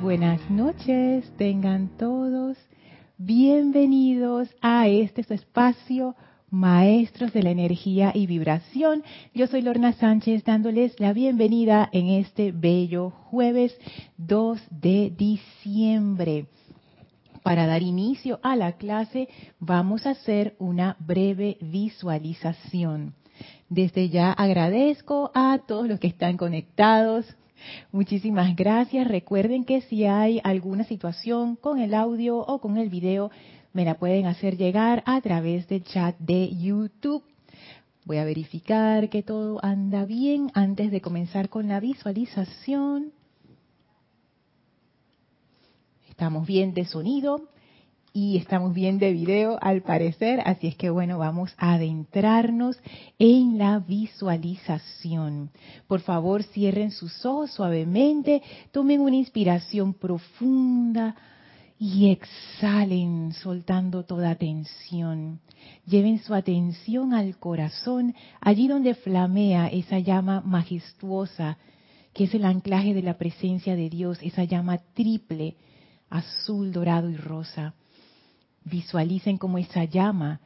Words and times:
buenas 0.00 0.50
noches, 0.50 1.30
tengan 1.36 1.88
todos 1.98 2.56
bienvenidos 3.18 4.48
a 4.62 4.88
este 4.88 5.22
su 5.22 5.34
espacio, 5.34 6.16
Maestros 6.50 7.34
de 7.34 7.42
la 7.42 7.50
Energía 7.50 8.10
y 8.14 8.26
Vibración. 8.26 9.02
Yo 9.34 9.46
soy 9.46 9.60
Lorna 9.60 9.92
Sánchez 9.92 10.44
dándoles 10.44 10.98
la 10.98 11.12
bienvenida 11.12 11.90
en 11.92 12.08
este 12.08 12.50
bello 12.50 13.10
jueves 13.10 13.76
2 14.16 14.60
de 14.70 15.12
diciembre. 15.16 16.46
Para 17.42 17.66
dar 17.66 17.82
inicio 17.82 18.40
a 18.42 18.56
la 18.56 18.72
clase 18.72 19.28
vamos 19.58 20.06
a 20.06 20.10
hacer 20.10 20.56
una 20.58 20.96
breve 20.98 21.58
visualización. 21.60 23.14
Desde 23.68 24.08
ya 24.08 24.32
agradezco 24.32 25.30
a 25.34 25.58
todos 25.66 25.86
los 25.86 26.00
que 26.00 26.08
están 26.08 26.38
conectados, 26.38 27.26
Muchísimas 27.92 28.54
gracias. 28.56 29.06
Recuerden 29.06 29.64
que 29.64 29.80
si 29.82 30.04
hay 30.04 30.40
alguna 30.44 30.84
situación 30.84 31.56
con 31.56 31.80
el 31.80 31.94
audio 31.94 32.38
o 32.38 32.60
con 32.60 32.76
el 32.76 32.88
video, 32.88 33.30
me 33.72 33.84
la 33.84 33.94
pueden 33.94 34.26
hacer 34.26 34.56
llegar 34.56 35.02
a 35.06 35.20
través 35.20 35.68
del 35.68 35.84
chat 35.84 36.16
de 36.18 36.54
YouTube. 36.56 37.22
Voy 38.04 38.16
a 38.16 38.24
verificar 38.24 39.08
que 39.08 39.22
todo 39.22 39.64
anda 39.64 40.04
bien 40.04 40.50
antes 40.54 40.90
de 40.90 41.00
comenzar 41.00 41.48
con 41.48 41.68
la 41.68 41.80
visualización. 41.80 43.12
Estamos 46.08 46.46
bien 46.46 46.74
de 46.74 46.84
sonido 46.84 47.48
y 48.12 48.36
estamos 48.36 48.74
bien 48.74 48.98
de 48.98 49.12
video 49.12 49.58
al 49.60 49.82
parecer, 49.82 50.40
así 50.44 50.66
es 50.66 50.76
que 50.76 50.90
bueno, 50.90 51.18
vamos 51.18 51.54
a 51.56 51.74
adentrarnos 51.74 52.76
en 53.18 53.56
la 53.58 53.78
visualización. 53.78 55.50
Por 55.86 56.00
favor, 56.00 56.42
cierren 56.42 56.90
sus 56.90 57.24
ojos 57.24 57.52
suavemente, 57.52 58.42
tomen 58.72 59.00
una 59.00 59.16
inspiración 59.16 59.94
profunda 59.94 61.14
y 61.78 62.10
exhalen 62.10 63.32
soltando 63.32 64.04
toda 64.04 64.34
tensión. 64.34 65.40
Lleven 65.86 66.18
su 66.18 66.34
atención 66.34 67.14
al 67.14 67.38
corazón, 67.38 68.14
allí 68.40 68.66
donde 68.66 68.94
flamea 68.94 69.68
esa 69.68 69.98
llama 70.00 70.40
majestuosa, 70.40 71.58
que 72.12 72.24
es 72.24 72.34
el 72.34 72.44
anclaje 72.44 72.92
de 72.92 73.02
la 73.02 73.16
presencia 73.18 73.76
de 73.76 73.88
Dios, 73.88 74.18
esa 74.20 74.42
llama 74.42 74.78
triple, 74.94 75.56
azul, 76.10 76.72
dorado 76.72 77.08
y 77.08 77.16
rosa 77.16 77.74
Visualicen 78.64 79.38
cómo 79.38 79.58
esa 79.58 79.84
llama 79.84 80.40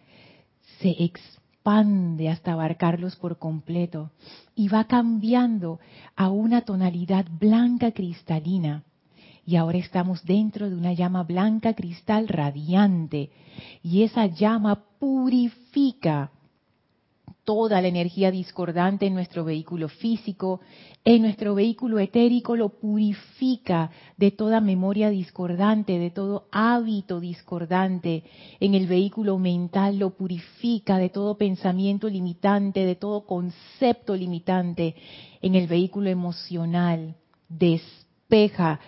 se 0.80 0.90
expande 1.02 2.28
hasta 2.28 2.52
abarcarlos 2.52 3.16
por 3.16 3.38
completo 3.38 4.10
y 4.54 4.68
va 4.68 4.84
cambiando 4.84 5.80
a 6.16 6.28
una 6.28 6.62
tonalidad 6.62 7.26
blanca 7.30 7.92
cristalina. 7.92 8.84
Y 9.46 9.56
ahora 9.56 9.78
estamos 9.78 10.24
dentro 10.24 10.70
de 10.70 10.76
una 10.76 10.92
llama 10.92 11.22
blanca 11.22 11.74
cristal 11.74 12.28
radiante 12.28 13.30
y 13.82 14.02
esa 14.02 14.26
llama 14.26 14.84
purifica 14.98 16.30
toda 17.44 17.82
la 17.82 17.88
energía 17.88 18.30
discordante 18.30 19.06
en 19.06 19.14
nuestro 19.14 19.44
vehículo 19.44 19.88
físico, 19.88 20.60
en 21.04 21.22
nuestro 21.22 21.54
vehículo 21.54 21.98
etérico 21.98 22.56
lo 22.56 22.70
purifica 22.70 23.90
de 24.16 24.30
toda 24.30 24.60
memoria 24.60 25.10
discordante, 25.10 25.98
de 25.98 26.10
todo 26.10 26.48
hábito 26.50 27.20
discordante, 27.20 28.24
en 28.60 28.74
el 28.74 28.86
vehículo 28.86 29.38
mental 29.38 29.98
lo 29.98 30.10
purifica 30.16 30.96
de 30.96 31.10
todo 31.10 31.36
pensamiento 31.36 32.08
limitante, 32.08 32.86
de 32.86 32.96
todo 32.96 33.26
concepto 33.26 34.16
limitante, 34.16 34.94
en 35.42 35.54
el 35.54 35.66
vehículo 35.66 36.08
emocional. 36.08 37.14
Despeja 37.48 38.80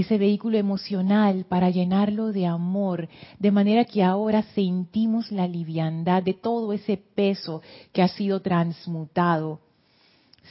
ese 0.00 0.18
vehículo 0.18 0.58
emocional 0.58 1.44
para 1.48 1.70
llenarlo 1.70 2.32
de 2.32 2.46
amor, 2.46 3.08
de 3.38 3.50
manera 3.50 3.84
que 3.84 4.02
ahora 4.02 4.42
sentimos 4.54 5.30
la 5.32 5.46
liviandad 5.46 6.22
de 6.22 6.34
todo 6.34 6.72
ese 6.72 6.96
peso 6.96 7.62
que 7.92 8.02
ha 8.02 8.08
sido 8.08 8.40
transmutado. 8.40 9.60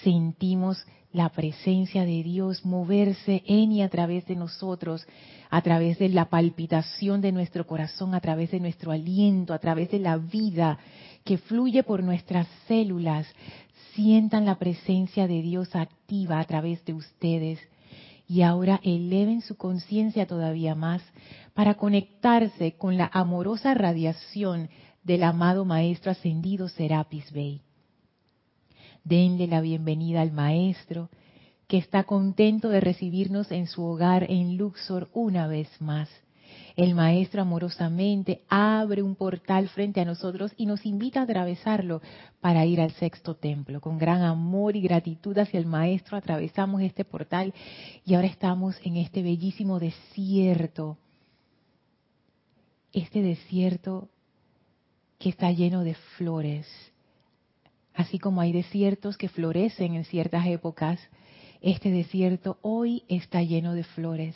Sentimos 0.03 0.85
la 1.13 1.30
presencia 1.30 2.06
de 2.06 2.24
Dios 2.24 2.66
moverse 2.66 3.44
en 3.47 3.72
y 3.72 3.81
a 3.81 3.90
través 3.90 4.25
de 4.28 4.35
nosotros, 4.35 5.06
a 5.50 5.62
través 5.62 5.97
de 5.97 6.09
la 6.09 6.25
palpitación 6.25 7.22
de 7.22 7.31
nuestro 7.31 7.66
corazón, 7.66 8.14
a 8.14 8.22
través 8.22 8.52
de 8.52 8.59
nuestro 8.59 8.91
aliento, 8.91 9.53
a 9.53 9.59
través 9.59 9.90
de 9.90 10.00
la 10.00 10.18
vida 10.18 10.78
que 11.24 11.38
fluye 11.38 11.84
por 11.84 12.03
nuestras 12.03 12.47
células. 12.68 13.25
Sientan 13.94 14.46
la 14.46 14.59
presencia 14.59 15.28
de 15.28 15.41
Dios 15.41 15.75
activa 15.75 16.40
a 16.40 16.46
través 16.46 16.84
de 16.85 16.94
ustedes 16.94 17.59
y 18.28 18.42
ahora 18.42 18.80
eleven 18.84 19.42
su 19.42 19.56
conciencia 19.56 20.28
todavía 20.28 20.76
más 20.76 21.02
para 21.54 21.76
conectarse 21.76 22.74
con 22.74 22.98
la 22.98 23.10
amorosa 23.14 23.74
radiación 23.74 24.70
del 25.04 25.24
amado 25.24 25.64
Maestro 25.64 26.12
Ascendido 26.12 26.68
Serapis 26.68 27.32
Bey. 27.32 27.62
Denle 29.04 29.48
la 29.48 29.62
bienvenida 29.62 30.22
al 30.22 30.34
Maestro, 30.34 31.10
que 31.68 31.78
está 31.78 32.04
contento 32.04 32.70
de 32.70 32.82
recibirnos 32.82 33.52
en 33.52 33.68
su 33.68 33.84
hogar 33.84 34.30
en 34.30 34.58
Luxor 34.58 35.09
una 35.14 35.48
vez 35.48 35.70
más 35.80 36.09
el 36.78 36.94
Maestro 36.94 37.42
amorosamente 37.42 38.44
abre 38.48 39.02
un 39.02 39.16
portal 39.16 39.68
frente 39.68 40.00
a 40.00 40.06
nosotros 40.06 40.54
y 40.58 40.68
nos 40.68 40.86
invita 40.86 41.20
a 41.20 41.24
atravesarlo 41.24 42.04
para 42.40 42.68
ir 42.68 42.80
al 42.80 42.92
sexto 42.92 43.36
templo. 43.36 43.82
Con 43.82 43.98
gran 43.98 44.22
amor 44.22 44.76
y 44.76 44.82
gratitud 44.82 45.36
hacia 45.40 45.60
el 45.60 45.66
Maestro 45.66 46.18
atravesamos 46.18 46.84
este 46.84 47.04
portal 47.04 47.52
y 48.06 48.14
ahora 48.14 48.28
estamos 48.28 48.76
en 48.84 48.98
este 48.98 49.24
bellísimo 49.24 49.80
desierto. 49.80 51.00
Este 52.94 53.24
desierto 53.24 54.08
que 55.18 55.30
está 55.30 55.52
lleno 55.52 55.84
de 55.84 55.96
flores. 55.96 56.68
Así 57.96 58.20
como 58.20 58.40
hay 58.40 58.52
desiertos 58.52 59.18
que 59.18 59.30
florecen 59.30 59.96
en 59.96 60.06
ciertas 60.06 60.46
épocas, 60.46 61.00
este 61.59 61.90
desierto 61.90 62.59
hoy 62.62 63.04
está 63.08 63.42
lleno 63.42 63.74
de 63.74 63.84
flores 63.84 64.36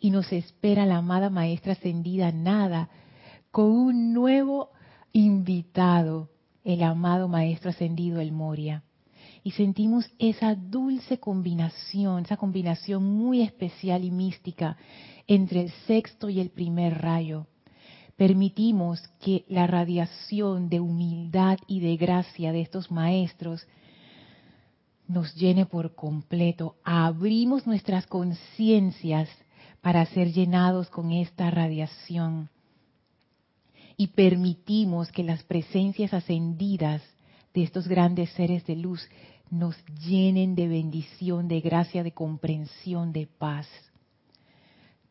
y 0.00 0.10
nos 0.10 0.32
espera 0.32 0.86
la 0.86 0.96
amada 0.96 1.30
maestra 1.30 1.72
ascendida 1.72 2.32
Nada 2.32 2.88
con 3.50 3.70
un 3.70 4.12
nuevo 4.12 4.70
invitado, 5.12 6.30
el 6.64 6.82
amado 6.82 7.28
maestro 7.28 7.70
ascendido 7.70 8.20
El 8.20 8.32
Moria. 8.32 8.82
Y 9.42 9.52
sentimos 9.52 10.10
esa 10.18 10.54
dulce 10.54 11.18
combinación, 11.18 12.24
esa 12.24 12.36
combinación 12.36 13.04
muy 13.04 13.42
especial 13.42 14.04
y 14.04 14.10
mística 14.10 14.76
entre 15.26 15.62
el 15.62 15.70
sexto 15.86 16.28
y 16.28 16.40
el 16.40 16.50
primer 16.50 17.00
rayo. 17.00 17.46
Permitimos 18.16 19.00
que 19.20 19.44
la 19.48 19.66
radiación 19.66 20.68
de 20.68 20.80
humildad 20.80 21.58
y 21.66 21.80
de 21.80 21.96
gracia 21.96 22.52
de 22.52 22.60
estos 22.60 22.90
maestros 22.90 23.66
nos 25.08 25.34
llene 25.34 25.64
por 25.66 25.94
completo. 25.94 26.76
Abrimos 26.84 27.66
nuestras 27.66 28.06
conciencias 28.06 29.28
para 29.80 30.04
ser 30.06 30.32
llenados 30.32 30.88
con 30.90 31.12
esta 31.12 31.50
radiación. 31.50 32.48
Y 33.96 34.08
permitimos 34.08 35.10
que 35.12 35.24
las 35.24 35.42
presencias 35.42 36.14
ascendidas 36.14 37.02
de 37.54 37.62
estos 37.62 37.88
grandes 37.88 38.30
seres 38.30 38.64
de 38.66 38.76
luz 38.76 39.06
nos 39.50 39.76
llenen 40.06 40.54
de 40.54 40.68
bendición, 40.68 41.48
de 41.48 41.60
gracia, 41.60 42.02
de 42.02 42.12
comprensión, 42.12 43.12
de 43.12 43.26
paz. 43.26 43.66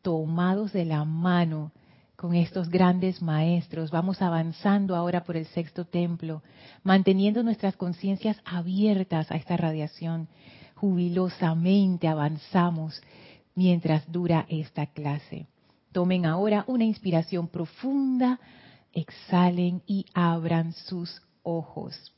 Tomados 0.02 0.72
de 0.72 0.86
la 0.86 1.04
mano 1.04 1.72
con 2.16 2.34
estos 2.34 2.68
grandes 2.68 3.22
maestros, 3.22 3.90
vamos 3.90 4.20
avanzando 4.20 4.94
ahora 4.94 5.24
por 5.24 5.36
el 5.36 5.46
sexto 5.46 5.86
templo, 5.86 6.42
manteniendo 6.82 7.42
nuestras 7.42 7.76
conciencias 7.76 8.36
abiertas 8.44 9.30
a 9.30 9.36
esta 9.36 9.56
radiación. 9.56 10.28
Jubilosamente 10.74 12.08
avanzamos 12.08 13.00
mientras 13.54 14.10
dura 14.10 14.46
esta 14.48 14.86
clase. 14.86 15.46
Tomen 15.92 16.26
ahora 16.26 16.64
una 16.68 16.84
inspiración 16.84 17.48
profunda, 17.48 18.38
exhalen 18.92 19.82
y 19.86 20.06
abran 20.14 20.72
sus 20.72 21.22
ojos. 21.42 22.12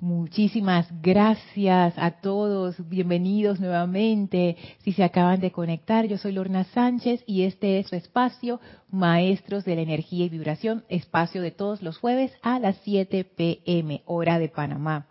Muchísimas 0.00 0.88
gracias 1.02 1.92
a 1.98 2.10
todos, 2.22 2.88
bienvenidos 2.88 3.60
nuevamente. 3.60 4.56
Si 4.78 4.94
se 4.94 5.04
acaban 5.04 5.40
de 5.40 5.52
conectar, 5.52 6.06
yo 6.06 6.16
soy 6.16 6.32
Lorna 6.32 6.64
Sánchez 6.64 7.22
y 7.26 7.42
este 7.42 7.78
es 7.78 7.88
su 7.88 7.96
espacio, 7.96 8.60
Maestros 8.90 9.66
de 9.66 9.76
la 9.76 9.82
Energía 9.82 10.24
y 10.24 10.30
Vibración, 10.30 10.84
espacio 10.88 11.42
de 11.42 11.50
todos 11.50 11.82
los 11.82 11.98
jueves 11.98 12.32
a 12.40 12.58
las 12.58 12.76
7 12.82 13.24
pm, 13.24 14.02
hora 14.06 14.38
de 14.38 14.48
Panamá. 14.48 15.06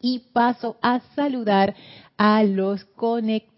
Y 0.00 0.20
paso 0.32 0.76
a 0.82 1.00
saludar 1.16 1.74
a 2.16 2.44
los 2.44 2.84
conectados. 2.84 3.49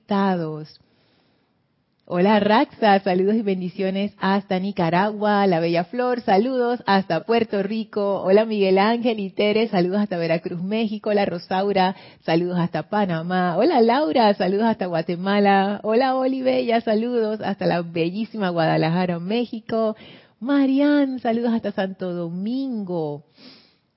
Hola 2.04 2.40
Raxa, 2.40 2.99
saludos 3.00 3.37
y 3.37 3.43
bendiciones 3.43 4.12
hasta 4.19 4.58
Nicaragua, 4.58 5.46
la 5.46 5.60
Bella 5.60 5.84
Flor, 5.84 6.20
saludos 6.20 6.82
hasta 6.87 7.25
Puerto 7.25 7.62
Rico. 7.62 8.20
Hola 8.22 8.44
Miguel 8.44 8.78
Ángel 8.78 9.20
y 9.20 9.31
Tere, 9.31 9.69
saludos 9.69 10.00
hasta 10.00 10.16
Veracruz, 10.16 10.60
México. 10.60 11.10
Hola 11.10 11.25
Rosaura, 11.25 11.94
saludos 12.25 12.58
hasta 12.58 12.88
Panamá. 12.88 13.56
Hola 13.56 13.81
Laura, 13.81 14.34
saludos 14.34 14.64
hasta 14.64 14.87
Guatemala. 14.87 15.81
Hola 15.84 16.16
Olivella, 16.16 16.81
saludos 16.81 17.40
hasta 17.40 17.66
la 17.66 17.82
bellísima 17.82 18.50
Guadalajara, 18.50 19.20
México. 19.20 19.96
Marian, 20.40 21.20
saludos 21.20 21.52
hasta 21.52 21.70
Santo 21.70 22.12
Domingo. 22.12 23.25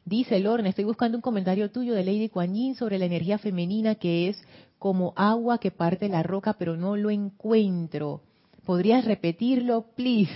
Dice 0.05 0.39
Lorne, 0.39 0.69
estoy 0.69 0.83
buscando 0.83 1.17
un 1.17 1.23
comentario 1.23 1.71
tuyo 1.71 1.95
de 1.95 2.03
Lady 2.05 2.29
Kuan 2.29 2.75
sobre 2.75 2.99
la 2.99 3.05
energía 3.05 3.39
femenina 3.39 3.95
que 3.95 4.29
es 4.29 4.37
como 4.79 5.13
agua 5.15 5.59
que 5.59 5.71
parte 5.71 6.09
la 6.09 6.23
roca, 6.23 6.53
pero 6.53 6.75
no 6.77 6.95
lo 6.95 7.09
encuentro. 7.09 8.21
¿Podrías 8.65 9.05
repetirlo, 9.05 9.85
please? 9.95 10.33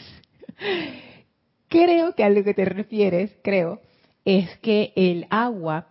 creo 1.70 2.16
que 2.16 2.24
a 2.24 2.30
lo 2.30 2.44
que 2.44 2.54
te 2.54 2.66
refieres, 2.66 3.32
creo, 3.42 3.80
es 4.26 4.58
que 4.58 4.92
el 4.96 5.28
agua, 5.30 5.88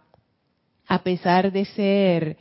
a 0.86 1.02
pesar 1.02 1.50
de 1.52 1.64
ser, 1.64 2.36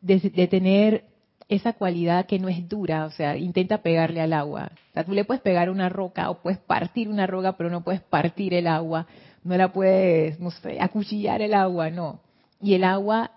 de, 0.00 0.48
tener 0.48 1.04
esa 1.48 1.72
cualidad 1.72 2.26
que 2.26 2.38
no 2.38 2.48
es 2.48 2.68
dura, 2.68 3.06
o 3.06 3.10
sea, 3.10 3.36
intenta 3.36 3.78
pegarle 3.78 4.20
al 4.20 4.32
agua. 4.32 4.70
O 4.90 4.92
sea, 4.92 5.04
tú 5.04 5.12
le 5.12 5.24
puedes 5.24 5.42
pegar 5.42 5.70
una 5.70 5.88
roca 5.88 6.30
o 6.30 6.42
puedes 6.42 6.58
partir 6.58 7.08
una 7.08 7.26
roca, 7.26 7.56
pero 7.56 7.70
no 7.70 7.82
puedes 7.82 8.02
partir 8.02 8.52
el 8.52 8.66
agua, 8.66 9.06
no 9.42 9.56
la 9.56 9.72
puedes, 9.72 10.38
no 10.38 10.50
sé, 10.50 10.78
acuchillar 10.80 11.40
el 11.40 11.54
agua, 11.54 11.90
no. 11.90 12.20
Y 12.60 12.74
el 12.74 12.84
agua 12.84 13.30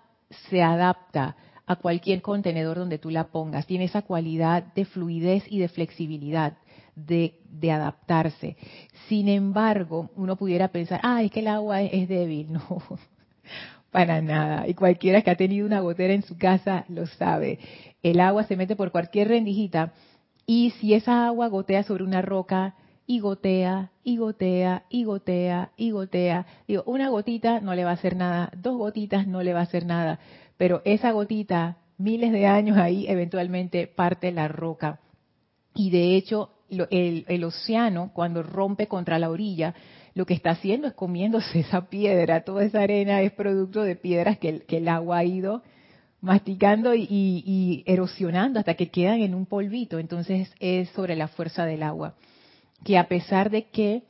se 0.50 0.62
adapta 0.62 1.36
a 1.66 1.76
cualquier 1.76 2.22
contenedor 2.22 2.78
donde 2.78 2.98
tú 2.98 3.10
la 3.10 3.24
pongas. 3.28 3.66
Tiene 3.66 3.84
esa 3.84 4.02
cualidad 4.02 4.64
de 4.74 4.84
fluidez 4.84 5.44
y 5.48 5.58
de 5.58 5.68
flexibilidad, 5.68 6.58
de, 6.94 7.40
de 7.50 7.72
adaptarse. 7.72 8.56
Sin 9.08 9.28
embargo, 9.28 10.10
uno 10.16 10.36
pudiera 10.36 10.68
pensar, 10.68 11.00
ah, 11.02 11.22
es 11.22 11.30
que 11.30 11.40
el 11.40 11.48
agua 11.48 11.82
es, 11.82 12.08
débil. 12.08 12.48
No, 12.52 12.82
para 13.90 14.20
nada. 14.20 14.66
Y 14.66 14.74
cualquiera 14.74 15.22
que 15.22 15.30
ha 15.30 15.36
tenido 15.36 15.66
una 15.66 15.80
gotera 15.80 16.14
en 16.14 16.22
su 16.22 16.36
casa 16.36 16.84
lo 16.88 17.06
sabe. 17.06 17.60
El 18.02 18.18
agua 18.18 18.42
se 18.44 18.56
mete 18.56 18.74
por 18.74 18.90
cualquier 18.90 19.28
rendijita 19.28 19.92
y 20.46 20.70
si 20.80 20.94
esa 20.94 21.26
agua 21.26 21.46
gotea 21.46 21.84
sobre 21.84 22.02
una 22.02 22.20
roca, 22.20 22.74
y 23.06 23.20
gotea, 23.20 23.90
y 24.02 24.16
gotea, 24.16 24.84
y 24.88 25.04
gotea, 25.04 25.72
y 25.76 25.90
gotea. 25.90 26.46
Digo, 26.66 26.82
una 26.86 27.08
gotita 27.08 27.60
no 27.60 27.74
le 27.74 27.84
va 27.84 27.90
a 27.90 27.94
hacer 27.94 28.16
nada, 28.16 28.50
dos 28.56 28.76
gotitas 28.76 29.26
no 29.26 29.42
le 29.42 29.52
va 29.52 29.60
a 29.60 29.64
hacer 29.64 29.84
nada 29.84 30.18
pero 30.56 30.82
esa 30.84 31.10
gotita, 31.12 31.78
miles 31.98 32.32
de 32.32 32.46
años 32.46 32.76
ahí, 32.76 33.06
eventualmente 33.08 33.86
parte 33.86 34.32
la 34.32 34.48
roca. 34.48 35.00
Y 35.74 35.90
de 35.90 36.16
hecho, 36.16 36.50
el, 36.70 37.44
océano, 37.44 38.10
cuando 38.14 38.42
rompe 38.42 38.86
contra 38.86 39.18
la 39.18 39.30
orilla, 39.30 39.74
lo 40.14 40.26
que 40.26 40.34
está 40.34 40.50
haciendo 40.50 40.86
es 40.86 40.94
comiéndose 40.94 41.60
esa 41.60 41.88
piedra. 41.88 42.44
Toda 42.44 42.64
esa 42.64 42.80
arena 42.82 43.20
es 43.22 43.32
producto 43.32 43.82
de 43.82 43.96
piedras 43.96 44.38
que 44.38 44.62
el, 44.68 44.88
agua 44.88 45.18
ha 45.18 45.24
ido 45.24 45.62
masticando 46.20 46.94
y, 46.94 47.06
y, 47.10 47.82
erosionando 47.86 48.58
hasta 48.58 48.74
que 48.74 48.90
quedan 48.90 49.20
en 49.20 49.34
un 49.34 49.46
polvito. 49.46 49.98
Entonces 49.98 50.54
es 50.60 50.88
sobre 50.90 51.16
la 51.16 51.28
fuerza 51.28 51.66
del 51.66 51.82
agua. 51.82 52.14
Que 52.82 52.98
a 52.98 53.08
pesar 53.08 53.50
de 53.50 53.70
que 53.70 54.04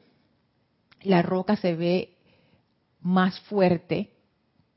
la 1.02 1.22
roca 1.22 1.56
se 1.56 1.74
ve 1.74 2.16
más 3.00 3.38
fuerte, 3.40 4.10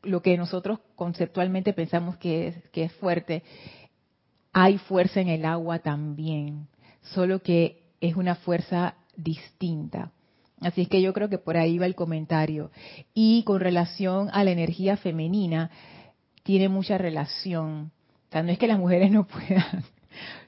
lo 0.04 0.22
que 0.22 0.38
nosotros 0.38 0.80
conceptualmente 0.96 1.74
pensamos 1.74 2.18
que 2.18 2.48
es, 2.48 2.70
que 2.70 2.84
es 2.84 2.94
fuerte, 2.94 3.44
hay 4.54 4.78
fuerza 4.78 5.22
en 5.22 5.30
el 5.30 5.46
agua 5.46 5.80
también, 5.80 6.68
solo 7.02 7.42
que 7.42 7.84
es 8.02 8.16
una 8.16 8.36
fuerza 8.36 8.96
distinta. 9.16 10.12
Así 10.62 10.82
es 10.82 10.88
que 10.90 11.02
yo 11.02 11.14
creo 11.14 11.30
que 11.30 11.38
por 11.38 11.58
ahí 11.58 11.78
va 11.78 11.86
el 11.86 11.96
comentario. 11.96 12.72
Y 13.14 13.44
con 13.44 13.60
relación 13.60 14.30
a 14.34 14.44
la 14.44 14.52
energía 14.52 14.98
femenina, 14.98 15.70
tiene 16.44 16.70
mucha 16.70 16.98
relación. 16.98 17.92
O 18.30 18.32
sea, 18.32 18.44
no 18.44 18.52
es 18.52 18.58
que 18.58 18.68
las 18.68 18.80
mujeres 18.80 19.12
no 19.12 19.28
puedan, 19.28 19.84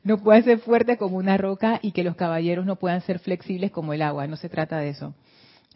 no 0.03 0.17
puedan 0.17 0.43
ser 0.43 0.59
fuertes 0.59 0.97
como 0.97 1.17
una 1.17 1.37
roca 1.37 1.79
y 1.81 1.91
que 1.91 2.03
los 2.03 2.15
caballeros 2.15 2.65
no 2.65 2.77
puedan 2.77 3.01
ser 3.01 3.19
flexibles 3.19 3.71
como 3.71 3.93
el 3.93 4.01
agua, 4.01 4.27
no 4.27 4.35
se 4.35 4.49
trata 4.49 4.77
de 4.77 4.89
eso. 4.89 5.13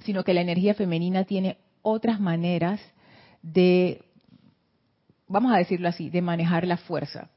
Sino 0.04 0.24
que 0.24 0.34
la 0.34 0.42
energía 0.42 0.74
femenina 0.74 1.24
tiene 1.26 1.58
otras 1.82 2.20
maneras 2.20 2.80
de, 3.42 4.04
vamos 5.28 5.54
a 5.54 5.58
decirlo 5.58 5.90
así, 5.90 6.10
de 6.10 6.22
manejar 6.22 6.66
la 6.66 6.78
fuerza. 6.78 7.30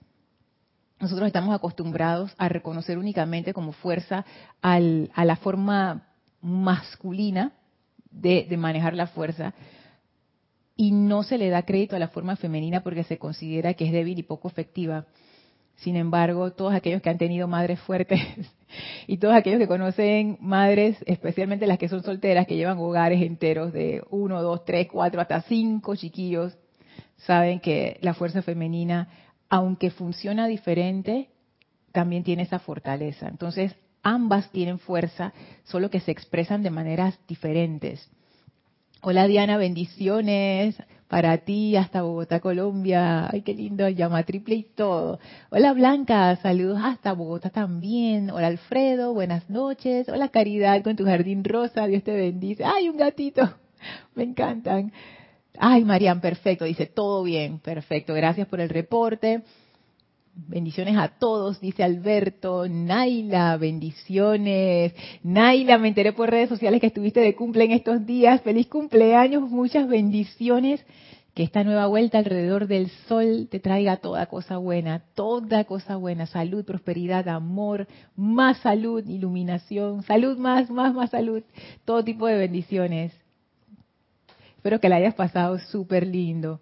Nosotros 0.98 1.26
estamos 1.26 1.54
acostumbrados 1.54 2.34
a 2.38 2.48
reconocer 2.48 2.96
únicamente 2.96 3.52
como 3.52 3.72
fuerza 3.72 4.24
a 4.62 4.80
la 4.80 5.36
forma 5.36 6.08
masculina 6.40 7.52
de, 8.10 8.46
de 8.48 8.56
manejar 8.56 8.94
la 8.94 9.08
fuerza 9.08 9.52
y 10.76 10.92
no 10.92 11.22
se 11.22 11.38
le 11.38 11.48
da 11.48 11.62
crédito 11.62 11.96
a 11.96 11.98
la 11.98 12.08
forma 12.08 12.36
femenina 12.36 12.82
porque 12.82 13.04
se 13.04 13.18
considera 13.18 13.74
que 13.74 13.86
es 13.86 13.92
débil 13.92 14.18
y 14.18 14.22
poco 14.22 14.48
efectiva. 14.48 15.06
Sin 15.76 15.96
embargo, 15.96 16.52
todos 16.52 16.74
aquellos 16.74 17.02
que 17.02 17.10
han 17.10 17.18
tenido 17.18 17.46
madres 17.48 17.78
fuertes 17.80 18.20
y 19.06 19.18
todos 19.18 19.34
aquellos 19.34 19.58
que 19.58 19.68
conocen 19.68 20.38
madres, 20.40 20.96
especialmente 21.06 21.66
las 21.66 21.78
que 21.78 21.88
son 21.88 22.02
solteras, 22.02 22.46
que 22.46 22.56
llevan 22.56 22.78
hogares 22.78 23.22
enteros 23.22 23.72
de 23.72 24.02
uno, 24.10 24.42
dos, 24.42 24.64
tres, 24.64 24.88
cuatro, 24.90 25.20
hasta 25.20 25.42
cinco 25.42 25.94
chiquillos, 25.94 26.56
saben 27.18 27.60
que 27.60 27.98
la 28.00 28.14
fuerza 28.14 28.42
femenina, 28.42 29.08
aunque 29.48 29.90
funciona 29.90 30.46
diferente, 30.46 31.28
también 31.92 32.24
tiene 32.24 32.42
esa 32.44 32.58
fortaleza. 32.58 33.28
Entonces, 33.28 33.76
ambas 34.02 34.50
tienen 34.50 34.78
fuerza, 34.78 35.34
solo 35.64 35.90
que 35.90 36.00
se 36.00 36.10
expresan 36.10 36.62
de 36.62 36.70
maneras 36.70 37.18
diferentes. 37.28 38.10
Hola 39.02 39.26
Diana, 39.26 39.56
bendiciones 39.58 40.76
para 41.08 41.38
ti 41.38 41.76
hasta 41.76 42.02
Bogotá, 42.02 42.40
Colombia. 42.40 43.28
Ay, 43.30 43.42
qué 43.42 43.54
lindo, 43.54 43.88
llama 43.88 44.24
triple 44.24 44.56
y 44.56 44.62
todo. 44.64 45.18
Hola 45.50 45.72
Blanca, 45.72 46.36
saludos 46.36 46.80
hasta 46.82 47.12
Bogotá 47.12 47.50
también. 47.50 48.30
Hola 48.30 48.48
Alfredo, 48.48 49.14
buenas 49.14 49.48
noches. 49.48 50.08
Hola 50.08 50.28
Caridad 50.28 50.82
con 50.82 50.96
tu 50.96 51.04
jardín 51.04 51.44
rosa, 51.44 51.86
Dios 51.86 52.02
te 52.02 52.12
bendice. 52.12 52.64
Ay, 52.64 52.88
un 52.88 52.96
gatito, 52.96 53.42
me 54.14 54.24
encantan. 54.24 54.92
Ay, 55.58 55.84
Marian, 55.84 56.20
perfecto, 56.20 56.64
dice 56.64 56.86
todo 56.86 57.22
bien, 57.22 57.60
perfecto. 57.60 58.12
Gracias 58.12 58.46
por 58.48 58.60
el 58.60 58.68
reporte. 58.68 59.42
Bendiciones 60.38 60.98
a 60.98 61.08
todos, 61.08 61.60
dice 61.62 61.82
Alberto. 61.82 62.68
Naila, 62.68 63.56
bendiciones. 63.56 64.94
Naila, 65.22 65.78
me 65.78 65.88
enteré 65.88 66.12
por 66.12 66.28
redes 66.28 66.50
sociales 66.50 66.78
que 66.78 66.88
estuviste 66.88 67.20
de 67.20 67.34
cumple 67.34 67.64
en 67.64 67.72
estos 67.72 68.04
días. 68.04 68.42
Feliz 68.42 68.66
cumpleaños, 68.66 69.48
muchas 69.48 69.88
bendiciones. 69.88 70.84
Que 71.32 71.42
esta 71.42 71.64
nueva 71.64 71.86
vuelta 71.86 72.18
alrededor 72.18 72.66
del 72.66 72.90
sol 73.08 73.48
te 73.50 73.60
traiga 73.60 73.96
toda 73.96 74.26
cosa 74.26 74.58
buena, 74.58 75.04
toda 75.14 75.64
cosa 75.64 75.96
buena. 75.96 76.26
Salud, 76.26 76.66
prosperidad, 76.66 77.26
amor, 77.28 77.86
más 78.14 78.58
salud, 78.58 79.06
iluminación, 79.08 80.02
salud 80.02 80.36
más, 80.36 80.68
más, 80.68 80.92
más 80.92 81.10
salud. 81.10 81.44
Todo 81.86 82.04
tipo 82.04 82.26
de 82.26 82.36
bendiciones. 82.36 83.14
Espero 84.56 84.80
que 84.80 84.90
la 84.90 84.96
hayas 84.96 85.14
pasado 85.14 85.58
súper 85.58 86.06
lindo. 86.06 86.60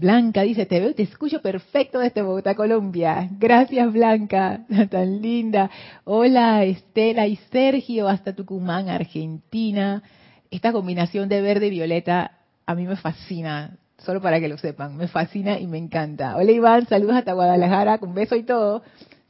Blanca 0.00 0.40
dice, 0.40 0.64
te 0.64 0.80
veo 0.80 0.90
y 0.90 0.94
te 0.94 1.02
escucho 1.02 1.42
perfecto 1.42 1.98
desde 1.98 2.22
Bogotá, 2.22 2.54
Colombia. 2.54 3.28
Gracias, 3.38 3.92
Blanca, 3.92 4.64
tan 4.90 5.20
linda. 5.20 5.70
Hola, 6.04 6.64
Estela 6.64 7.26
y 7.26 7.36
Sergio, 7.52 8.08
hasta 8.08 8.34
Tucumán, 8.34 8.88
Argentina. 8.88 10.02
Esta 10.50 10.72
combinación 10.72 11.28
de 11.28 11.42
verde 11.42 11.66
y 11.66 11.70
violeta 11.70 12.38
a 12.64 12.74
mí 12.74 12.86
me 12.86 12.96
fascina, 12.96 13.76
solo 13.98 14.22
para 14.22 14.40
que 14.40 14.48
lo 14.48 14.56
sepan, 14.56 14.96
me 14.96 15.06
fascina 15.06 15.58
y 15.58 15.66
me 15.66 15.76
encanta. 15.76 16.34
Hola, 16.34 16.50
Iván, 16.50 16.86
saludos 16.86 17.16
hasta 17.16 17.34
Guadalajara, 17.34 17.98
con 17.98 18.14
beso 18.14 18.36
y 18.36 18.42
todo. 18.42 18.82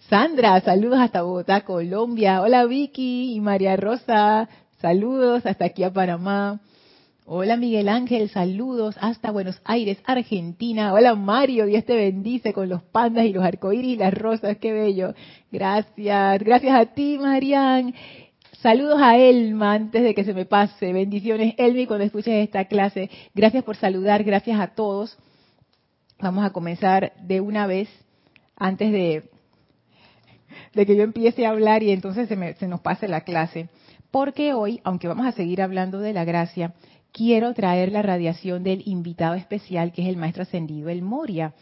Sandra, 0.08 0.60
saludos 0.60 1.00
hasta 1.00 1.22
Bogotá, 1.22 1.62
Colombia. 1.62 2.42
Hola, 2.42 2.64
Vicky 2.66 3.34
y 3.34 3.40
María 3.40 3.74
Rosa, 3.74 4.48
saludos 4.80 5.44
hasta 5.46 5.64
aquí 5.64 5.82
a 5.82 5.92
Panamá. 5.92 6.60
Hola 7.26 7.56
Miguel 7.56 7.88
Ángel, 7.88 8.28
saludos 8.30 8.96
hasta 9.00 9.30
Buenos 9.30 9.60
Aires, 9.64 9.98
Argentina. 10.04 10.92
Hola 10.92 11.14
Mario, 11.14 11.66
Dios 11.66 11.84
te 11.84 11.94
bendice 11.94 12.52
con 12.52 12.68
los 12.68 12.82
pandas 12.82 13.26
y 13.26 13.32
los 13.32 13.44
arcoíris 13.44 13.94
y 13.94 13.96
las 13.96 14.14
rosas, 14.14 14.56
qué 14.56 14.72
bello. 14.72 15.14
Gracias, 15.52 16.42
gracias 16.42 16.74
a 16.74 16.86
ti 16.86 17.18
Marian. 17.20 17.94
Saludos 18.62 19.00
a 19.00 19.16
Elma 19.16 19.74
antes 19.74 20.02
de 20.02 20.14
que 20.14 20.24
se 20.24 20.34
me 20.34 20.46
pase. 20.46 20.92
Bendiciones 20.92 21.54
Elmi 21.58 21.86
cuando 21.86 22.04
escuches 22.04 22.42
esta 22.42 22.64
clase. 22.64 23.10
Gracias 23.34 23.64
por 23.64 23.76
saludar, 23.76 24.24
gracias 24.24 24.58
a 24.58 24.68
todos. 24.68 25.16
Vamos 26.20 26.44
a 26.44 26.50
comenzar 26.50 27.12
de 27.22 27.40
una 27.40 27.66
vez 27.66 27.88
antes 28.56 28.90
de, 28.90 29.30
de 30.74 30.86
que 30.86 30.96
yo 30.96 31.02
empiece 31.02 31.46
a 31.46 31.50
hablar 31.50 31.82
y 31.82 31.92
entonces 31.92 32.28
se, 32.28 32.54
se 32.54 32.66
nos 32.66 32.80
pase 32.80 33.08
la 33.08 33.20
clase. 33.20 33.68
Porque 34.10 34.54
hoy, 34.54 34.80
aunque 34.82 35.06
vamos 35.06 35.26
a 35.26 35.32
seguir 35.32 35.62
hablando 35.62 36.00
de 36.00 36.12
la 36.12 36.24
gracia, 36.24 36.74
quiero 37.12 37.54
traer 37.54 37.92
la 37.92 38.02
radiación 38.02 38.62
del 38.62 38.82
invitado 38.86 39.34
especial 39.34 39.92
que 39.92 40.02
es 40.02 40.08
el 40.08 40.16
maestro 40.16 40.42
ascendido 40.42 40.88
El 40.88 41.02
Moria. 41.02 41.54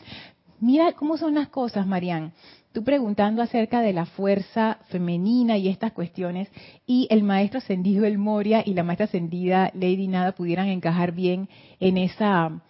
Mira 0.61 0.93
cómo 0.93 1.17
son 1.17 1.35
las 1.35 1.49
cosas, 1.49 1.87
Marian. 1.87 2.33
Tú 2.73 2.85
preguntando 2.85 3.43
acerca 3.43 3.81
de 3.81 3.93
la 3.93 4.05
fuerza 4.07 4.79
femenina 4.89 5.57
y 5.57 5.69
estas 5.69 5.93
cuestiones, 5.93 6.49
y 6.87 7.07
el 7.11 7.23
maestro 7.23 7.59
ascendido 7.59 8.05
El 8.05 8.19
Moria 8.19 8.63
y 8.65 8.75
la 8.75 8.83
maestra 8.83 9.07
ascendida 9.07 9.71
Lady 9.75 10.07
Nada 10.07 10.33
pudieran 10.33 10.69
encajar 10.69 11.13
bien 11.13 11.49
en 11.81 11.97
esa, 11.97 12.61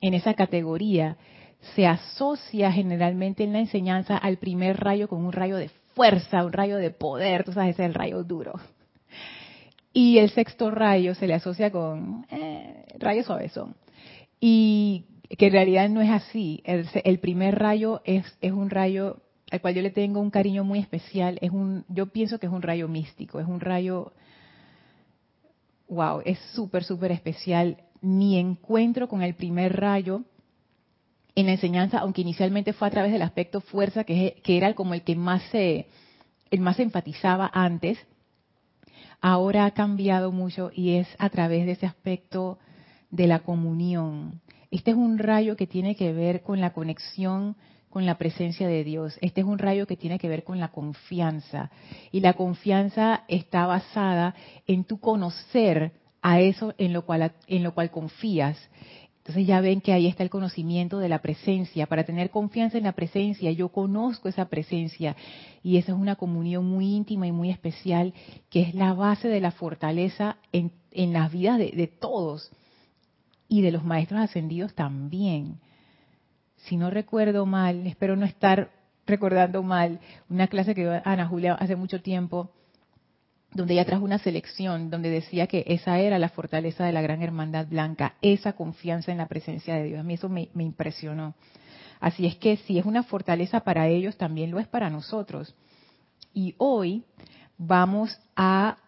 en 0.00 0.14
esa 0.14 0.34
categoría. 0.34 1.16
Se 1.74 1.86
asocia 1.86 2.70
generalmente 2.70 3.42
en 3.42 3.52
la 3.52 3.58
enseñanza 3.58 4.16
al 4.16 4.36
primer 4.36 4.78
rayo 4.78 5.08
con 5.08 5.24
un 5.24 5.32
rayo 5.32 5.56
de 5.56 5.70
fuerza, 5.94 6.44
un 6.44 6.52
rayo 6.52 6.76
de 6.76 6.90
poder, 6.92 7.42
tú 7.42 7.52
sabes, 7.52 7.70
ese 7.74 7.82
es 7.82 7.88
el 7.88 7.94
rayo 7.94 8.22
duro. 8.22 8.52
Y 9.98 10.18
el 10.18 10.30
sexto 10.30 10.70
rayo 10.70 11.16
se 11.16 11.26
le 11.26 11.34
asocia 11.34 11.72
con 11.72 12.24
eh, 12.30 12.84
rayo 13.00 13.24
suavezón. 13.24 13.74
Y 14.38 15.06
que 15.28 15.46
en 15.46 15.52
realidad 15.52 15.88
no 15.88 16.00
es 16.00 16.10
así. 16.10 16.62
El, 16.62 17.18
primer 17.18 17.58
rayo 17.58 18.00
es, 18.04 18.24
un 18.40 18.70
rayo 18.70 19.20
al 19.50 19.60
cual 19.60 19.74
yo 19.74 19.82
le 19.82 19.90
tengo 19.90 20.20
un 20.20 20.30
cariño 20.30 20.62
muy 20.62 20.78
especial. 20.78 21.36
Es 21.40 21.50
un, 21.50 21.84
yo 21.88 22.12
pienso 22.12 22.38
que 22.38 22.46
es 22.46 22.52
un 22.52 22.62
rayo 22.62 22.86
místico, 22.86 23.40
es 23.40 23.48
un 23.48 23.58
rayo, 23.58 24.12
wow, 25.88 26.22
es 26.24 26.38
súper, 26.54 26.84
súper 26.84 27.10
especial. 27.10 27.78
Mi 28.00 28.38
encuentro 28.38 29.08
con 29.08 29.22
el 29.22 29.34
primer 29.34 29.80
rayo 29.80 30.22
en 31.34 31.46
la 31.46 31.52
enseñanza, 31.54 31.98
aunque 31.98 32.20
inicialmente 32.20 32.72
fue 32.72 32.86
a 32.86 32.92
través 32.92 33.10
del 33.10 33.22
aspecto 33.22 33.60
fuerza, 33.60 34.04
que, 34.04 34.40
que 34.44 34.58
era 34.58 34.74
como 34.74 34.94
el 34.94 35.02
que 35.02 35.16
más 35.16 35.42
se, 35.50 35.88
el 36.52 36.60
más 36.60 36.78
enfatizaba 36.78 37.50
antes, 37.52 37.98
ahora 39.20 39.64
ha 39.64 39.70
cambiado 39.72 40.32
mucho 40.32 40.70
y 40.74 40.96
es 40.96 41.08
a 41.18 41.30
través 41.30 41.66
de 41.66 41.72
ese 41.72 41.86
aspecto 41.86 42.58
de 43.10 43.26
la 43.26 43.40
comunión. 43.40 44.40
Este 44.70 44.90
es 44.90 44.96
un 44.96 45.18
rayo 45.18 45.56
que 45.56 45.66
tiene 45.66 45.96
que 45.96 46.12
ver 46.12 46.42
con 46.42 46.60
la 46.60 46.72
conexión 46.72 47.56
con 47.90 48.06
la 48.06 48.18
presencia 48.18 48.68
de 48.68 48.84
Dios. 48.84 49.18
Este 49.20 49.40
es 49.40 49.46
un 49.46 49.58
rayo 49.58 49.86
que 49.86 49.96
tiene 49.96 50.18
que 50.18 50.28
ver 50.28 50.44
con 50.44 50.60
la 50.60 50.68
confianza. 50.68 51.70
Y 52.12 52.20
la 52.20 52.34
confianza 52.34 53.24
está 53.28 53.66
basada 53.66 54.34
en 54.66 54.84
tu 54.84 55.00
conocer 55.00 55.92
a 56.20 56.40
eso 56.40 56.74
en 56.78 56.92
lo 56.92 57.02
cual, 57.02 57.32
en 57.46 57.62
lo 57.62 57.74
cual 57.74 57.90
confías. 57.90 58.58
Entonces 59.28 59.46
ya 59.46 59.60
ven 59.60 59.82
que 59.82 59.92
ahí 59.92 60.06
está 60.06 60.22
el 60.22 60.30
conocimiento 60.30 60.98
de 61.00 61.10
la 61.10 61.18
presencia. 61.18 61.86
Para 61.86 62.04
tener 62.04 62.30
confianza 62.30 62.78
en 62.78 62.84
la 62.84 62.92
presencia, 62.92 63.52
yo 63.52 63.68
conozco 63.68 64.26
esa 64.26 64.46
presencia. 64.46 65.16
Y 65.62 65.76
esa 65.76 65.92
es 65.92 65.98
una 65.98 66.16
comunión 66.16 66.64
muy 66.64 66.94
íntima 66.94 67.26
y 67.26 67.32
muy 67.32 67.50
especial, 67.50 68.14
que 68.48 68.62
es 68.62 68.74
la 68.74 68.94
base 68.94 69.28
de 69.28 69.42
la 69.42 69.50
fortaleza 69.50 70.38
en, 70.50 70.72
las 71.12 71.30
vidas 71.30 71.58
de, 71.58 71.72
de 71.72 71.88
todos 71.88 72.50
y 73.50 73.60
de 73.60 73.70
los 73.70 73.84
maestros 73.84 74.18
ascendidos 74.18 74.72
también. 74.74 75.60
Si 76.56 76.78
no 76.78 76.88
recuerdo 76.88 77.44
mal, 77.44 77.86
espero 77.86 78.16
no 78.16 78.24
estar 78.24 78.70
recordando 79.06 79.62
mal, 79.62 80.00
una 80.30 80.46
clase 80.46 80.74
que 80.74 80.80
dio 80.80 81.02
Ana 81.04 81.28
Julia 81.28 81.52
hace 81.52 81.76
mucho 81.76 82.00
tiempo, 82.00 82.50
donde 83.52 83.74
ella 83.74 83.84
trajo 83.84 84.04
una 84.04 84.18
selección 84.18 84.90
donde 84.90 85.10
decía 85.10 85.46
que 85.46 85.64
esa 85.66 85.98
era 85.98 86.18
la 86.18 86.28
fortaleza 86.28 86.84
de 86.84 86.92
la 86.92 87.00
gran 87.00 87.22
hermandad 87.22 87.66
blanca, 87.66 88.14
esa 88.20 88.52
confianza 88.52 89.10
en 89.10 89.18
la 89.18 89.26
presencia 89.28 89.74
de 89.76 89.84
Dios. 89.84 90.00
A 90.00 90.02
mí 90.02 90.14
eso 90.14 90.28
me, 90.28 90.48
me 90.54 90.64
impresionó. 90.64 91.34
Así 92.00 92.26
es 92.26 92.36
que 92.36 92.56
si 92.58 92.78
es 92.78 92.84
una 92.84 93.02
fortaleza 93.02 93.60
para 93.60 93.88
ellos, 93.88 94.16
también 94.16 94.50
lo 94.50 94.60
es 94.60 94.68
para 94.68 94.90
nosotros. 94.90 95.54
Y 96.32 96.54
hoy 96.58 97.04
vamos 97.56 98.16
a 98.36 98.78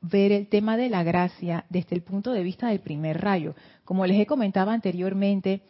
ver 0.00 0.32
el 0.32 0.48
tema 0.48 0.76
de 0.76 0.88
la 0.88 1.02
gracia 1.02 1.64
desde 1.68 1.94
el 1.94 2.02
punto 2.02 2.32
de 2.32 2.42
vista 2.42 2.68
del 2.68 2.80
primer 2.80 3.20
rayo. 3.20 3.54
Como 3.84 4.06
les 4.06 4.20
he 4.20 4.26
comentado 4.26 4.70
anteriormente, 4.70 5.62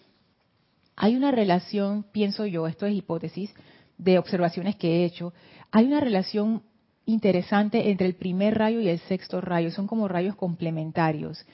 hay 0.96 1.16
una 1.16 1.30
relación, 1.30 2.04
pienso 2.12 2.46
yo, 2.46 2.66
esto 2.66 2.86
es 2.86 2.94
hipótesis, 2.94 3.54
de 3.98 4.18
observaciones 4.18 4.76
que 4.76 4.88
he 4.88 5.04
hecho, 5.04 5.32
hay 5.70 5.86
una 5.86 6.00
relación 6.00 6.62
interesante 7.06 7.90
entre 7.90 8.06
el 8.06 8.14
primer 8.14 8.58
rayo 8.58 8.80
y 8.80 8.88
el 8.88 8.98
sexto 9.00 9.40
rayo, 9.40 9.70
son 9.70 9.86
como 9.86 10.08
rayos 10.08 10.36
complementarios. 10.36 11.44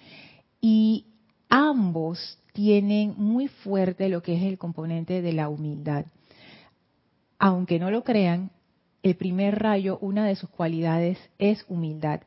Y 0.61 1.06
ambos 1.49 2.38
tienen 2.52 3.14
muy 3.16 3.49
fuerte 3.49 4.09
lo 4.09 4.23
que 4.23 4.35
es 4.37 4.42
el 4.42 4.59
componente 4.59 5.23
de 5.23 5.32
la 5.32 5.49
humildad. 5.49 6.06
Aunque 7.38 7.78
no 7.78 7.90
lo 7.90 8.02
crean, 8.02 8.50
el 9.02 9.16
primer 9.16 9.59
rayo, 9.59 9.99
una 10.00 10.26
de 10.26 10.37
sus 10.37 10.49
cualidades 10.49 11.18
es 11.38 11.64
humildad. 11.68 12.21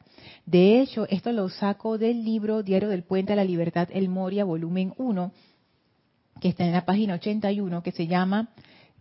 De 0.46 0.82
hecho, 0.82 1.08
esto 1.10 1.32
lo 1.32 1.50
saco 1.50 1.98
del 1.98 2.24
libro 2.24 2.64
Diario 2.64 2.90
del 2.90 3.04
Puente 3.04 3.34
a 3.34 3.36
la 3.36 3.44
Libertad, 3.44 3.88
El 3.92 4.10
Moria, 4.10 4.44
volumen 4.44 4.94
1, 4.98 5.32
que 6.42 6.50
está 6.50 6.66
en 6.66 6.74
la 6.74 6.86
página 6.86 7.16
81, 7.16 7.82
que 7.82 7.92
se 7.92 8.08
llama, 8.08 8.50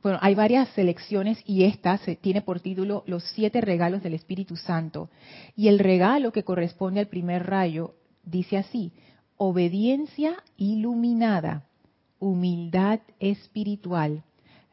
bueno, 0.04 0.18
hay 0.20 0.34
varias 0.34 0.68
selecciones 0.74 1.38
y 1.46 1.64
esta 1.64 1.96
se, 1.96 2.14
tiene 2.14 2.42
por 2.42 2.60
título 2.60 3.04
Los 3.06 3.24
siete 3.34 3.62
regalos 3.62 4.02
del 4.02 4.12
Espíritu 4.12 4.54
Santo. 4.54 5.08
Y 5.56 5.68
el 5.68 5.78
regalo 5.78 6.30
que 6.30 6.42
corresponde 6.42 7.00
al 7.00 7.06
primer 7.06 7.46
rayo 7.46 7.94
dice 8.22 8.58
así, 8.58 8.92
obediencia 9.38 10.36
iluminada, 10.58 11.64
humildad 12.18 13.00
espiritual, 13.18 14.24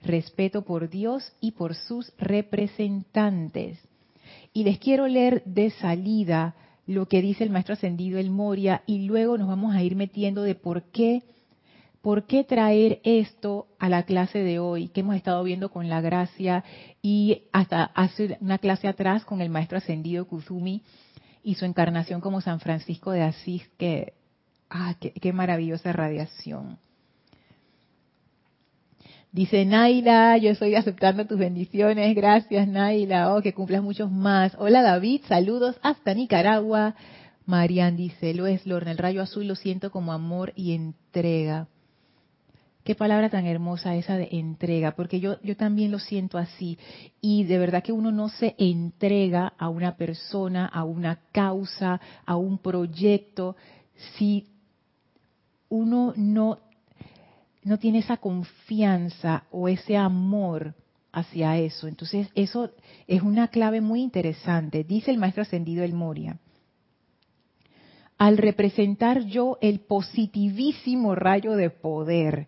respeto 0.01 0.63
por 0.63 0.89
Dios 0.89 1.31
y 1.39 1.51
por 1.51 1.75
sus 1.75 2.11
representantes. 2.17 3.79
Y 4.51 4.65
les 4.65 4.79
quiero 4.79 5.07
leer 5.07 5.43
de 5.45 5.69
salida 5.69 6.55
lo 6.85 7.07
que 7.07 7.21
dice 7.21 7.45
el 7.45 7.51
maestro 7.51 7.75
ascendido 7.75 8.19
El 8.19 8.31
Moria 8.31 8.83
y 8.85 9.05
luego 9.05 9.37
nos 9.37 9.47
vamos 9.47 9.73
a 9.73 9.81
ir 9.81 9.95
metiendo 9.95 10.43
de 10.43 10.55
por 10.55 10.83
qué, 10.91 11.23
por 12.01 12.25
qué 12.25 12.43
traer 12.43 12.99
esto 13.03 13.67
a 13.79 13.87
la 13.87 14.03
clase 14.03 14.39
de 14.39 14.59
hoy 14.59 14.89
que 14.89 15.01
hemos 15.01 15.15
estado 15.15 15.43
viendo 15.43 15.69
con 15.69 15.87
la 15.87 16.01
gracia 16.01 16.63
y 17.01 17.43
hasta 17.51 17.83
hace 17.83 18.37
una 18.41 18.57
clase 18.57 18.87
atrás 18.87 19.23
con 19.23 19.41
el 19.41 19.49
maestro 19.49 19.77
ascendido 19.77 20.25
Kuzumi 20.25 20.81
y 21.43 21.55
su 21.55 21.65
encarnación 21.65 22.21
como 22.21 22.41
San 22.41 22.59
Francisco 22.59 23.11
de 23.11 23.21
Asís, 23.21 23.67
que, 23.77 24.13
ah, 24.69 24.95
qué, 24.99 25.33
maravillosa 25.33 25.91
radiación. 25.91 26.77
Dice 29.31 29.63
Naila, 29.65 30.37
yo 30.37 30.51
estoy 30.51 30.75
aceptando 30.75 31.25
tus 31.25 31.39
bendiciones. 31.39 32.13
Gracias, 32.15 32.67
Naila. 32.67 33.33
Oh, 33.33 33.41
que 33.41 33.53
cumplas 33.53 33.81
muchos 33.81 34.11
más. 34.11 34.53
Hola, 34.59 34.81
David. 34.81 35.21
Saludos 35.27 35.79
hasta 35.81 36.13
Nicaragua. 36.13 36.95
Marian 37.45 37.95
dice, 37.95 38.33
lo 38.33 38.45
es, 38.45 38.65
Lorna, 38.67 38.91
el 38.91 38.97
rayo 38.97 39.21
azul 39.21 39.47
lo 39.47 39.55
siento 39.55 39.89
como 39.89 40.11
amor 40.11 40.51
y 40.55 40.73
entrega. 40.73 41.67
Qué 42.83 42.95
palabra 42.95 43.29
tan 43.29 43.45
hermosa 43.45 43.95
esa 43.95 44.17
de 44.17 44.29
entrega, 44.31 44.91
porque 44.95 45.19
yo, 45.19 45.39
yo 45.43 45.55
también 45.55 45.91
lo 45.91 45.99
siento 45.99 46.37
así. 46.37 46.79
Y 47.21 47.43
de 47.43 47.59
verdad 47.59 47.83
que 47.83 47.91
uno 47.91 48.11
no 48.11 48.29
se 48.29 48.55
entrega 48.57 49.53
a 49.57 49.69
una 49.69 49.97
persona, 49.97 50.65
a 50.65 50.83
una 50.83 51.19
causa, 51.31 52.01
a 52.25 52.35
un 52.35 52.57
proyecto, 52.57 53.55
si 54.17 54.47
uno 55.69 56.13
no 56.17 56.59
no 57.63 57.77
tiene 57.77 57.99
esa 57.99 58.17
confianza 58.17 59.43
o 59.51 59.67
ese 59.67 59.97
amor 59.97 60.73
hacia 61.11 61.57
eso. 61.57 61.87
Entonces, 61.87 62.27
eso 62.35 62.71
es 63.07 63.21
una 63.21 63.49
clave 63.49 63.81
muy 63.81 64.01
interesante. 64.01 64.83
Dice 64.83 65.11
el 65.11 65.17
maestro 65.17 65.43
ascendido 65.43 65.83
El 65.83 65.93
Moria. 65.93 66.39
Al 68.17 68.37
representar 68.37 69.25
yo 69.25 69.57
el 69.61 69.79
positivísimo 69.79 71.15
rayo 71.15 71.53
de 71.53 71.69
poder, 71.69 72.47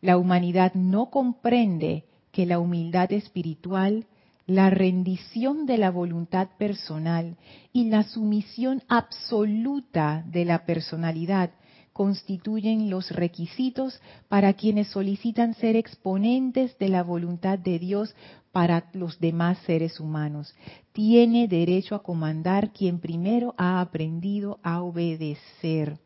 la 0.00 0.16
humanidad 0.18 0.74
no 0.74 1.10
comprende 1.10 2.04
que 2.32 2.46
la 2.46 2.58
humildad 2.58 3.12
espiritual, 3.12 4.06
la 4.46 4.70
rendición 4.70 5.66
de 5.66 5.78
la 5.78 5.90
voluntad 5.90 6.48
personal 6.58 7.36
y 7.72 7.90
la 7.90 8.04
sumisión 8.04 8.82
absoluta 8.88 10.24
de 10.26 10.44
la 10.44 10.64
personalidad 10.64 11.50
constituyen 11.92 12.90
los 12.90 13.10
requisitos 13.10 14.00
para 14.28 14.52
quienes 14.52 14.86
solicitan 14.86 15.54
ser 15.54 15.74
exponentes 15.74 16.78
de 16.78 16.88
la 16.88 17.02
voluntad 17.02 17.58
de 17.58 17.80
Dios 17.80 18.14
para 18.52 18.88
los 18.92 19.18
demás 19.18 19.58
seres 19.66 19.98
humanos. 19.98 20.54
Tiene 20.92 21.48
derecho 21.48 21.96
a 21.96 22.02
comandar 22.04 22.72
quien 22.72 23.00
primero 23.00 23.52
ha 23.58 23.80
aprendido 23.80 24.60
a 24.62 24.80
obedecer. 24.80 25.98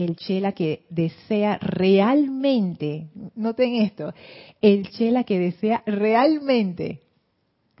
El 0.00 0.16
chela 0.16 0.52
que 0.52 0.86
desea 0.88 1.58
realmente, 1.58 3.10
noten 3.34 3.74
esto, 3.74 4.14
el 4.62 4.88
chela 4.88 5.24
que 5.24 5.38
desea 5.38 5.82
realmente 5.84 7.02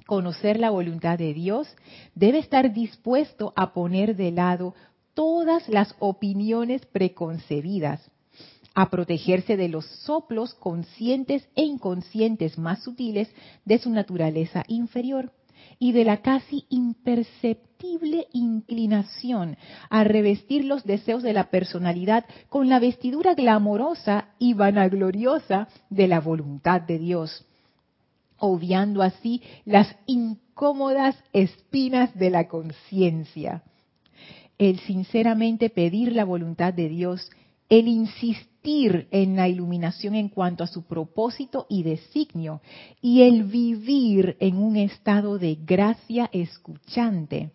conocer 0.06 0.60
la 0.60 0.68
voluntad 0.68 1.16
de 1.16 1.32
Dios 1.32 1.66
debe 2.14 2.40
estar 2.40 2.74
dispuesto 2.74 3.54
a 3.56 3.72
poner 3.72 4.16
de 4.16 4.32
lado 4.32 4.74
todas 5.14 5.66
las 5.70 5.96
opiniones 5.98 6.84
preconcebidas, 6.84 8.10
a 8.74 8.90
protegerse 8.90 9.56
de 9.56 9.70
los 9.70 9.86
soplos 10.04 10.52
conscientes 10.52 11.48
e 11.56 11.62
inconscientes 11.62 12.58
más 12.58 12.82
sutiles 12.82 13.32
de 13.64 13.78
su 13.78 13.88
naturaleza 13.88 14.62
inferior, 14.68 15.32
y 15.78 15.92
de 15.92 16.04
la 16.04 16.18
casi 16.18 16.66
imperceptible 16.68 17.69
inclinación 18.32 19.56
a 19.88 20.04
revestir 20.04 20.64
los 20.64 20.84
deseos 20.84 21.22
de 21.22 21.32
la 21.32 21.50
personalidad 21.50 22.24
con 22.48 22.68
la 22.68 22.78
vestidura 22.78 23.34
glamorosa 23.34 24.28
y 24.38 24.54
vanagloriosa 24.54 25.68
de 25.88 26.08
la 26.08 26.20
voluntad 26.20 26.80
de 26.80 26.98
Dios, 26.98 27.44
obviando 28.38 29.02
así 29.02 29.42
las 29.64 29.94
incómodas 30.06 31.16
espinas 31.32 32.14
de 32.14 32.30
la 32.30 32.48
conciencia. 32.48 33.62
El 34.58 34.78
sinceramente 34.80 35.70
pedir 35.70 36.14
la 36.14 36.24
voluntad 36.24 36.74
de 36.74 36.88
Dios, 36.88 37.30
el 37.68 37.88
insistir 37.88 38.49
en 38.62 39.36
la 39.36 39.48
iluminación 39.48 40.14
en 40.14 40.28
cuanto 40.28 40.64
a 40.64 40.66
su 40.66 40.82
propósito 40.82 41.66
y 41.68 41.82
designio, 41.82 42.60
y 43.00 43.22
el 43.22 43.44
vivir 43.44 44.36
en 44.40 44.58
un 44.58 44.76
estado 44.76 45.38
de 45.38 45.56
gracia 45.56 46.28
escuchante, 46.32 47.52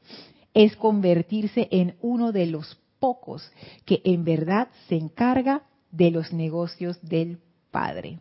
es 0.54 0.76
convertirse 0.76 1.68
en 1.72 1.96
uno 2.02 2.32
de 2.32 2.48
los 2.48 2.80
pocos 3.00 3.52
que 3.86 4.02
en 4.04 4.24
verdad 4.24 4.70
se 4.88 4.96
encarga 4.96 5.64
de 5.92 6.12
los 6.12 6.34
negocios 6.34 6.98
del 7.02 7.40
Padre. 7.72 8.20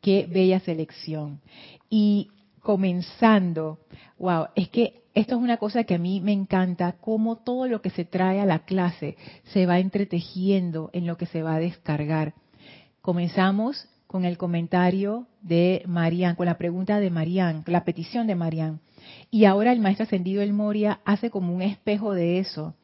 Qué 0.00 0.26
bella 0.26 0.60
selección. 0.60 1.40
Y 1.88 2.28
comenzando, 2.60 3.78
wow, 4.18 4.48
es 4.54 4.68
que 4.68 5.03
esto 5.14 5.36
es 5.36 5.40
una 5.40 5.58
cosa 5.58 5.84
que 5.84 5.94
a 5.94 5.98
mí 5.98 6.20
me 6.20 6.32
encanta, 6.32 6.96
cómo 7.00 7.36
todo 7.36 7.68
lo 7.68 7.80
que 7.80 7.90
se 7.90 8.04
trae 8.04 8.40
a 8.40 8.46
la 8.46 8.60
clase 8.60 9.16
se 9.44 9.64
va 9.64 9.78
entretejiendo 9.78 10.90
en 10.92 11.06
lo 11.06 11.16
que 11.16 11.26
se 11.26 11.42
va 11.42 11.54
a 11.54 11.60
descargar. 11.60 12.34
Comenzamos 13.00 13.88
con 14.08 14.24
el 14.24 14.36
comentario 14.38 15.26
de 15.40 15.82
Marían, 15.86 16.34
con 16.34 16.46
la 16.46 16.58
pregunta 16.58 16.98
de 16.98 17.10
Marían, 17.10 17.62
la 17.66 17.84
petición 17.84 18.26
de 18.26 18.34
Marían. 18.34 18.80
Y 19.30 19.44
ahora 19.44 19.72
el 19.72 19.80
maestro 19.80 20.04
ascendido 20.04 20.42
El 20.42 20.52
Moria 20.52 21.00
hace 21.04 21.30
como 21.30 21.54
un 21.54 21.62
espejo 21.62 22.12
de 22.12 22.38
eso. 22.38 22.74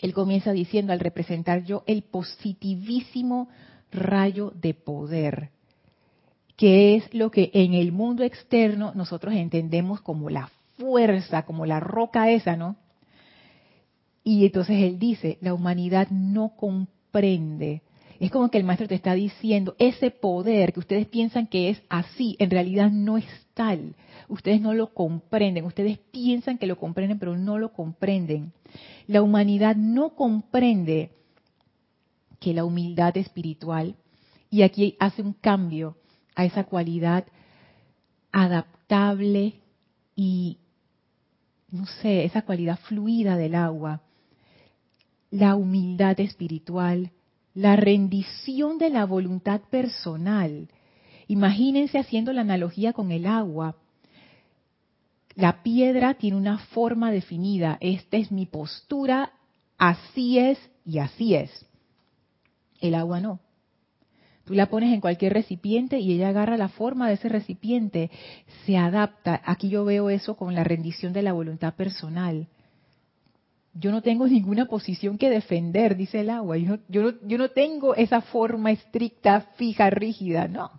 Él 0.00 0.14
comienza 0.14 0.52
diciendo, 0.52 0.92
al 0.92 1.00
representar 1.00 1.64
yo 1.64 1.84
el 1.86 2.02
positivísimo 2.02 3.48
rayo 3.92 4.52
de 4.54 4.74
poder 4.74 5.50
que 6.56 6.94
es 6.94 7.14
lo 7.14 7.30
que 7.30 7.50
en 7.54 7.72
el 7.72 7.90
mundo 7.90 8.22
externo 8.22 8.92
nosotros 8.94 9.32
entendemos 9.32 10.02
como 10.02 10.28
la 10.28 10.50
fuerza, 10.80 11.42
como 11.42 11.66
la 11.66 11.78
roca 11.78 12.30
esa, 12.30 12.56
¿no? 12.56 12.76
Y 14.24 14.46
entonces 14.46 14.82
él 14.82 14.98
dice, 14.98 15.38
la 15.40 15.54
humanidad 15.54 16.08
no 16.10 16.56
comprende. 16.56 17.82
Es 18.18 18.30
como 18.30 18.50
que 18.50 18.58
el 18.58 18.64
maestro 18.64 18.88
te 18.88 18.94
está 18.94 19.14
diciendo, 19.14 19.76
ese 19.78 20.10
poder 20.10 20.72
que 20.72 20.80
ustedes 20.80 21.06
piensan 21.06 21.46
que 21.46 21.70
es 21.70 21.82
así, 21.88 22.36
en 22.38 22.50
realidad 22.50 22.90
no 22.90 23.16
es 23.16 23.24
tal. 23.54 23.94
Ustedes 24.28 24.60
no 24.60 24.74
lo 24.74 24.92
comprenden, 24.92 25.64
ustedes 25.64 25.98
piensan 25.98 26.58
que 26.58 26.66
lo 26.66 26.76
comprenden, 26.76 27.18
pero 27.18 27.36
no 27.36 27.58
lo 27.58 27.72
comprenden. 27.72 28.52
La 29.06 29.22
humanidad 29.22 29.76
no 29.76 30.10
comprende 30.10 31.12
que 32.40 32.54
la 32.54 32.64
humildad 32.64 33.16
espiritual, 33.16 33.96
y 34.50 34.62
aquí 34.62 34.96
hace 34.98 35.22
un 35.22 35.32
cambio, 35.32 35.96
a 36.34 36.44
esa 36.44 36.64
cualidad 36.64 37.24
adaptable 38.32 39.54
y, 40.14 40.58
no 41.72 41.86
sé, 41.86 42.24
esa 42.24 42.42
cualidad 42.42 42.78
fluida 42.78 43.36
del 43.36 43.54
agua, 43.54 44.02
la 45.30 45.54
humildad 45.54 46.18
espiritual, 46.18 47.12
la 47.54 47.76
rendición 47.76 48.78
de 48.78 48.90
la 48.90 49.04
voluntad 49.04 49.60
personal. 49.70 50.68
Imagínense 51.28 51.98
haciendo 51.98 52.32
la 52.32 52.40
analogía 52.40 52.92
con 52.92 53.12
el 53.12 53.26
agua. 53.26 53.76
La 55.34 55.62
piedra 55.62 56.14
tiene 56.14 56.36
una 56.36 56.58
forma 56.58 57.12
definida. 57.12 57.78
Esta 57.80 58.16
es 58.16 58.32
mi 58.32 58.46
postura, 58.46 59.32
así 59.78 60.38
es 60.38 60.58
y 60.84 60.98
así 60.98 61.34
es. 61.34 61.66
El 62.80 62.94
agua 62.94 63.20
no. 63.20 63.38
Tú 64.50 64.56
la 64.56 64.66
pones 64.66 64.92
en 64.92 65.00
cualquier 65.00 65.32
recipiente 65.32 66.00
y 66.00 66.12
ella 66.12 66.30
agarra 66.30 66.56
la 66.56 66.68
forma 66.68 67.06
de 67.06 67.14
ese 67.14 67.28
recipiente, 67.28 68.10
se 68.66 68.76
adapta. 68.76 69.40
Aquí 69.44 69.68
yo 69.68 69.84
veo 69.84 70.10
eso 70.10 70.34
con 70.34 70.56
la 70.56 70.64
rendición 70.64 71.12
de 71.12 71.22
la 71.22 71.32
voluntad 71.32 71.74
personal. 71.74 72.48
Yo 73.74 73.92
no 73.92 74.02
tengo 74.02 74.26
ninguna 74.26 74.66
posición 74.66 75.18
que 75.18 75.30
defender, 75.30 75.96
dice 75.96 76.22
el 76.22 76.30
agua. 76.30 76.56
Yo 76.56 76.78
no, 76.98 77.12
yo 77.22 77.38
no, 77.38 77.48
tengo 77.50 77.94
esa 77.94 78.22
forma 78.22 78.72
estricta, 78.72 79.42
fija, 79.54 79.88
rígida, 79.88 80.48
no. 80.48 80.72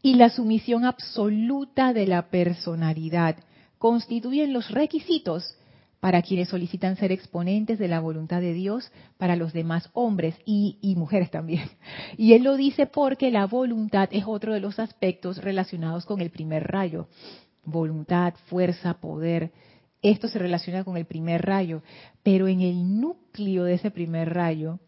Y 0.00 0.14
la 0.14 0.30
sumisión 0.30 0.84
absoluta 0.84 1.92
de 1.92 2.06
la 2.06 2.30
personalidad 2.30 3.38
constituyen 3.78 4.52
los 4.52 4.70
requisitos 4.70 5.56
para 6.02 6.20
quienes 6.20 6.48
solicitan 6.48 6.96
ser 6.96 7.12
exponentes 7.12 7.78
de 7.78 7.86
la 7.86 8.00
voluntad 8.00 8.40
de 8.40 8.54
Dios 8.54 8.90
para 9.18 9.36
los 9.36 9.52
demás 9.52 9.88
hombres 9.92 10.34
y, 10.44 10.96
mujeres 10.96 11.30
también. 11.30 11.70
Y 12.18 12.32
él 12.32 12.42
lo 12.42 12.56
dice 12.56 12.88
porque 12.88 13.30
la 13.30 13.46
voluntad 13.46 14.08
es 14.10 14.24
otro 14.26 14.52
de 14.52 14.58
los 14.58 14.80
aspectos 14.80 15.38
relacionados 15.38 16.04
con 16.04 16.20
el 16.20 16.30
primer 16.30 16.64
rayo. 16.64 17.06
Voluntad, 17.64 18.34
fuerza, 18.46 18.94
poder. 18.94 19.52
Esto 20.02 20.26
se 20.26 20.40
relaciona 20.40 20.82
con 20.82 20.96
el 20.96 21.04
primer 21.04 21.42
rayo. 21.42 21.84
Pero 22.24 22.48
en 22.48 22.62
el 22.62 23.00
núcleo 23.00 23.62
de 23.62 23.74
ese 23.74 23.92
primer 23.92 24.34
rayo, 24.34 24.80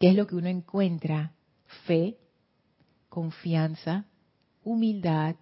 ¿qué 0.00 0.08
es 0.08 0.14
lo 0.14 0.26
que 0.26 0.36
uno 0.36 0.48
encuentra? 0.48 1.32
Fe, 1.84 2.16
confianza, 3.10 4.06
humildad, 4.64 5.36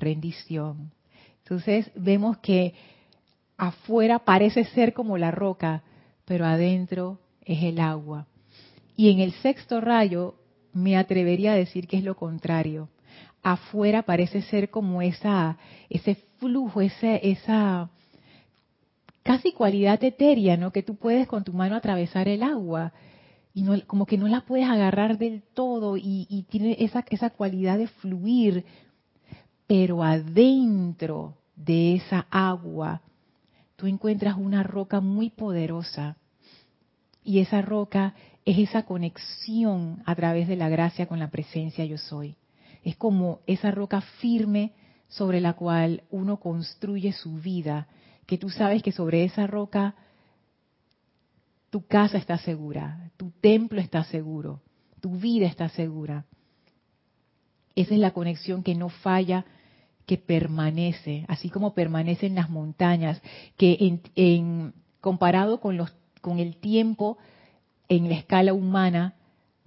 rendición. 0.00 0.90
Entonces 1.44 1.92
vemos 1.94 2.38
que 2.38 2.74
afuera 3.58 4.20
parece 4.20 4.64
ser 4.64 4.94
como 4.94 5.18
la 5.18 5.32
roca, 5.32 5.82
pero 6.24 6.46
adentro 6.46 7.18
es 7.44 7.62
el 7.64 7.80
agua. 7.80 8.26
Y 8.96 9.10
en 9.10 9.18
el 9.18 9.32
sexto 9.32 9.80
rayo 9.80 10.36
me 10.72 10.96
atrevería 10.96 11.52
a 11.52 11.56
decir 11.56 11.86
que 11.88 11.98
es 11.98 12.04
lo 12.04 12.16
contrario. 12.16 12.88
Afuera 13.42 14.02
parece 14.02 14.42
ser 14.42 14.70
como 14.70 15.02
esa, 15.02 15.58
ese 15.90 16.14
flujo, 16.38 16.80
esa, 16.80 17.16
esa 17.16 17.90
casi 19.22 19.52
cualidad 19.52 20.02
etérea, 20.02 20.56
¿no? 20.56 20.72
Que 20.72 20.82
tú 20.82 20.94
puedes 20.96 21.26
con 21.26 21.44
tu 21.44 21.52
mano 21.52 21.76
atravesar 21.76 22.28
el 22.28 22.42
agua 22.42 22.92
y 23.54 23.64
como 23.82 24.06
que 24.06 24.18
no 24.18 24.28
la 24.28 24.42
puedes 24.42 24.68
agarrar 24.68 25.18
del 25.18 25.42
todo 25.42 25.96
y, 25.96 26.26
y 26.28 26.44
tiene 26.44 26.76
esa, 26.78 27.04
esa 27.10 27.30
cualidad 27.30 27.78
de 27.78 27.88
fluir, 27.88 28.64
pero 29.66 30.04
adentro 30.04 31.34
de 31.56 31.96
esa 31.96 32.26
agua 32.30 33.02
tú 33.78 33.86
encuentras 33.86 34.36
una 34.36 34.64
roca 34.64 35.00
muy 35.00 35.30
poderosa 35.30 36.16
y 37.22 37.38
esa 37.38 37.62
roca 37.62 38.14
es 38.44 38.58
esa 38.58 38.82
conexión 38.82 40.02
a 40.04 40.16
través 40.16 40.48
de 40.48 40.56
la 40.56 40.68
gracia 40.68 41.06
con 41.06 41.20
la 41.20 41.30
presencia 41.30 41.84
yo 41.84 41.96
soy. 41.96 42.34
Es 42.82 42.96
como 42.96 43.38
esa 43.46 43.70
roca 43.70 44.00
firme 44.00 44.72
sobre 45.06 45.40
la 45.40 45.52
cual 45.52 46.02
uno 46.10 46.40
construye 46.40 47.12
su 47.12 47.34
vida, 47.34 47.86
que 48.26 48.36
tú 48.36 48.50
sabes 48.50 48.82
que 48.82 48.90
sobre 48.90 49.22
esa 49.22 49.46
roca 49.46 49.94
tu 51.70 51.86
casa 51.86 52.18
está 52.18 52.36
segura, 52.38 53.12
tu 53.16 53.30
templo 53.30 53.80
está 53.80 54.02
seguro, 54.02 54.60
tu 55.00 55.20
vida 55.20 55.46
está 55.46 55.68
segura. 55.68 56.24
Esa 57.76 57.94
es 57.94 58.00
la 58.00 58.10
conexión 58.10 58.64
que 58.64 58.74
no 58.74 58.88
falla 58.88 59.44
que 60.08 60.16
permanece, 60.16 61.26
así 61.28 61.50
como 61.50 61.74
permanecen 61.74 62.34
las 62.34 62.48
montañas, 62.48 63.20
que 63.58 64.00
en, 64.16 64.72
comparado 65.02 65.60
con, 65.60 65.76
los, 65.76 65.94
con 66.22 66.38
el 66.38 66.56
tiempo 66.56 67.18
en 67.90 68.08
la 68.08 68.14
escala 68.14 68.54
humana, 68.54 69.16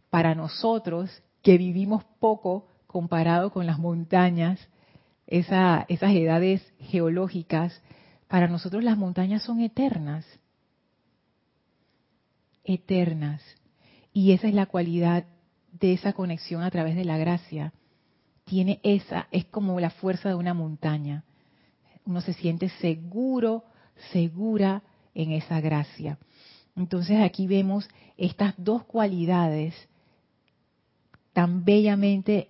para 0.09 0.33
nosotros 0.33 1.11
que 1.43 1.59
vivimos 1.59 2.03
poco 2.19 2.65
comparado 2.87 3.51
con 3.51 3.67
las 3.67 3.77
montañas, 3.77 4.59
esa, 5.27 5.85
esas 5.89 6.11
edades 6.11 6.73
geológicas, 6.79 7.79
para 8.27 8.47
nosotros 8.47 8.83
las 8.83 8.97
montañas 8.97 9.43
son 9.43 9.61
eternas, 9.61 10.25
eternas. 12.63 13.43
Y 14.11 14.31
esa 14.31 14.47
es 14.47 14.55
la 14.55 14.65
cualidad 14.65 15.25
de 15.71 15.93
esa 15.93 16.13
conexión 16.13 16.63
a 16.63 16.71
través 16.71 16.95
de 16.95 17.05
la 17.05 17.19
gracia 17.19 17.73
tiene 18.51 18.81
esa, 18.83 19.29
es 19.31 19.45
como 19.45 19.79
la 19.79 19.91
fuerza 19.91 20.27
de 20.27 20.35
una 20.35 20.53
montaña. 20.53 21.23
Uno 22.05 22.19
se 22.19 22.33
siente 22.33 22.67
seguro, 22.81 23.63
segura 24.11 24.83
en 25.15 25.31
esa 25.31 25.61
gracia. 25.61 26.17
Entonces 26.75 27.21
aquí 27.21 27.47
vemos 27.47 27.87
estas 28.17 28.53
dos 28.57 28.83
cualidades 28.83 29.73
tan 31.31 31.63
bellamente 31.63 32.49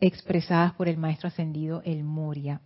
expresadas 0.00 0.72
por 0.72 0.88
el 0.88 0.96
maestro 0.96 1.28
ascendido 1.28 1.80
El 1.84 2.02
Moria. 2.02 2.60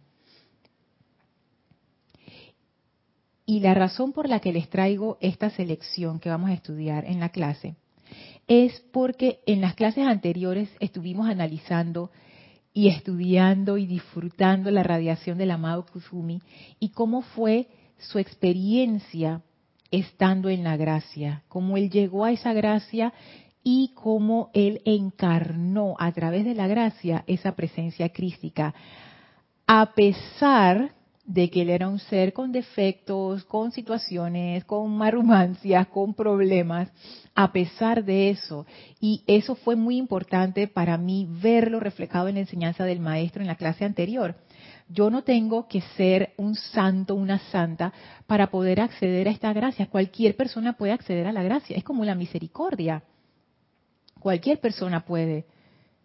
Y 3.45 3.61
la 3.61 3.75
razón 3.75 4.13
por 4.13 4.27
la 4.27 4.41
que 4.41 4.55
les 4.55 4.71
traigo 4.71 5.19
esta 5.21 5.51
selección 5.51 6.19
que 6.19 6.31
vamos 6.31 6.49
a 6.49 6.55
estudiar 6.55 7.05
en 7.05 7.21
la 7.21 7.29
clase 7.29 7.77
es 8.49 8.81
porque 8.91 9.41
en 9.45 9.61
las 9.61 9.75
clases 9.75 10.07
anteriores 10.07 10.71
estuvimos 10.81 11.29
analizando 11.29 12.11
y 12.73 12.89
estudiando 12.89 13.79
y 13.79 13.87
disfrutando 13.87 14.71
la 14.71 14.83
radiación 14.83 15.39
del 15.39 15.51
amado 15.51 15.85
Kusumi 15.87 16.41
y 16.79 16.91
cómo 16.91 17.23
fue 17.23 17.69
su 17.99 18.19
experiencia 18.19 19.43
estando 19.91 20.49
en 20.49 20.63
la 20.63 20.77
gracia, 20.77 21.43
cómo 21.49 21.77
él 21.77 21.91
llegó 21.91 22.25
a 22.25 22.33
esa 22.33 22.53
gracia 22.53 23.13
y 23.63 23.93
cómo 23.95 24.51
él 24.55 24.81
encarnó 24.85 25.97
a 25.99 26.13
través 26.13 26.45
de 26.45 26.55
la 26.55 26.69
gracia 26.69 27.25
esa 27.27 27.57
presencia 27.57 28.11
crística, 28.11 28.75
a 29.67 29.93
pesar 29.95 30.95
de 31.33 31.49
que 31.49 31.63
él 31.63 31.71
era 31.71 31.89
un 31.89 32.01
ser 32.01 32.33
con 32.33 32.51
defectos, 32.51 33.45
con 33.45 33.71
situaciones, 33.71 34.65
con 34.65 34.91
marrumancias, 34.97 35.87
con 35.87 36.13
problemas, 36.13 36.91
a 37.37 37.53
pesar 37.53 38.05
de 38.05 38.31
eso. 38.31 38.67
Y 39.01 39.23
eso 39.29 39.55
fue 39.55 39.77
muy 39.77 39.97
importante 39.97 40.67
para 40.67 40.99
mí 40.99 41.29
verlo 41.31 41.79
reflejado 41.79 42.27
en 42.27 42.35
la 42.35 42.41
enseñanza 42.41 42.85
del 42.85 42.99
maestro 42.99 43.43
en 43.43 43.47
la 43.47 43.55
clase 43.55 43.85
anterior. 43.85 44.35
Yo 44.89 45.09
no 45.09 45.23
tengo 45.23 45.69
que 45.69 45.83
ser 45.97 46.33
un 46.37 46.57
santo, 46.57 47.15
una 47.15 47.39
santa, 47.51 47.93
para 48.27 48.51
poder 48.51 48.81
acceder 48.81 49.29
a 49.29 49.31
esta 49.31 49.53
gracia. 49.53 49.87
Cualquier 49.87 50.35
persona 50.35 50.73
puede 50.73 50.93
acceder 50.93 51.29
a 51.29 51.33
la 51.33 51.45
gracia. 51.45 51.77
Es 51.77 51.85
como 51.85 52.05
la 52.05 52.17
misericordia. 52.17 53.05
Cualquier 54.19 54.59
persona 54.59 55.05
puede 55.05 55.47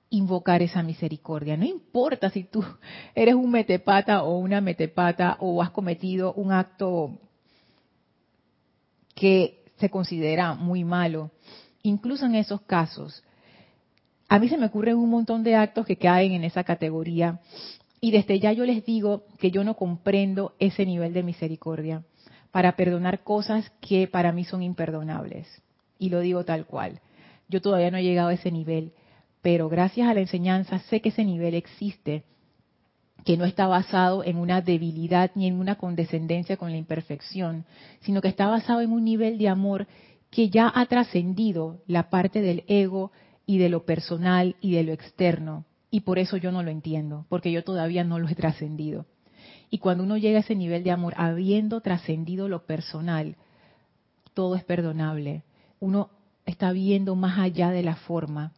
invocar 0.10 0.62
esa 0.62 0.84
misericordia. 0.84 1.58
No 1.58 1.66
importa 1.66 2.30
si 2.30 2.44
tú 2.44 2.64
eres 3.16 3.36
un 3.36 3.52
metepata 3.52 4.24
o 4.24 4.38
una 4.38 4.62
metepata 4.62 5.38
o 5.40 5.62
has 5.62 5.72
cometido 5.72 6.34
un 6.34 6.52
acto 6.52 7.18
que 9.14 9.64
se 9.78 9.90
considera 9.90 10.54
muy 10.54 10.84
malo. 10.84 11.32
Incluso 11.84 12.26
en 12.26 12.36
esos 12.36 12.62
casos, 12.62 13.24
a 14.28 14.40
mí 14.40 14.50
se 14.50 14.58
me 14.58 14.66
ocurren 14.66 14.98
un 14.98 15.10
montón 15.10 15.44
de 15.44 15.56
actos 15.56 15.86
que 15.86 15.98
caen 15.98 16.32
en 16.32 16.44
esa 16.44 16.64
categoría 16.64 17.40
y 18.02 18.12
desde 18.12 18.40
ya 18.40 18.52
yo 18.54 18.66
les 18.66 18.86
digo 18.86 19.24
que 19.40 19.52
yo 19.52 19.64
no 19.64 19.76
comprendo 19.76 20.54
ese 20.60 20.86
nivel 20.86 21.14
de 21.14 21.24
misericordia 21.24 22.04
para 22.52 22.76
perdonar 22.76 23.24
cosas 23.24 23.72
que 23.82 24.08
para 24.08 24.32
mí 24.32 24.46
son 24.46 24.64
imperdonables. 24.64 25.48
Y 25.98 26.10
lo 26.10 26.20
digo 26.20 26.44
tal 26.46 26.66
cual. 26.66 27.02
Yo 27.48 27.62
todavía 27.62 27.92
no 27.92 27.98
he 27.98 28.04
llegado 28.04 28.30
a 28.30 28.34
ese 28.34 28.52
nivel, 28.52 28.94
pero 29.46 29.70
gracias 29.70 30.10
a 30.10 30.16
la 30.16 30.22
enseñanza 30.22 30.80
sé 30.90 31.02
que 31.02 31.10
ese 31.10 31.24
nivel 31.24 31.54
existe, 31.54 32.24
que 33.26 33.38
no 33.38 33.46
está 33.46 33.68
basado 33.68 34.24
en 34.24 34.38
una 34.38 34.60
debilidad 34.62 35.30
ni 35.36 35.46
en 35.46 35.60
una 35.60 35.76
condescendencia 35.76 36.58
con 36.58 36.72
la 36.72 36.78
imperfección, 36.78 37.64
sino 38.00 38.24
que 38.24 38.28
está 38.28 38.48
basado 38.48 38.82
en 38.82 38.92
un 38.92 39.04
nivel 39.04 39.38
de 39.38 39.48
amor 39.48 39.86
que 40.32 40.50
ya 40.50 40.72
ha 40.74 40.88
trascendido 40.88 41.78
la 41.86 42.10
parte 42.10 42.42
del 42.42 42.64
ego 42.68 43.12
y 43.46 43.60
de 43.60 43.70
lo 43.70 43.86
personal 43.86 44.56
y 44.62 44.72
de 44.72 44.82
lo 44.82 44.94
externo 44.94 45.66
y 45.92 46.00
por 46.00 46.18
eso 46.18 46.38
yo 46.38 46.52
no 46.52 46.64
lo 46.64 46.72
entiendo, 46.72 47.28
porque 47.30 47.52
yo 47.52 47.64
todavía 47.64 48.04
no 48.04 48.18
lo 48.18 48.28
he 48.28 48.34
trascendido. 48.34 49.06
Y 49.70 49.78
cuando 49.78 50.06
uno 50.06 50.18
llega 50.18 50.40
a 50.40 50.42
ese 50.42 50.56
nivel 50.56 50.84
de 50.84 50.90
amor, 50.90 51.14
habiendo 51.18 51.82
trascendido 51.82 52.50
lo 52.50 52.66
personal, 52.66 53.36
todo 54.34 54.56
es 54.56 54.64
perdonable. 54.64 55.44
Uno 55.80 56.10
está 56.48 56.72
viendo 56.72 57.16
más 57.16 57.38
allá 57.38 57.70
de 57.70 57.84
la 57.84 57.96
forma, 57.96 58.52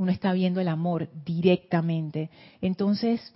uno 0.00 0.12
está 0.12 0.32
viendo 0.32 0.62
el 0.62 0.68
amor 0.68 1.10
directamente. 1.26 2.30
Entonces, 2.62 3.34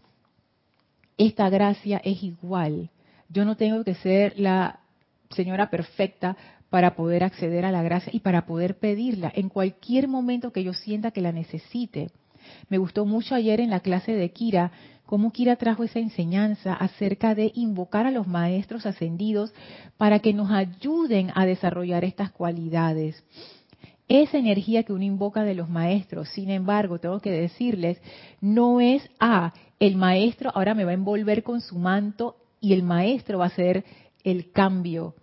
esta 1.18 1.50
gracia 1.50 2.00
es 2.02 2.22
igual. 2.22 2.88
Yo 3.28 3.44
no 3.44 3.58
tengo 3.58 3.84
que 3.84 3.94
ser 3.96 4.32
la 4.38 4.80
señora 5.28 5.68
perfecta 5.68 6.38
para 6.70 6.96
poder 6.96 7.22
acceder 7.22 7.66
a 7.66 7.70
la 7.70 7.82
gracia 7.82 8.10
y 8.14 8.20
para 8.20 8.46
poder 8.46 8.78
pedirla 8.78 9.30
en 9.34 9.50
cualquier 9.50 10.08
momento 10.08 10.52
que 10.52 10.64
yo 10.64 10.72
sienta 10.72 11.10
que 11.10 11.20
la 11.20 11.32
necesite. 11.32 12.10
Me 12.70 12.78
gustó 12.78 13.04
mucho 13.04 13.34
ayer 13.34 13.60
en 13.60 13.68
la 13.68 13.80
clase 13.80 14.12
de 14.12 14.30
Kira 14.30 14.72
cómo 15.04 15.32
Kira 15.32 15.56
trajo 15.56 15.84
esa 15.84 15.98
enseñanza 15.98 16.72
acerca 16.72 17.34
de 17.34 17.52
invocar 17.54 18.06
a 18.06 18.10
los 18.10 18.26
maestros 18.26 18.86
ascendidos 18.86 19.52
para 19.98 20.20
que 20.20 20.32
nos 20.32 20.50
ayuden 20.50 21.30
a 21.34 21.44
desarrollar 21.44 22.04
estas 22.04 22.30
cualidades. 22.30 23.22
Esa 24.08 24.38
energía 24.38 24.82
que 24.82 24.92
uno 24.92 25.04
invoca 25.04 25.44
de 25.44 25.54
los 25.54 25.68
maestros, 25.70 26.28
sin 26.28 26.50
embargo, 26.50 26.98
tengo 26.98 27.20
que 27.20 27.30
decirles, 27.30 28.00
no 28.40 28.80
es, 28.80 29.08
ah, 29.18 29.54
el 29.80 29.96
maestro 29.96 30.50
ahora 30.54 30.74
me 30.74 30.84
va 30.84 30.90
a 30.90 30.94
envolver 30.94 31.42
con 31.42 31.60
su 31.60 31.78
manto 31.78 32.36
y 32.60 32.74
el 32.74 32.82
maestro 32.82 33.38
va 33.38 33.44
a 33.44 33.48
hacer 33.48 33.84
el 34.22 34.50
cambio 34.52 35.14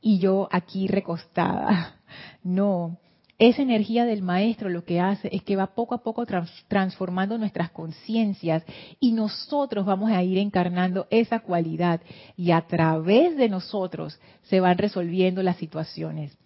y 0.00 0.18
yo 0.18 0.48
aquí 0.50 0.86
recostada. 0.88 1.94
No, 2.42 2.96
esa 3.38 3.60
energía 3.60 4.04
del 4.06 4.22
maestro 4.22 4.70
lo 4.70 4.84
que 4.84 4.98
hace 4.98 5.28
es 5.30 5.42
que 5.42 5.54
va 5.54 5.74
poco 5.74 5.94
a 5.94 6.02
poco 6.02 6.24
transformando 6.68 7.36
nuestras 7.36 7.70
conciencias 7.70 8.64
y 8.98 9.12
nosotros 9.12 9.84
vamos 9.84 10.10
a 10.10 10.22
ir 10.22 10.38
encarnando 10.38 11.06
esa 11.10 11.40
cualidad 11.40 12.00
y 12.36 12.50
a 12.50 12.62
través 12.62 13.36
de 13.36 13.50
nosotros 13.50 14.18
se 14.42 14.58
van 14.58 14.78
resolviendo 14.78 15.42
las 15.42 15.58
situaciones. 15.58 16.36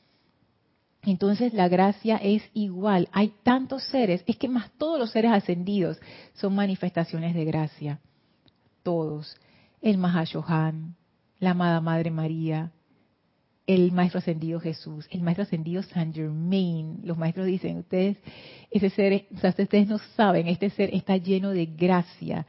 Entonces 1.05 1.53
la 1.53 1.69
gracia 1.69 2.17
es 2.17 2.43
igual. 2.55 3.09
Hay 3.13 3.33
tantos 3.43 3.83
seres, 3.85 4.23
es 4.27 4.37
que 4.37 4.49
más 4.49 4.71
todos 4.79 4.99
los 4.99 5.11
seres 5.11 5.33
ascendidos 5.33 6.01
son 6.35 6.55
manifestaciones 6.55 7.35
de 7.35 7.45
gracia. 7.45 8.01
Todos. 8.83 9.37
El 9.81 9.99
Mahashohan, 9.99 10.95
la 11.41 11.51
amada 11.51 11.81
Madre 11.81 12.13
María, 12.13 12.71
el 13.67 13.91
maestro 13.91 14.19
ascendido 14.19 14.61
Jesús, 14.61 15.09
el 15.11 15.23
maestro 15.23 15.43
ascendido 15.43 15.83
Saint 15.83 16.15
Germain. 16.15 17.01
Los 17.03 17.19
maestros 17.19 17.47
dicen, 17.47 17.79
ustedes, 17.79 18.19
ese 18.71 18.91
ser, 18.91 19.27
o 19.35 19.39
sea, 19.41 19.51
ustedes 19.51 19.89
no 19.89 19.99
saben, 20.17 20.47
este 20.47 20.71
ser 20.71 20.95
está 20.95 21.17
lleno 21.17 21.51
de 21.51 21.67
gracia. 21.67 22.47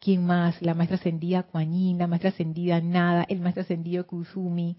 ¿Quién 0.00 0.24
más? 0.24 0.60
La 0.62 0.72
maestra 0.72 0.96
ascendida 0.96 1.42
Kuan 1.44 1.98
la 1.98 2.06
maestra 2.06 2.30
ascendida 2.30 2.80
Nada, 2.80 3.24
el 3.28 3.40
maestro 3.40 3.62
ascendido 3.62 4.06
Kusumi 4.06 4.76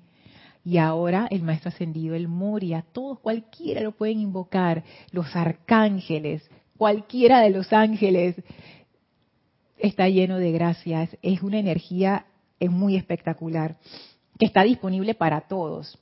y 0.64 0.78
ahora 0.78 1.28
el 1.30 1.44
maestro 1.44 1.70
ascendido 1.70 2.16
el 2.16 2.28
Moria. 2.28 2.86
Todos, 2.94 3.20
cualquiera 3.20 3.82
lo 3.82 3.92
pueden 3.92 4.20
invocar. 4.20 4.84
Los 5.12 5.36
arcángeles, 5.36 6.50
cualquiera 6.78 7.42
de 7.42 7.50
los 7.50 7.74
ángeles 7.74 8.36
está 9.78 10.08
lleno 10.08 10.38
de 10.38 10.52
gracias. 10.52 11.18
Es 11.22 11.42
una 11.42 11.60
energía, 11.60 12.26
es 12.60 12.72
muy 12.72 12.96
espectacular 12.96 13.78
que 14.40 14.46
está 14.46 14.64
disponible 14.64 15.14
para 15.16 15.42
todos. 15.42 16.00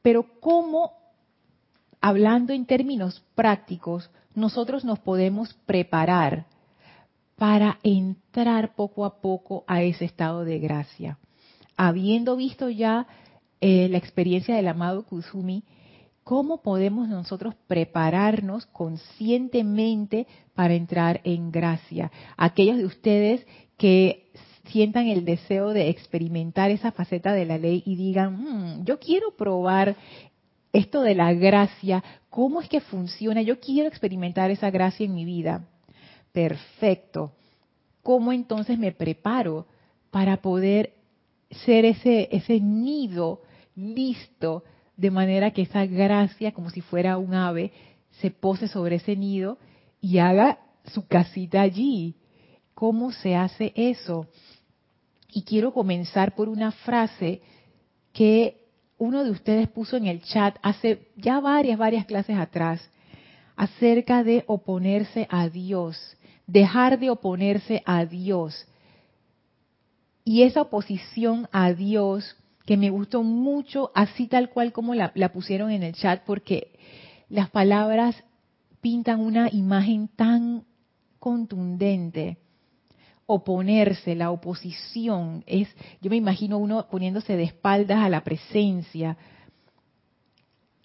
Pero 0.00 0.24
¿cómo, 0.40 0.92
hablando 2.00 2.52
en 2.52 2.66
términos 2.66 3.24
prácticos, 3.34 4.10
nosotros 4.34 4.84
nos 4.84 4.98
podemos 5.00 5.54
preparar 5.66 6.46
para 7.36 7.78
entrar 7.82 8.74
poco 8.74 9.04
a 9.04 9.20
poco 9.20 9.64
a 9.66 9.82
ese 9.82 10.04
estado 10.04 10.44
de 10.44 10.58
gracia? 10.60 11.18
Habiendo 11.84 12.36
visto 12.36 12.70
ya 12.70 13.08
eh, 13.60 13.88
la 13.88 13.98
experiencia 13.98 14.54
del 14.54 14.68
amado 14.68 15.04
Kusumi, 15.04 15.64
¿cómo 16.22 16.62
podemos 16.62 17.08
nosotros 17.08 17.56
prepararnos 17.66 18.66
conscientemente 18.66 20.28
para 20.54 20.74
entrar 20.74 21.20
en 21.24 21.50
gracia? 21.50 22.12
Aquellos 22.36 22.76
de 22.76 22.84
ustedes 22.84 23.44
que 23.78 24.30
sientan 24.66 25.08
el 25.08 25.24
deseo 25.24 25.70
de 25.70 25.88
experimentar 25.88 26.70
esa 26.70 26.92
faceta 26.92 27.32
de 27.32 27.46
la 27.46 27.58
ley 27.58 27.82
y 27.84 27.96
digan, 27.96 28.36
hmm, 28.36 28.84
yo 28.84 29.00
quiero 29.00 29.34
probar 29.36 29.96
esto 30.72 31.02
de 31.02 31.16
la 31.16 31.32
gracia, 31.32 32.04
cómo 32.30 32.60
es 32.60 32.68
que 32.68 32.80
funciona, 32.80 33.42
yo 33.42 33.58
quiero 33.58 33.88
experimentar 33.88 34.52
esa 34.52 34.70
gracia 34.70 35.04
en 35.04 35.14
mi 35.14 35.24
vida. 35.24 35.66
Perfecto. 36.30 37.32
¿Cómo 38.04 38.32
entonces 38.32 38.78
me 38.78 38.92
preparo 38.92 39.66
para 40.12 40.36
poder 40.36 41.01
ser 41.64 41.84
ese, 41.84 42.28
ese 42.32 42.60
nido 42.60 43.40
listo 43.74 44.64
de 44.96 45.10
manera 45.10 45.50
que 45.50 45.62
esa 45.62 45.86
gracia, 45.86 46.52
como 46.52 46.70
si 46.70 46.80
fuera 46.80 47.18
un 47.18 47.34
ave, 47.34 47.72
se 48.20 48.30
pose 48.30 48.68
sobre 48.68 48.96
ese 48.96 49.16
nido 49.16 49.58
y 50.00 50.18
haga 50.18 50.58
su 50.86 51.06
casita 51.06 51.62
allí? 51.62 52.16
¿Cómo 52.74 53.12
se 53.12 53.36
hace 53.36 53.72
eso? 53.74 54.26
Y 55.32 55.42
quiero 55.42 55.72
comenzar 55.72 56.34
por 56.34 56.48
una 56.48 56.72
frase 56.72 57.40
que 58.12 58.62
uno 58.98 59.24
de 59.24 59.30
ustedes 59.30 59.68
puso 59.68 59.96
en 59.96 60.06
el 60.06 60.22
chat 60.22 60.56
hace 60.62 61.08
ya 61.16 61.40
varias, 61.40 61.78
varias 61.78 62.06
clases 62.06 62.36
atrás, 62.36 62.80
acerca 63.56 64.22
de 64.22 64.44
oponerse 64.46 65.26
a 65.30 65.48
Dios, 65.48 66.16
dejar 66.46 66.98
de 66.98 67.10
oponerse 67.10 67.82
a 67.84 68.04
Dios. 68.04 68.66
Y 70.24 70.42
esa 70.42 70.62
oposición 70.62 71.48
a 71.52 71.72
Dios, 71.72 72.36
que 72.64 72.76
me 72.76 72.90
gustó 72.90 73.22
mucho, 73.22 73.90
así 73.94 74.28
tal 74.28 74.50
cual 74.50 74.72
como 74.72 74.94
la, 74.94 75.12
pusieron 75.32 75.70
en 75.70 75.82
el 75.82 75.94
chat, 75.94 76.22
porque 76.24 76.78
las 77.28 77.50
palabras 77.50 78.22
pintan 78.80 79.20
una 79.20 79.48
imagen 79.50 80.08
tan 80.08 80.64
contundente 81.18 82.38
oponerse, 83.26 84.14
la 84.14 84.30
oposición, 84.30 85.44
es, 85.46 85.68
yo 86.00 86.10
me 86.10 86.16
imagino 86.16 86.58
uno 86.58 86.86
poniéndose 86.90 87.36
de 87.36 87.44
espaldas 87.44 88.00
a 88.00 88.10
la 88.10 88.24
presencia. 88.24 89.16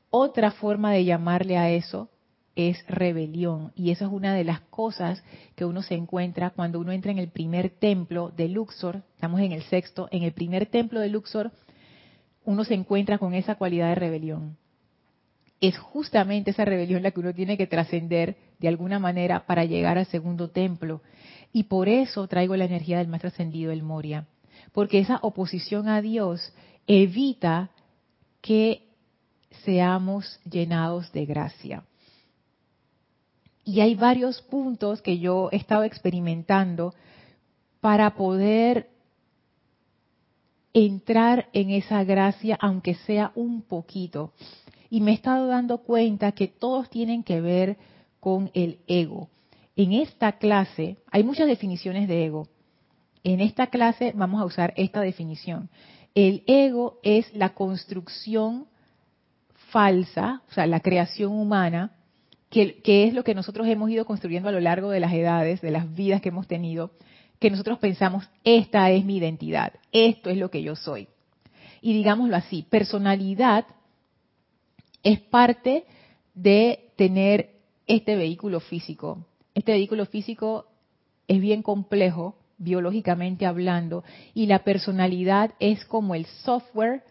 Otra 0.10 0.52
forma 0.52 0.92
de 0.94 1.04
llamarle 1.04 1.58
a 1.58 1.70
eso 1.72 2.10
es 2.58 2.84
rebelión. 2.88 3.72
Y 3.76 3.92
eso 3.92 4.06
es 4.06 4.12
una 4.12 4.34
de 4.34 4.44
las 4.44 4.62
cosas 4.62 5.24
que 5.56 5.64
uno 5.64 5.84
se 5.84 5.94
encuentra 5.94 6.50
cuando 6.50 6.80
uno 6.80 6.92
entra 6.92 7.12
en 7.12 7.20
el 7.20 7.30
primer 7.30 7.70
templo 7.70 8.34
de 8.36 8.50
Luxor, 8.50 9.04
estamos 9.14 9.40
en 9.42 9.52
el 9.52 9.62
sexto, 9.64 10.10
en 10.12 10.24
el 10.24 10.32
primer 10.32 10.66
templo 10.66 11.00
de 11.00 11.10
Luxor, 11.10 11.52
uno 12.46 12.64
se 12.64 12.74
encuentra 12.74 13.20
con 13.20 13.36
esa 13.36 13.56
cualidad 13.56 13.90
de 13.90 13.96
rebelión. 13.96 14.58
Es 15.62 15.78
justamente 15.78 16.50
esa 16.50 16.66
rebelión 16.66 17.04
la 17.04 17.12
que 17.12 17.20
uno 17.20 17.34
tiene 17.34 17.58
que 17.58 17.68
trascender 17.68 18.38
de 18.60 18.68
alguna 18.68 18.98
manera 18.98 19.46
para 19.46 19.64
llegar 19.64 20.00
al 20.00 20.08
segundo 20.08 20.50
templo. 20.50 21.02
Y 21.54 21.64
por 21.64 21.88
eso 21.88 22.28
traigo 22.28 22.56
la 22.56 22.66
energía 22.66 22.98
del 22.98 23.08
más 23.08 23.22
trascendido, 23.22 23.72
el 23.72 23.84
Moria. 23.84 24.26
Porque 24.72 24.98
esa 24.98 25.20
oposición 25.22 25.90
a 25.90 26.02
Dios 26.02 26.54
evita 26.88 27.70
que 28.42 28.84
seamos 29.64 30.40
llenados 30.50 31.12
de 31.12 31.26
gracia. 31.26 31.84
Y 33.68 33.82
hay 33.82 33.96
varios 33.96 34.42
puntos 34.44 35.02
que 35.02 35.20
yo 35.20 35.50
he 35.52 35.58
estado 35.58 35.84
experimentando 35.84 36.94
para 37.82 38.16
poder 38.16 38.88
entrar 40.74 41.50
en 41.52 41.72
esa 41.72 42.06
gracia, 42.06 42.58
aunque 42.62 42.96
sea 42.96 43.34
un 43.36 43.62
poquito. 43.62 44.32
Y 44.90 45.02
me 45.02 45.12
he 45.12 45.16
estado 45.16 45.48
dando 45.48 45.80
cuenta 45.80 46.32
que 46.32 46.48
todos 46.48 46.90
tienen 46.90 47.24
que 47.24 47.42
ver 47.42 47.76
con 48.22 48.52
el 48.54 48.80
ego. 48.88 49.28
En 49.76 49.92
esta 49.92 50.38
clase 50.38 50.96
hay 51.12 51.26
muchas 51.26 51.48
definiciones 51.48 52.08
de 52.08 52.26
ego. 52.26 52.48
En 53.26 53.42
esta 53.42 53.68
clase 53.68 54.14
vamos 54.16 54.42
a 54.42 54.46
usar 54.46 54.74
esta 54.78 55.02
definición. 55.02 55.70
El 56.16 56.42
ego 56.48 57.02
es 57.04 57.36
la 57.36 57.54
construcción 57.54 58.68
falsa, 59.72 60.42
o 60.50 60.54
sea, 60.54 60.66
la 60.68 60.80
creación 60.80 61.34
humana, 61.34 61.97
que, 62.50 62.82
es 62.86 63.14
lo 63.14 63.24
que 63.24 63.36
nosotros 63.36 63.68
hemos 63.68 63.90
ido 63.90 64.06
construyendo 64.06 64.50
a 64.50 64.52
lo 64.52 64.60
largo 64.60 64.90
de 64.90 65.00
las 65.00 65.14
edades, 65.14 65.62
de 65.62 65.72
las 65.72 65.94
vidas 65.94 66.22
que 66.22 66.30
hemos 66.30 66.48
tenido, 66.48 66.92
que 67.40 67.52
nosotros 67.52 67.78
pensamos, 67.80 68.30
esta 68.44 68.90
es 68.92 69.06
mi 69.06 69.18
identidad, 69.18 69.74
esto 69.92 70.30
es 70.30 70.38
lo 70.38 70.50
que 70.50 70.64
yo 70.64 70.76
soy. 70.76 71.08
Y 71.82 71.94
digámoslo 71.94 72.36
así, 72.36 72.64
personalidad 72.64 73.66
es 75.04 75.20
parte 75.20 75.86
de 76.34 76.92
tener 76.96 77.52
este 77.86 78.16
vehículo 78.16 78.60
físico. 78.60 79.26
Este 79.54 79.74
vehículo 79.74 80.06
físico 80.06 80.66
es 81.28 81.40
bien 81.40 81.62
complejo, 81.62 82.38
biológicamente 82.58 83.46
hablando, 83.46 84.04
y 84.34 84.48
la 84.48 84.64
personalidad 84.64 85.54
es 85.60 85.86
como 85.86 86.16
el 86.16 86.26
software 86.26 87.04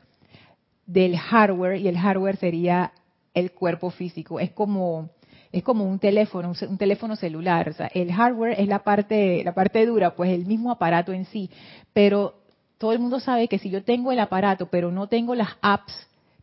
del 0.87 1.17
hardware, 1.17 1.81
y 1.81 1.89
el 1.89 1.99
hardware 1.99 2.37
sería 2.37 2.93
el 3.35 3.53
cuerpo 3.53 3.91
físico. 3.91 4.41
Es 4.41 4.51
como 4.51 5.11
es 5.57 5.65
como 5.65 5.87
un 5.87 5.99
teléfono, 5.99 6.53
un, 6.69 6.77
teléfono 6.77 7.17
celular. 7.17 7.71
O 7.71 7.73
sea, 7.73 7.87
el 7.95 8.13
hardware 8.13 8.61
es 8.61 8.69
la 8.69 8.81
parte, 8.81 9.43
la 9.43 9.55
parte 9.55 9.87
dura, 9.87 10.15
pues 10.15 10.31
el 10.31 10.45
mismo 10.45 10.71
aparato 10.71 11.15
en 11.15 11.25
sí. 11.25 11.49
Pero 11.95 12.35
todo 12.77 12.93
el 12.93 12.99
mundo 12.99 13.21
sabe 13.21 13.49
que 13.49 13.59
si 13.59 13.71
yo 13.71 13.83
tengo 13.83 14.13
el 14.13 14.19
aparato, 14.19 14.67
pero 14.67 14.93
no 14.93 15.07
tengo 15.07 15.35
las 15.35 15.57
apps 15.63 15.95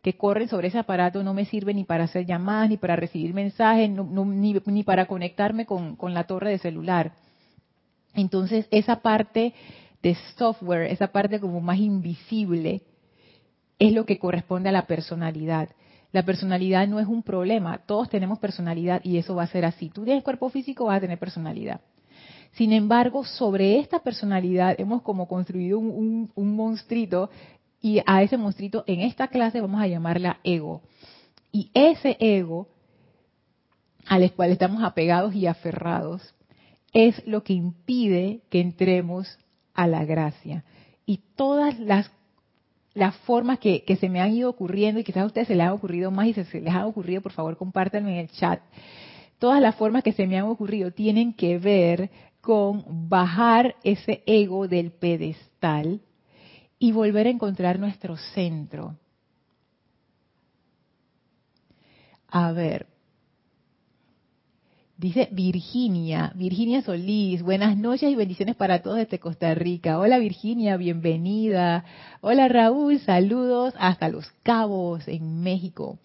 que 0.02 0.16
corren 0.16 0.48
sobre 0.48 0.66
ese 0.66 0.80
aparato, 0.80 1.22
no 1.22 1.32
me 1.32 1.44
sirve 1.44 1.72
ni 1.74 1.84
para 1.84 2.04
hacer 2.04 2.26
llamadas, 2.26 2.68
ni 2.68 2.76
para 2.76 2.96
recibir 2.96 3.32
mensajes, 3.34 3.88
ni, 3.88 4.52
ni, 4.52 4.82
para 4.82 5.06
conectarme 5.06 5.64
con, 5.64 5.94
con 5.94 6.12
la 6.12 6.24
torre 6.24 6.50
de 6.50 6.58
celular. 6.58 7.12
Entonces, 8.14 8.66
esa 8.72 8.96
parte 8.96 9.54
de 10.02 10.16
software, 10.36 10.90
esa 10.90 11.06
parte 11.06 11.38
como 11.38 11.60
más 11.60 11.78
invisible, 11.78 12.82
es 13.78 13.92
lo 13.92 14.06
que 14.06 14.18
corresponde 14.18 14.70
a 14.70 14.72
la 14.72 14.88
personalidad. 14.88 15.68
La 16.14 16.22
personalidad 16.22 16.86
no 16.86 17.00
es 17.00 17.08
un 17.08 17.24
problema, 17.24 17.78
todos 17.78 18.08
tenemos 18.08 18.38
personalidad 18.38 19.00
y 19.02 19.18
eso 19.18 19.34
va 19.34 19.42
a 19.42 19.48
ser 19.48 19.64
así. 19.64 19.88
Tú 19.88 20.04
tienes 20.04 20.22
cuerpo 20.22 20.48
físico, 20.48 20.84
vas 20.84 20.98
a 20.98 21.00
tener 21.00 21.18
personalidad. 21.18 21.80
Sin 22.52 22.72
embargo, 22.72 23.24
sobre 23.24 23.80
esta 23.80 23.98
personalidad 23.98 24.76
hemos 24.78 25.02
como 25.02 25.26
construido 25.26 25.76
un, 25.80 26.30
un, 26.32 26.54
monstruito 26.54 27.30
y 27.80 28.00
a 28.06 28.22
ese 28.22 28.36
monstruito 28.36 28.84
en 28.86 29.00
esta 29.00 29.26
clase 29.26 29.60
vamos 29.60 29.82
a 29.82 29.88
llamarla 29.88 30.38
ego. 30.44 30.82
Y 31.50 31.72
ese 31.74 32.16
ego 32.20 32.68
al 34.06 34.30
cual 34.34 34.52
estamos 34.52 34.84
apegados 34.84 35.34
y 35.34 35.48
aferrados 35.48 36.32
es 36.92 37.26
lo 37.26 37.42
que 37.42 37.54
impide 37.54 38.42
que 38.50 38.60
entremos 38.60 39.36
a 39.74 39.88
la 39.88 40.04
gracia. 40.04 40.62
Y 41.06 41.22
todas 41.34 41.76
las 41.80 42.08
las 42.94 43.16
formas 43.18 43.58
que, 43.58 43.84
se 44.00 44.08
me 44.08 44.20
han 44.20 44.32
ido 44.32 44.48
ocurriendo 44.48 45.00
y 45.00 45.04
quizás 45.04 45.24
a 45.24 45.26
ustedes 45.26 45.48
se 45.48 45.56
les 45.56 45.66
ha 45.66 45.74
ocurrido 45.74 46.10
más 46.10 46.28
y 46.28 46.34
se 46.34 46.60
les 46.60 46.72
ha 46.72 46.86
ocurrido, 46.86 47.20
por 47.20 47.32
favor, 47.32 47.56
compártanme 47.56 48.12
en 48.12 48.18
el 48.18 48.30
chat. 48.30 48.60
Todas 49.38 49.60
las 49.60 49.74
formas 49.74 50.04
que 50.04 50.12
se 50.12 50.26
me 50.26 50.38
han 50.38 50.46
ocurrido 50.46 50.92
tienen 50.92 51.34
que 51.34 51.58
ver 51.58 52.10
con 52.40 53.08
bajar 53.08 53.74
ese 53.82 54.22
ego 54.26 54.68
del 54.68 54.92
pedestal 54.92 56.00
y 56.78 56.92
volver 56.92 57.26
a 57.26 57.30
encontrar 57.30 57.78
nuestro 57.78 58.16
centro. 58.16 58.96
A 62.28 62.52
ver, 62.52 62.86
Dice 64.96 65.28
Virginia, 65.32 66.30
Virginia 66.36 66.80
Solís, 66.80 67.42
buenas 67.42 67.76
noches 67.76 68.12
y 68.12 68.14
bendiciones 68.14 68.54
para 68.54 68.80
todos 68.80 68.98
desde 68.98 69.18
Costa 69.18 69.52
Rica. 69.52 69.98
Hola 69.98 70.18
Virginia, 70.18 70.76
bienvenida. 70.76 71.84
Hola 72.20 72.46
Raúl, 72.46 73.00
saludos 73.00 73.74
hasta 73.76 74.08
Los 74.08 74.30
Cabos, 74.44 75.08
en 75.08 75.42
México. 75.42 75.98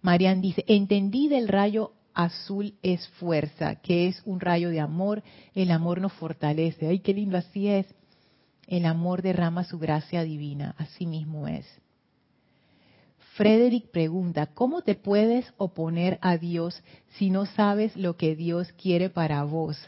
Marian 0.00 0.40
dice, 0.40 0.64
entendí 0.66 1.28
del 1.28 1.46
rayo 1.46 1.92
azul 2.14 2.74
es 2.82 3.06
fuerza, 3.10 3.76
que 3.76 4.08
es 4.08 4.20
un 4.24 4.40
rayo 4.40 4.70
de 4.70 4.80
amor, 4.80 5.22
el 5.54 5.70
amor 5.70 6.00
nos 6.00 6.12
fortalece. 6.12 6.88
Ay, 6.88 6.98
qué 6.98 7.14
lindo, 7.14 7.38
así 7.38 7.68
es. 7.68 7.86
El 8.66 8.86
amor 8.86 9.22
derrama 9.22 9.62
su 9.62 9.78
gracia 9.78 10.24
divina, 10.24 10.74
así 10.78 11.06
mismo 11.06 11.46
es. 11.46 11.64
Frederick 13.34 13.90
pregunta, 13.90 14.46
¿cómo 14.46 14.82
te 14.82 14.94
puedes 14.94 15.54
oponer 15.56 16.18
a 16.20 16.36
Dios 16.36 16.82
si 17.16 17.30
no 17.30 17.46
sabes 17.46 17.96
lo 17.96 18.18
que 18.18 18.36
Dios 18.36 18.72
quiere 18.72 19.08
para 19.08 19.42
vos? 19.44 19.78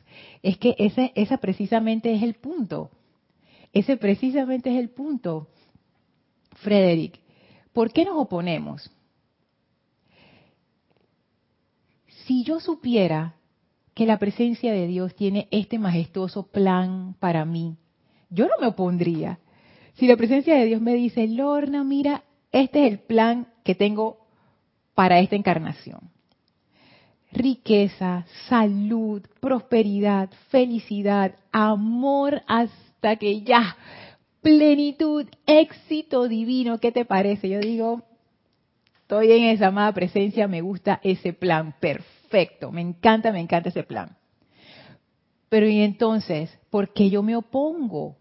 Es 0.42 0.56
que 0.56 0.74
ese, 0.78 1.12
precisamente 1.38 2.14
es 2.14 2.22
el 2.22 2.34
punto. 2.34 2.90
Ese 3.74 3.98
precisamente 3.98 4.70
es 4.70 4.78
el 4.78 4.88
punto. 4.88 5.48
Frederick, 6.62 7.20
¿por 7.74 7.92
qué 7.92 8.06
nos 8.06 8.16
oponemos? 8.16 8.90
Si 12.24 12.44
yo 12.44 12.60
supiera 12.60 13.34
que 13.92 14.06
la 14.06 14.18
presencia 14.18 14.72
de 14.72 14.86
Dios 14.86 15.14
tiene 15.14 15.48
este 15.50 15.78
majestuoso 15.78 16.46
plan 16.46 17.14
para 17.20 17.44
mí, 17.44 17.76
yo 18.30 18.46
no 18.46 18.54
me 18.58 18.68
opondría. 18.68 19.38
Si 19.94 20.06
la 20.06 20.16
presencia 20.16 20.54
de 20.54 20.64
Dios 20.64 20.80
me 20.80 20.94
dice, 20.94 21.28
Lorna, 21.28 21.84
mira, 21.84 22.24
este 22.54 22.86
es 22.86 22.92
el 22.92 22.98
plan 23.00 23.48
que 23.64 23.74
tengo 23.74 24.18
para 24.94 25.18
esta 25.18 25.34
encarnación. 25.34 26.12
Riqueza, 27.32 28.26
salud, 28.48 29.22
prosperidad, 29.40 30.30
felicidad, 30.50 31.34
amor 31.50 32.42
hasta 32.46 33.16
que 33.16 33.40
ya, 33.42 33.76
plenitud, 34.40 35.26
éxito 35.46 36.28
divino. 36.28 36.78
¿Qué 36.78 36.92
te 36.92 37.04
parece? 37.04 37.48
Yo 37.48 37.58
digo, 37.58 38.04
estoy 39.00 39.32
en 39.32 39.44
esa 39.44 39.66
amada 39.66 39.92
presencia, 39.92 40.46
me 40.46 40.60
gusta 40.60 41.00
ese 41.02 41.32
plan, 41.32 41.74
perfecto, 41.80 42.70
me 42.70 42.82
encanta, 42.82 43.32
me 43.32 43.40
encanta 43.40 43.70
ese 43.70 43.82
plan. 43.82 44.16
Pero 45.48 45.68
y 45.68 45.80
entonces, 45.80 46.56
¿por 46.70 46.92
qué 46.92 47.10
yo 47.10 47.24
me 47.24 47.34
opongo? 47.34 48.16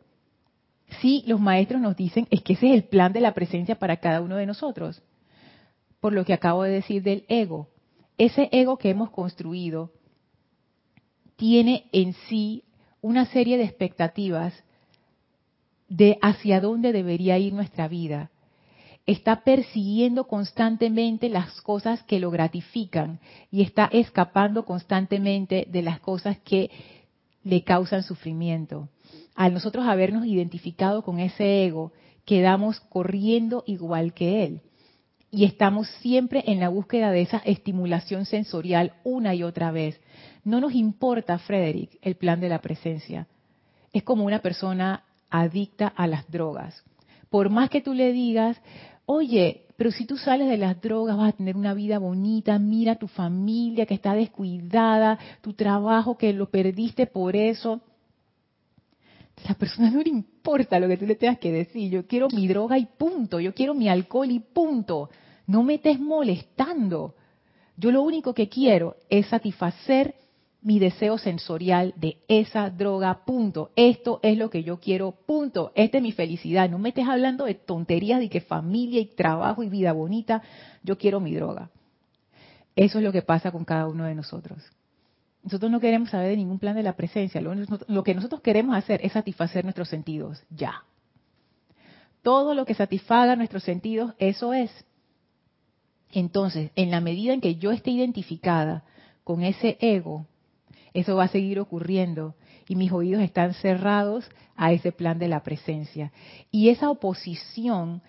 Sí, 1.01 1.23
los 1.27 1.39
maestros 1.39 1.81
nos 1.81 1.95
dicen 1.95 2.27
es 2.29 2.41
que 2.41 2.53
ese 2.53 2.69
es 2.69 2.73
el 2.73 2.83
plan 2.83 3.13
de 3.13 3.21
la 3.21 3.33
presencia 3.33 3.75
para 3.75 3.97
cada 3.97 4.21
uno 4.21 4.35
de 4.35 4.45
nosotros. 4.45 5.01
Por 5.99 6.13
lo 6.13 6.25
que 6.25 6.33
acabo 6.33 6.63
de 6.63 6.71
decir 6.71 7.03
del 7.03 7.25
ego. 7.27 7.69
Ese 8.17 8.49
ego 8.51 8.77
que 8.77 8.89
hemos 8.89 9.09
construido 9.09 9.91
tiene 11.35 11.85
en 11.91 12.13
sí 12.27 12.63
una 13.01 13.25
serie 13.25 13.57
de 13.57 13.63
expectativas 13.63 14.53
de 15.89 16.17
hacia 16.21 16.61
dónde 16.61 16.91
debería 16.91 17.37
ir 17.37 17.53
nuestra 17.53 17.87
vida. 17.87 18.31
Está 19.05 19.43
persiguiendo 19.43 20.27
constantemente 20.27 21.27
las 21.27 21.61
cosas 21.61 22.03
que 22.03 22.19
lo 22.19 22.31
gratifican 22.31 23.19
y 23.51 23.61
está 23.61 23.89
escapando 23.91 24.63
constantemente 24.63 25.67
de 25.69 25.81
las 25.81 25.99
cosas 25.99 26.37
que 26.39 26.71
le 27.43 27.63
causan 27.63 28.03
sufrimiento 28.03 28.87
al 29.35 29.53
nosotros 29.53 29.85
habernos 29.87 30.25
identificado 30.25 31.03
con 31.03 31.19
ese 31.19 31.65
ego, 31.65 31.91
quedamos 32.25 32.79
corriendo 32.79 33.63
igual 33.65 34.13
que 34.13 34.43
él. 34.43 34.61
Y 35.31 35.45
estamos 35.45 35.87
siempre 36.01 36.43
en 36.47 36.59
la 36.59 36.69
búsqueda 36.69 37.11
de 37.11 37.21
esa 37.21 37.37
estimulación 37.39 38.25
sensorial 38.25 38.93
una 39.03 39.33
y 39.33 39.43
otra 39.43 39.71
vez. 39.71 39.99
No 40.43 40.61
nos 40.61 40.73
importa, 40.73 41.39
Frederick, 41.39 41.97
el 42.01 42.15
plan 42.15 42.39
de 42.39 42.49
la 42.49 42.61
presencia. 42.61 43.27
Es 43.91 44.03
como 44.03 44.25
una 44.25 44.39
persona 44.39 45.03
adicta 45.29 45.87
a 45.87 46.05
las 46.05 46.29
drogas. 46.29 46.83
Por 47.29 47.49
más 47.49 47.71
que 47.71 47.81
tú 47.81 47.95
le 47.95 48.13
digas, 48.13 48.61
oye, 49.07 49.65
pero 49.75 49.91
si 49.91 50.05
tú 50.05 50.17
sales 50.17 50.47
de 50.47 50.57
las 50.57 50.79
drogas 50.81 51.17
vas 51.17 51.33
a 51.33 51.37
tener 51.37 51.57
una 51.57 51.73
vida 51.73 51.97
bonita, 51.97 52.59
mira 52.59 52.95
tu 52.95 53.07
familia 53.07 53.87
que 53.87 53.95
está 53.95 54.13
descuidada, 54.13 55.17
tu 55.41 55.53
trabajo 55.53 56.15
que 56.15 56.31
lo 56.31 56.51
perdiste 56.51 57.07
por 57.07 57.35
eso. 57.35 57.81
La 59.47 59.55
persona 59.55 59.89
no 59.89 60.01
le 60.01 60.09
importa 60.09 60.79
lo 60.79 60.87
que 60.87 60.97
tú 60.97 61.05
le 61.05 61.15
tengas 61.15 61.39
que 61.39 61.51
decir, 61.51 61.91
yo 61.91 62.07
quiero 62.07 62.27
mi 62.29 62.47
droga 62.47 62.77
y 62.77 62.85
punto, 62.85 63.39
yo 63.39 63.53
quiero 63.53 63.73
mi 63.73 63.89
alcohol 63.89 64.31
y 64.31 64.39
punto. 64.39 65.09
No 65.47 65.63
me 65.63 65.75
estés 65.75 65.99
molestando. 65.99 67.15
Yo 67.75 67.91
lo 67.91 68.03
único 68.03 68.33
que 68.33 68.47
quiero 68.47 68.95
es 69.09 69.27
satisfacer 69.27 70.15
mi 70.61 70.79
deseo 70.79 71.17
sensorial 71.17 71.93
de 71.97 72.17
esa 72.29 72.69
droga, 72.69 73.25
punto. 73.25 73.71
Esto 73.75 74.19
es 74.23 74.37
lo 74.37 74.49
que 74.49 74.63
yo 74.63 74.79
quiero, 74.79 75.11
punto. 75.11 75.73
Esta 75.75 75.97
es 75.97 76.03
mi 76.03 76.13
felicidad. 76.13 76.69
No 76.69 76.79
me 76.79 76.89
estés 76.89 77.07
hablando 77.07 77.45
de 77.45 77.55
tonterías 77.55 78.19
de 78.19 78.29
que 78.29 78.39
familia 78.39 79.01
y 79.01 79.07
trabajo 79.07 79.61
y 79.63 79.69
vida 79.69 79.91
bonita. 79.91 80.41
Yo 80.83 80.97
quiero 80.97 81.19
mi 81.19 81.35
droga. 81.35 81.69
Eso 82.75 82.99
es 82.99 83.03
lo 83.03 83.11
que 83.11 83.21
pasa 83.21 83.51
con 83.51 83.65
cada 83.65 83.87
uno 83.87 84.05
de 84.05 84.15
nosotros. 84.15 84.63
Nosotros 85.43 85.69
no 85.69 85.79
queremos 85.79 86.09
saber 86.09 86.29
de 86.29 86.37
ningún 86.37 86.59
plan 86.59 86.75
de 86.75 86.83
la 86.83 86.95
presencia. 86.95 87.41
Lo, 87.41 88.03
que 88.03 88.15
nosotros 88.15 88.41
queremos 88.41 88.75
hacer 88.75 89.01
es 89.03 89.11
satisfacer 89.11 89.65
nuestros 89.65 89.89
sentidos, 89.89 90.43
ya. 90.49 90.83
Todo 92.21 92.55
lo 92.55 92.65
que 92.65 92.73
satisfaga 92.73 93.35
nuestros 93.35 93.63
sentidos, 93.63 94.13
eso 94.19 94.53
es. 94.53 94.71
Entonces, 96.11 96.71
en 96.75 96.91
la 96.91 97.01
medida 97.01 97.33
en 97.33 97.41
que 97.41 97.55
yo 97.55 97.71
esté 97.71 97.91
identificada 97.91 98.83
con 99.25 99.43
ese 99.43 99.77
ego, 99.81 100.25
eso 100.93 101.17
va 101.17 101.25
a 101.25 101.29
seguir 101.29 101.59
ocurriendo 101.59 102.35
y 102.67 102.75
mis 102.75 102.91
oídos 102.91 103.21
están 103.21 103.53
cerrados 103.55 104.29
a 104.55 104.71
ese 104.71 104.91
plan 104.91 105.19
de 105.19 105.27
la 105.27 105.43
presencia. 105.43 106.11
Y 106.51 106.69
esa 106.69 106.89
oposición, 106.89 108.01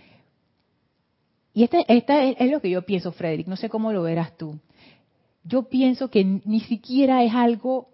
y 1.52 1.64
esta, 1.64 1.80
esta 1.88 2.24
es, 2.24 2.50
lo 2.50 2.60
que 2.60 2.70
yo 2.70 2.82
pienso, 2.82 3.12
Frederick, 3.12 3.48
no 3.48 3.56
sé 3.56 3.68
cómo 3.68 3.92
lo 3.92 4.02
verás 4.02 4.36
tú. 4.36 4.58
Yo 5.44 5.68
pienso 5.68 6.10
que 6.10 6.24
ni 6.24 6.60
siquiera 6.60 7.22
es 7.22 7.34
algo 7.34 7.88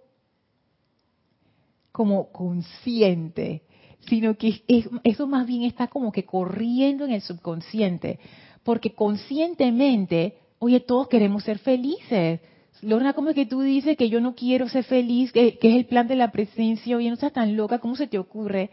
como 1.92 2.30
consciente, 2.30 3.62
sino 4.08 4.36
que 4.36 4.62
eso 5.04 5.26
más 5.26 5.46
bien 5.46 5.62
está 5.62 5.88
como 5.88 6.12
que 6.12 6.24
corriendo 6.24 7.04
en 7.04 7.12
el 7.12 7.20
subconsciente, 7.20 8.18
porque 8.62 8.94
conscientemente, 8.94 10.38
oye, 10.58 10.80
todos 10.80 11.08
queremos 11.08 11.44
ser 11.44 11.58
felices, 11.58 12.40
Lorna, 12.82 13.12
¿cómo 13.12 13.28
es 13.28 13.34
que 13.34 13.44
tú 13.44 13.60
dices 13.60 13.96
que 13.96 14.08
yo 14.08 14.20
no 14.20 14.34
quiero 14.34 14.68
ser 14.68 14.84
feliz, 14.84 15.32
que, 15.32 15.58
es 15.60 15.74
el 15.76 15.84
plan 15.84 16.08
de 16.08 16.16
la 16.16 16.32
presencia? 16.32 16.96
Oye, 16.96 17.08
no 17.08 17.14
estás 17.14 17.32
tan 17.32 17.54
loca, 17.56 17.78
¿cómo 17.78 17.94
se 17.94 18.06
te 18.06 18.18
ocurre? 18.18 18.70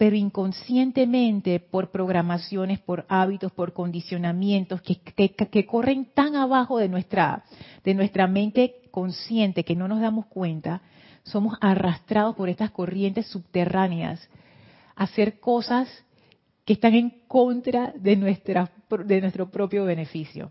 Pero 0.00 0.16
inconscientemente, 0.16 1.60
por 1.60 1.90
programaciones, 1.90 2.78
por 2.78 3.04
hábitos, 3.10 3.52
por 3.52 3.74
condicionamientos 3.74 4.80
que, 4.80 5.66
corren 5.66 6.06
tan 6.14 6.36
abajo 6.36 6.78
de 6.78 6.88
nuestra, 6.88 7.44
mente 8.30 8.76
consciente 8.90 9.62
que 9.62 9.76
no 9.76 9.88
nos 9.88 10.00
damos 10.00 10.24
cuenta, 10.24 10.80
somos 11.22 11.58
arrastrados 11.60 12.34
por 12.34 12.48
estas 12.48 12.70
corrientes 12.70 13.26
subterráneas 13.26 14.26
a 14.96 15.04
hacer 15.04 15.38
cosas 15.38 15.86
que 16.64 16.72
están 16.72 16.94
en 16.94 17.10
contra 17.28 17.92
de, 17.94 18.16
de 19.04 19.20
nuestro 19.20 19.50
propio 19.50 19.84
beneficio. 19.84 20.50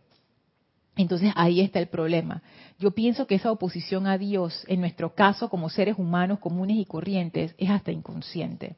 Entonces 0.96 1.34
ahí 1.36 1.62
está 1.62 1.80
el 1.80 1.88
problema. 1.88 2.44
Yo 2.78 2.92
pienso 2.92 3.26
que 3.26 3.34
esa 3.34 3.52
oposición 3.52 4.06
a 4.06 4.20
Dios, 4.20 4.64
en 4.68 4.80
nuestro 4.80 5.16
caso 5.16 5.50
como 5.50 5.70
seres 5.70 5.98
humanos 5.98 6.38
comunes 6.38 6.78
y 6.78 6.86
corrientes, 6.86 7.56
es 7.58 7.72
hasta 7.72 7.92
inconsciente. 7.92 8.76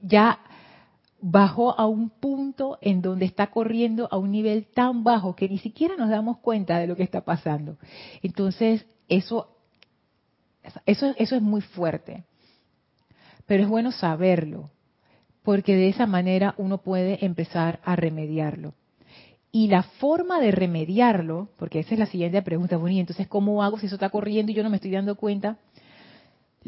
Ya 0.00 0.38
bajó 1.20 1.78
a 1.78 1.86
un 1.86 2.10
punto 2.10 2.78
en 2.80 3.02
donde 3.02 3.24
está 3.24 3.48
corriendo 3.48 4.08
a 4.10 4.18
un 4.18 4.30
nivel 4.30 4.66
tan 4.66 5.02
bajo 5.04 5.34
que 5.34 5.48
ni 5.48 5.58
siquiera 5.58 5.96
nos 5.96 6.10
damos 6.10 6.38
cuenta 6.38 6.78
de 6.78 6.86
lo 6.86 6.96
que 6.96 7.02
está 7.02 7.22
pasando. 7.22 7.76
Entonces, 8.22 8.86
eso, 9.08 9.56
eso, 10.86 11.14
eso 11.16 11.36
es 11.36 11.42
muy 11.42 11.60
fuerte. 11.60 12.24
Pero 13.46 13.62
es 13.64 13.68
bueno 13.68 13.92
saberlo, 13.92 14.70
porque 15.42 15.74
de 15.74 15.88
esa 15.88 16.06
manera 16.06 16.54
uno 16.58 16.78
puede 16.78 17.24
empezar 17.24 17.80
a 17.84 17.96
remediarlo. 17.96 18.74
Y 19.50 19.68
la 19.68 19.82
forma 19.82 20.40
de 20.40 20.50
remediarlo, 20.50 21.48
porque 21.56 21.80
esa 21.80 21.94
es 21.94 21.98
la 21.98 22.06
siguiente 22.06 22.42
pregunta, 22.42 22.76
bueno, 22.76 22.96
y 22.96 23.00
entonces, 23.00 23.26
¿cómo 23.26 23.62
hago 23.62 23.78
si 23.78 23.86
eso 23.86 23.94
está 23.94 24.10
corriendo 24.10 24.52
y 24.52 24.54
yo 24.54 24.62
no 24.62 24.68
me 24.68 24.76
estoy 24.76 24.90
dando 24.90 25.16
cuenta? 25.16 25.56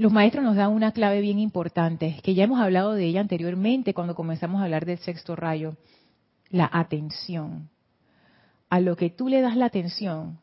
Los 0.00 0.12
maestros 0.12 0.42
nos 0.42 0.56
dan 0.56 0.72
una 0.72 0.92
clave 0.92 1.20
bien 1.20 1.38
importante, 1.38 2.16
que 2.22 2.32
ya 2.32 2.44
hemos 2.44 2.58
hablado 2.58 2.94
de 2.94 3.04
ella 3.04 3.20
anteriormente 3.20 3.92
cuando 3.92 4.14
comenzamos 4.14 4.62
a 4.62 4.64
hablar 4.64 4.86
del 4.86 4.96
sexto 4.96 5.36
rayo, 5.36 5.76
la 6.48 6.70
atención. 6.72 7.68
A 8.70 8.80
lo 8.80 8.96
que 8.96 9.10
tú 9.10 9.28
le 9.28 9.42
das 9.42 9.58
la 9.58 9.66
atención, 9.66 10.38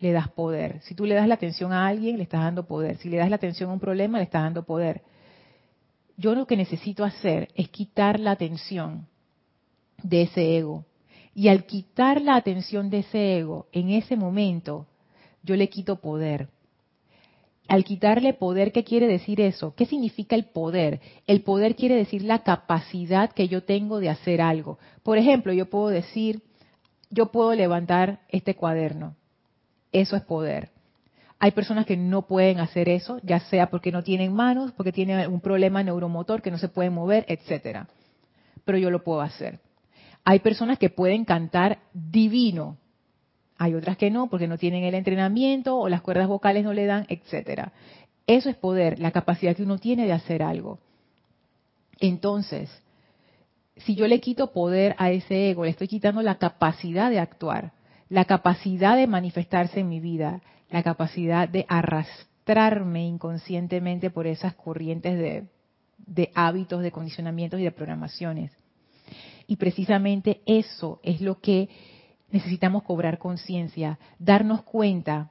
le 0.00 0.12
das 0.12 0.30
poder. 0.30 0.80
Si 0.84 0.94
tú 0.94 1.04
le 1.04 1.16
das 1.16 1.28
la 1.28 1.34
atención 1.34 1.70
a 1.70 1.86
alguien, 1.86 2.16
le 2.16 2.22
estás 2.22 2.40
dando 2.40 2.66
poder. 2.66 2.96
Si 2.96 3.10
le 3.10 3.18
das 3.18 3.28
la 3.28 3.36
atención 3.36 3.68
a 3.68 3.74
un 3.74 3.78
problema, 3.78 4.16
le 4.16 4.24
estás 4.24 4.42
dando 4.42 4.64
poder. 4.64 5.02
Yo 6.16 6.34
lo 6.34 6.46
que 6.46 6.56
necesito 6.56 7.04
hacer 7.04 7.50
es 7.54 7.68
quitar 7.68 8.18
la 8.18 8.30
atención 8.30 9.06
de 10.02 10.22
ese 10.22 10.56
ego 10.56 10.86
y 11.34 11.48
al 11.48 11.66
quitar 11.66 12.22
la 12.22 12.36
atención 12.36 12.88
de 12.88 13.00
ese 13.00 13.36
ego, 13.36 13.66
en 13.70 13.90
ese 13.90 14.16
momento, 14.16 14.86
yo 15.42 15.56
le 15.56 15.68
quito 15.68 15.96
poder. 16.00 16.48
Al 17.68 17.84
quitarle 17.84 18.32
poder, 18.32 18.72
¿qué 18.72 18.82
quiere 18.82 19.06
decir 19.06 19.42
eso? 19.42 19.74
¿Qué 19.76 19.84
significa 19.84 20.34
el 20.34 20.46
poder? 20.46 21.00
El 21.26 21.42
poder 21.42 21.76
quiere 21.76 21.96
decir 21.96 22.22
la 22.22 22.42
capacidad 22.42 23.30
que 23.30 23.46
yo 23.46 23.62
tengo 23.62 24.00
de 24.00 24.08
hacer 24.08 24.40
algo. 24.40 24.78
Por 25.02 25.18
ejemplo, 25.18 25.52
yo 25.52 25.68
puedo 25.68 25.88
decir, 25.88 26.42
yo 27.10 27.26
puedo 27.26 27.54
levantar 27.54 28.20
este 28.30 28.54
cuaderno. 28.54 29.16
Eso 29.92 30.16
es 30.16 30.22
poder. 30.22 30.70
Hay 31.38 31.50
personas 31.50 31.84
que 31.84 31.98
no 31.98 32.22
pueden 32.22 32.58
hacer 32.58 32.88
eso, 32.88 33.20
ya 33.22 33.38
sea 33.40 33.68
porque 33.68 33.92
no 33.92 34.02
tienen 34.02 34.32
manos, 34.32 34.72
porque 34.72 34.90
tienen 34.90 35.30
un 35.30 35.40
problema 35.40 35.82
neuromotor 35.82 36.40
que 36.40 36.50
no 36.50 36.58
se 36.58 36.68
pueden 36.68 36.94
mover, 36.94 37.26
etcétera. 37.28 37.86
Pero 38.64 38.78
yo 38.78 38.90
lo 38.90 39.04
puedo 39.04 39.20
hacer. 39.20 39.60
Hay 40.24 40.40
personas 40.40 40.78
que 40.78 40.88
pueden 40.88 41.24
cantar 41.24 41.78
divino, 41.92 42.78
hay 43.58 43.74
otras 43.74 43.96
que 43.96 44.10
no, 44.10 44.28
porque 44.28 44.46
no 44.46 44.56
tienen 44.56 44.84
el 44.84 44.94
entrenamiento 44.94 45.76
o 45.76 45.88
las 45.88 46.00
cuerdas 46.00 46.28
vocales 46.28 46.64
no 46.64 46.72
le 46.72 46.86
dan, 46.86 47.06
etcétera. 47.08 47.72
Eso 48.26 48.48
es 48.48 48.56
poder, 48.56 49.00
la 49.00 49.10
capacidad 49.10 49.56
que 49.56 49.64
uno 49.64 49.78
tiene 49.78 50.06
de 50.06 50.12
hacer 50.12 50.42
algo. 50.42 50.78
Entonces, 51.98 52.70
si 53.78 53.96
yo 53.96 54.06
le 54.06 54.20
quito 54.20 54.52
poder 54.52 54.94
a 54.98 55.10
ese 55.10 55.50
ego, 55.50 55.64
le 55.64 55.70
estoy 55.70 55.88
quitando 55.88 56.22
la 56.22 56.36
capacidad 56.36 57.10
de 57.10 57.18
actuar, 57.18 57.72
la 58.08 58.24
capacidad 58.24 58.96
de 58.96 59.06
manifestarse 59.06 59.80
en 59.80 59.88
mi 59.88 59.98
vida, 59.98 60.40
la 60.70 60.82
capacidad 60.82 61.48
de 61.48 61.66
arrastrarme 61.68 63.06
inconscientemente 63.06 64.10
por 64.10 64.26
esas 64.26 64.54
corrientes 64.54 65.18
de, 65.18 65.48
de 65.98 66.30
hábitos, 66.34 66.82
de 66.82 66.92
condicionamientos 66.92 67.58
y 67.58 67.64
de 67.64 67.72
programaciones. 67.72 68.52
Y 69.46 69.56
precisamente 69.56 70.42
eso 70.46 71.00
es 71.02 71.20
lo 71.20 71.40
que 71.40 71.68
necesitamos 72.30 72.82
cobrar 72.82 73.18
conciencia, 73.18 73.98
darnos 74.18 74.62
cuenta 74.62 75.30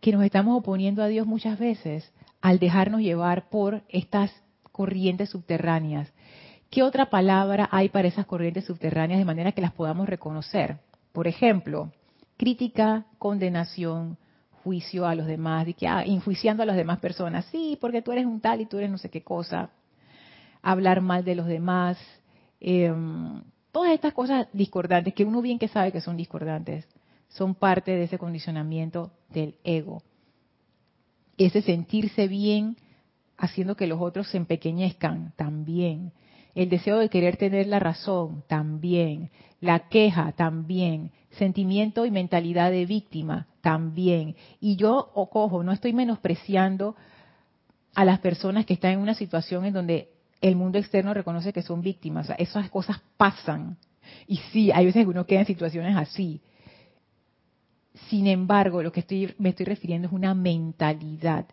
que 0.00 0.12
nos 0.12 0.24
estamos 0.24 0.58
oponiendo 0.58 1.02
a 1.02 1.08
Dios 1.08 1.26
muchas 1.26 1.58
veces 1.58 2.12
al 2.40 2.58
dejarnos 2.58 3.00
llevar 3.00 3.48
por 3.48 3.82
estas 3.88 4.30
corrientes 4.72 5.30
subterráneas. 5.30 6.12
¿Qué 6.70 6.82
otra 6.82 7.06
palabra 7.06 7.68
hay 7.70 7.88
para 7.88 8.08
esas 8.08 8.26
corrientes 8.26 8.64
subterráneas 8.64 9.18
de 9.18 9.24
manera 9.24 9.52
que 9.52 9.62
las 9.62 9.72
podamos 9.72 10.08
reconocer? 10.08 10.78
Por 11.12 11.26
ejemplo, 11.26 11.92
crítica, 12.36 13.06
condenación, 13.18 14.18
juicio 14.62 15.06
a 15.06 15.14
los 15.14 15.26
demás, 15.26 15.64
de 15.64 15.74
que 15.74 15.86
ah, 15.86 16.02
enjuiciando 16.04 16.62
a 16.62 16.66
las 16.66 16.76
demás 16.76 16.98
personas, 16.98 17.44
sí, 17.46 17.78
porque 17.80 18.02
tú 18.02 18.12
eres 18.12 18.26
un 18.26 18.40
tal 18.40 18.60
y 18.60 18.66
tú 18.66 18.78
eres 18.78 18.90
no 18.90 18.98
sé 18.98 19.10
qué 19.10 19.22
cosa, 19.22 19.70
hablar 20.60 21.00
mal 21.00 21.24
de 21.24 21.36
los 21.36 21.46
demás, 21.46 21.98
Em, 22.60 23.42
todas 23.76 23.92
estas 23.92 24.14
cosas 24.14 24.48
discordantes, 24.54 25.12
que 25.12 25.26
uno 25.26 25.42
bien 25.42 25.58
que 25.58 25.68
sabe 25.68 25.92
que 25.92 26.00
son 26.00 26.16
discordantes, 26.16 26.88
son 27.28 27.54
parte 27.54 27.90
de 27.90 28.04
ese 28.04 28.16
condicionamiento 28.16 29.10
del 29.28 29.56
ego. 29.64 30.02
Ese 31.36 31.60
sentirse 31.60 32.26
bien 32.26 32.78
haciendo 33.36 33.76
que 33.76 33.86
los 33.86 34.00
otros 34.00 34.28
se 34.28 34.38
empequeñezcan, 34.38 35.34
también. 35.36 36.12
El 36.54 36.70
deseo 36.70 36.96
de 36.96 37.10
querer 37.10 37.36
tener 37.36 37.66
la 37.66 37.78
razón, 37.78 38.44
también. 38.48 39.28
La 39.60 39.90
queja, 39.90 40.32
también. 40.32 41.10
Sentimiento 41.32 42.06
y 42.06 42.10
mentalidad 42.10 42.70
de 42.70 42.86
víctima, 42.86 43.46
también. 43.60 44.36
Y 44.58 44.76
yo, 44.76 45.10
o 45.12 45.28
cojo, 45.28 45.62
no 45.62 45.72
estoy 45.72 45.92
menospreciando 45.92 46.96
a 47.94 48.06
las 48.06 48.20
personas 48.20 48.64
que 48.64 48.72
están 48.72 48.92
en 48.92 49.00
una 49.00 49.12
situación 49.12 49.66
en 49.66 49.74
donde 49.74 50.15
el 50.48 50.56
mundo 50.56 50.78
externo 50.78 51.14
reconoce 51.14 51.52
que 51.52 51.62
son 51.62 51.80
víctimas. 51.80 52.30
esas 52.38 52.70
cosas 52.70 53.00
pasan. 53.16 53.76
Y 54.26 54.36
sí, 54.52 54.70
hay 54.70 54.86
veces 54.86 55.04
que 55.04 55.10
uno 55.10 55.26
queda 55.26 55.40
en 55.40 55.46
situaciones 55.46 55.96
así. 55.96 56.40
Sin 58.08 58.26
embargo, 58.26 58.82
lo 58.82 58.92
que 58.92 59.00
estoy, 59.00 59.34
me 59.38 59.50
estoy 59.50 59.66
refiriendo 59.66 60.08
es 60.08 60.12
una 60.12 60.34
mentalidad. 60.34 61.46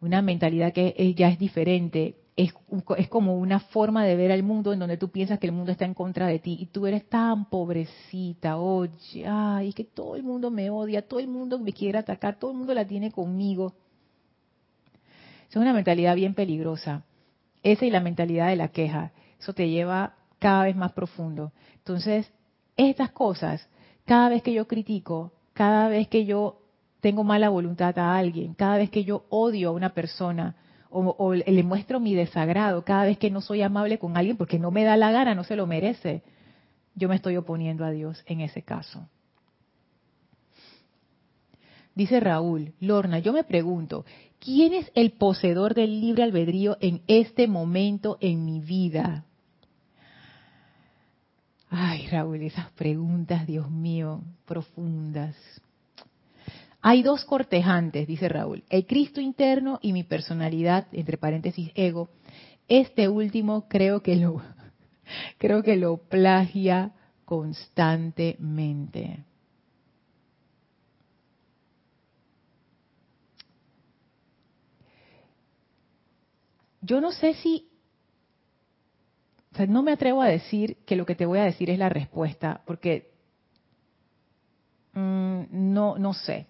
Una 0.00 0.22
mentalidad 0.22 0.72
que 0.72 1.14
ya 1.16 1.28
es 1.28 1.38
diferente. 1.38 2.16
es, 2.36 2.52
es, 2.98 3.08
como 3.08 3.36
una 3.36 3.60
forma 3.60 4.04
de 4.04 4.16
ver 4.16 4.32
al 4.32 4.42
mundo 4.42 4.72
en 4.72 4.78
donde 4.78 4.96
tú 4.96 5.08
piensas 5.08 5.38
que 5.38 5.46
el 5.46 5.52
mundo 5.52 5.72
está 5.72 5.84
en 5.84 5.94
contra 5.94 6.26
de 6.26 6.38
ti 6.38 6.56
y 6.60 6.66
tú 6.66 6.86
eres 6.86 7.08
tan 7.08 7.46
pobrecita, 7.46 8.58
oye, 8.58 9.26
ay, 9.26 9.72
que 9.72 9.84
todo 9.84 10.16
el 10.16 10.22
mundo 10.22 10.50
me 10.50 10.70
odia, 10.70 11.02
todo 11.02 11.20
el 11.20 11.28
mundo 11.28 11.58
me 11.58 11.72
quiere 11.72 11.98
atacar, 11.98 12.38
todo 12.38 12.52
el 12.52 12.58
mundo 12.58 12.74
la 12.74 12.86
tiene 12.86 13.10
conmigo. 13.10 13.74
Es 15.50 15.56
una 15.56 15.72
mentalidad 15.72 16.14
bien 16.14 16.34
peligrosa. 16.34 17.04
Esa 17.62 17.86
y 17.86 17.90
la 17.90 18.00
mentalidad 18.00 18.48
de 18.48 18.56
la 18.56 18.68
queja, 18.68 19.12
eso 19.38 19.52
te 19.52 19.68
lleva 19.68 20.14
cada 20.38 20.64
vez 20.64 20.76
más 20.76 20.92
profundo. 20.92 21.52
Entonces, 21.76 22.32
estas 22.76 23.10
cosas, 23.10 23.68
cada 24.04 24.28
vez 24.28 24.42
que 24.42 24.52
yo 24.52 24.66
critico, 24.66 25.32
cada 25.52 25.88
vez 25.88 26.08
que 26.08 26.24
yo 26.24 26.60
tengo 27.00 27.24
mala 27.24 27.48
voluntad 27.48 27.98
a 27.98 28.16
alguien, 28.16 28.54
cada 28.54 28.78
vez 28.78 28.90
que 28.90 29.04
yo 29.04 29.24
odio 29.28 29.70
a 29.70 29.72
una 29.72 29.90
persona 29.90 30.56
o, 30.90 31.34
le 31.34 31.62
muestro 31.62 32.00
mi 32.00 32.14
desagrado, 32.14 32.84
cada 32.84 33.04
vez 33.04 33.18
que 33.18 33.30
no 33.30 33.40
soy 33.40 33.62
amable 33.62 33.98
con 33.98 34.16
alguien 34.16 34.36
porque 34.36 34.58
no 34.58 34.70
me 34.70 34.84
da 34.84 34.96
la 34.96 35.10
gana, 35.10 35.34
no 35.34 35.44
se 35.44 35.56
lo 35.56 35.66
merece, 35.66 36.22
yo 36.94 37.08
me 37.08 37.16
estoy 37.16 37.36
oponiendo 37.36 37.84
a 37.84 37.90
Dios 37.90 38.22
en 38.26 38.40
ese 38.40 38.62
caso. 38.62 39.06
Dice 41.94 42.20
Raúl, 42.20 42.72
Lorna, 42.80 43.18
yo 43.18 43.32
me 43.32 43.44
pregunto, 43.44 44.04
¿quién 44.40 44.74
es 44.74 44.90
el 44.94 45.12
poseedor 45.12 45.74
del 45.74 46.00
libre 46.00 46.22
albedrío 46.22 46.76
en 46.80 47.02
este 47.06 47.48
momento 47.48 48.18
en 48.20 48.44
mi 48.44 48.60
vida? 48.60 49.24
Ay, 51.70 52.06
Raúl, 52.06 52.42
esas 52.42 52.70
preguntas, 52.72 53.46
Dios 53.46 53.70
mío, 53.70 54.22
profundas. 54.46 55.36
Hay 56.80 57.02
dos 57.02 57.24
cortejantes, 57.24 58.06
dice 58.06 58.28
Raúl, 58.28 58.62
el 58.70 58.86
Cristo 58.86 59.20
interno 59.20 59.80
y 59.82 59.92
mi 59.92 60.04
personalidad, 60.04 60.86
entre 60.92 61.18
paréntesis 61.18 61.72
ego. 61.74 62.08
Este 62.68 63.08
último 63.08 63.68
creo 63.68 64.02
que 64.02 64.16
lo, 64.16 64.40
creo 65.38 65.62
que 65.62 65.76
lo 65.76 65.98
plagia 65.98 66.92
constantemente. 67.24 69.24
Yo 76.88 77.02
no 77.02 77.12
sé 77.12 77.34
si, 77.34 77.68
o 79.52 79.56
sea, 79.56 79.66
no 79.66 79.82
me 79.82 79.92
atrevo 79.92 80.22
a 80.22 80.26
decir 80.26 80.78
que 80.86 80.96
lo 80.96 81.04
que 81.04 81.14
te 81.14 81.26
voy 81.26 81.38
a 81.38 81.44
decir 81.44 81.68
es 81.68 81.78
la 81.78 81.90
respuesta, 81.90 82.62
porque 82.64 83.12
mm, 84.94 85.42
no, 85.50 85.98
no 85.98 86.14
sé. 86.14 86.46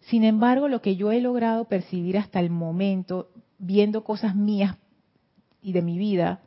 Sin 0.00 0.24
embargo, 0.24 0.66
lo 0.68 0.80
que 0.80 0.96
yo 0.96 1.12
he 1.12 1.20
logrado 1.20 1.66
percibir 1.66 2.16
hasta 2.16 2.40
el 2.40 2.48
momento, 2.48 3.28
viendo 3.58 4.02
cosas 4.02 4.34
mías 4.34 4.78
y 5.60 5.72
de 5.72 5.82
mi 5.82 5.98
vida, 5.98 6.40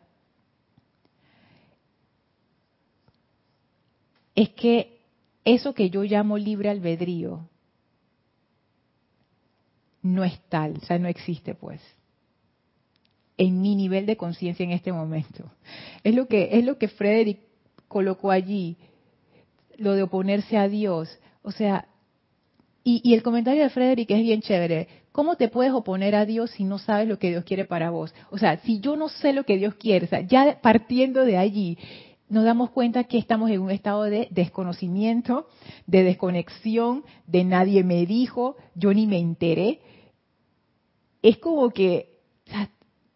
es 4.34 4.50
que 4.50 5.02
eso 5.46 5.76
que 5.76 5.92
yo 5.92 6.02
llamo 6.02 6.40
libre 6.40 6.72
albedrío 6.72 7.48
no 10.02 10.24
es 10.24 10.42
tal, 10.50 10.78
o 10.78 10.86
sea, 10.86 10.98
no 10.98 11.08
existe 11.08 11.54
pues 11.54 11.80
en 13.38 13.62
mi 13.62 13.76
nivel 13.76 14.06
de 14.06 14.18
conciencia 14.18 14.64
en 14.64 14.72
este 14.72 14.92
momento. 14.92 15.52
Es 16.04 16.16
lo 16.16 16.28
que 16.28 16.50
es 16.54 16.66
lo 16.66 16.78
que 16.78 16.88
Frederick 16.88 17.40
colocó 17.88 18.32
allí, 18.32 18.78
lo 19.78 19.94
de 19.94 20.04
oponerse 20.04 20.58
a 20.58 20.68
Dios. 20.68 21.20
O 21.44 21.52
sea, 21.52 21.88
y, 22.84 23.14
el 23.14 23.22
comentario 23.22 23.64
de 23.64 23.70
Frederick 23.70 24.10
es 24.12 24.22
bien 24.22 24.42
chévere. 24.42 24.88
¿Cómo 25.12 25.36
te 25.36 25.50
puedes 25.50 25.74
oponer 25.74 26.16
a 26.16 26.26
Dios 26.26 26.52
si 26.52 26.64
no 26.64 26.78
sabes 26.80 27.08
lo 27.08 27.20
que 27.20 27.30
Dios 27.30 27.44
quiere 27.44 27.66
para 27.66 27.90
vos? 27.90 28.14
O 28.32 28.38
sea, 28.38 28.60
si 28.60 28.80
yo 28.80 28.96
no 28.96 29.10
sé 29.10 29.34
lo 29.34 29.44
que 29.44 29.58
Dios 29.58 29.76
quiere, 29.76 30.06
o 30.06 30.10
sea, 30.10 30.22
ya 30.22 30.60
partiendo 30.62 31.26
de 31.26 31.38
allí, 31.38 31.78
nos 32.30 32.46
damos 32.46 32.70
cuenta 32.70 33.04
que 33.04 33.18
estamos 33.18 33.50
en 33.50 33.62
un 33.62 33.72
estado 33.72 34.04
de 34.04 34.30
desconocimiento, 34.32 35.48
de 35.86 36.04
desconexión, 36.04 37.04
de 37.26 37.44
nadie 37.44 37.84
me 37.84 38.06
dijo, 38.06 38.56
yo 38.74 38.94
ni 38.94 39.06
me 39.06 39.20
enteré. 39.20 39.82
Es 41.22 41.40
como 41.40 41.72
que 41.72 42.20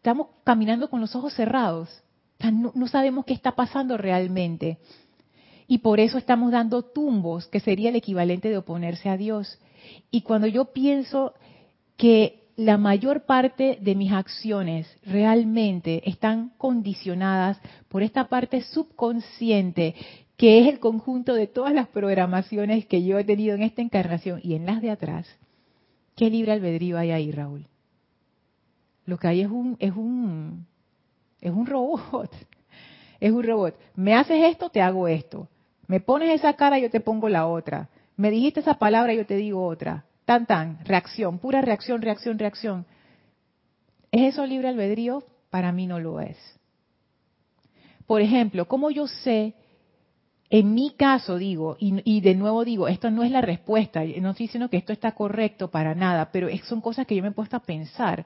estamos 0.02 0.28
caminando 0.44 0.90
con 0.90 1.00
los 1.00 1.16
ojos 1.16 1.34
cerrados. 1.34 1.90
no 2.74 2.88
sabemos 2.88 3.24
qué 3.24 3.34
está 3.34 3.52
pasando 3.54 3.98
realmente 3.98 4.80
y 5.72 5.78
por 5.78 6.02
eso 6.02 6.18
estamos 6.18 6.52
dando 6.52 6.82
tumbos, 6.82 7.48
que 7.48 7.62
sería 7.62 7.88
el 7.88 7.96
equivalente 7.96 8.50
de 8.50 8.58
oponerse 8.58 9.08
a 9.08 9.16
Dios. 9.16 9.58
Y 10.12 10.24
cuando 10.24 10.46
yo 10.48 10.66
pienso 10.66 11.34
que 11.96 12.50
la 12.58 12.78
mayor 12.78 13.22
parte 13.26 13.78
de 13.80 13.96
mis 13.96 14.12
acciones 14.12 14.86
realmente 15.06 16.02
están 16.10 16.52
condicionadas 16.58 17.58
por 17.88 18.04
esta 18.04 18.28
parte 18.28 18.64
subconsciente, 18.64 19.96
que 20.36 20.60
es 20.60 20.68
el 20.68 20.80
conjunto 20.80 21.36
de 21.36 21.48
todas 21.48 21.74
las 21.74 21.88
programaciones 21.88 22.86
que 22.86 23.06
yo 23.06 23.18
he 23.18 23.24
tenido 23.24 23.56
en 23.56 23.62
esta 23.62 23.82
encarnación 23.82 24.42
y 24.44 24.56
en 24.56 24.66
las 24.66 24.82
de 24.82 24.90
atrás, 24.90 25.26
¿qué 26.18 26.30
libre 26.30 26.52
albedrío 26.52 26.98
hay 26.98 27.12
ahí, 27.12 27.32
Raúl? 27.32 27.71
Lo 29.06 29.18
que 29.18 29.28
hay 29.28 29.42
es 29.42 29.50
un, 29.50 29.76
es 29.80 29.96
un, 29.96 30.66
es 31.40 31.52
un 31.52 31.66
robot. 31.66 32.32
Es 33.20 33.32
un 33.32 33.44
robot. 33.44 33.76
Me 33.94 34.16
haces 34.16 34.44
esto, 34.46 34.70
te 34.70 34.82
hago 34.82 35.08
esto. 35.08 35.48
Me 35.86 36.00
pones 36.00 36.32
esa 36.32 36.54
cara, 36.56 36.80
yo 36.80 36.90
te 36.90 37.02
pongo 37.02 37.30
la 37.30 37.46
otra. 37.46 37.88
Me 38.18 38.32
dijiste 38.32 38.62
esa 38.62 38.80
palabra, 38.80 39.14
yo 39.14 39.28
te 39.28 39.36
digo 39.36 39.64
otra. 39.64 40.06
Tan, 40.26 40.48
tan, 40.48 40.84
reacción, 40.86 41.38
pura 41.38 41.62
reacción, 41.62 42.02
reacción, 42.02 42.40
reacción. 42.40 42.86
¿Es 44.12 44.34
eso 44.34 44.46
libre 44.48 44.70
albedrío? 44.70 45.24
Para 45.52 45.72
mí 45.72 45.86
no 45.86 46.00
lo 46.00 46.20
es. 46.20 46.38
Por 48.08 48.22
ejemplo, 48.22 48.68
¿cómo 48.68 48.90
yo 48.90 49.08
sé, 49.08 49.54
en 50.50 50.74
mi 50.74 50.92
caso 50.96 51.38
digo, 51.38 51.78
y, 51.80 52.02
y, 52.04 52.22
de 52.22 52.34
nuevo 52.34 52.66
digo, 52.66 52.88
esto 52.88 53.12
no 53.12 53.24
es 53.24 53.30
la 53.30 53.42
respuesta, 53.42 54.02
no 54.04 54.32
estoy 54.32 54.48
diciendo 54.48 54.70
que 54.70 54.78
esto 54.78 54.94
está 54.94 55.12
correcto 55.12 55.70
para 55.70 55.94
nada, 55.94 56.32
pero 56.32 56.48
son 56.64 56.82
cosas 56.82 57.06
que 57.06 57.16
yo 57.16 57.22
me 57.22 57.30
he 57.30 57.34
puesto 57.34 57.56
a 57.56 57.62
pensar. 57.62 58.26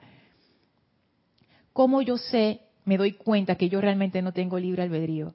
¿Cómo 1.76 2.00
yo 2.00 2.16
sé, 2.16 2.62
me 2.86 2.96
doy 2.96 3.12
cuenta 3.12 3.56
que 3.56 3.68
yo 3.68 3.82
realmente 3.82 4.22
no 4.22 4.32
tengo 4.32 4.58
libre 4.58 4.82
albedrío? 4.82 5.34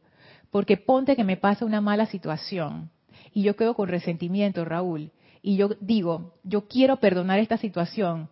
Porque 0.49 0.75
ponte 0.75 1.15
que 1.15 1.23
me 1.23 1.37
pasa 1.37 1.65
una 1.65 1.81
mala 1.81 2.07
situación 2.07 2.89
y 3.31 3.43
yo 3.43 3.55
quedo 3.55 3.75
con 3.75 3.89
resentimiento, 3.89 4.65
Raúl, 4.65 5.11
y 5.43 5.55
yo 5.55 5.69
digo, 5.81 6.33
yo 6.43 6.67
quiero 6.67 6.95
perdonar 6.97 7.37
esta 7.37 7.57
situación, 7.57 8.27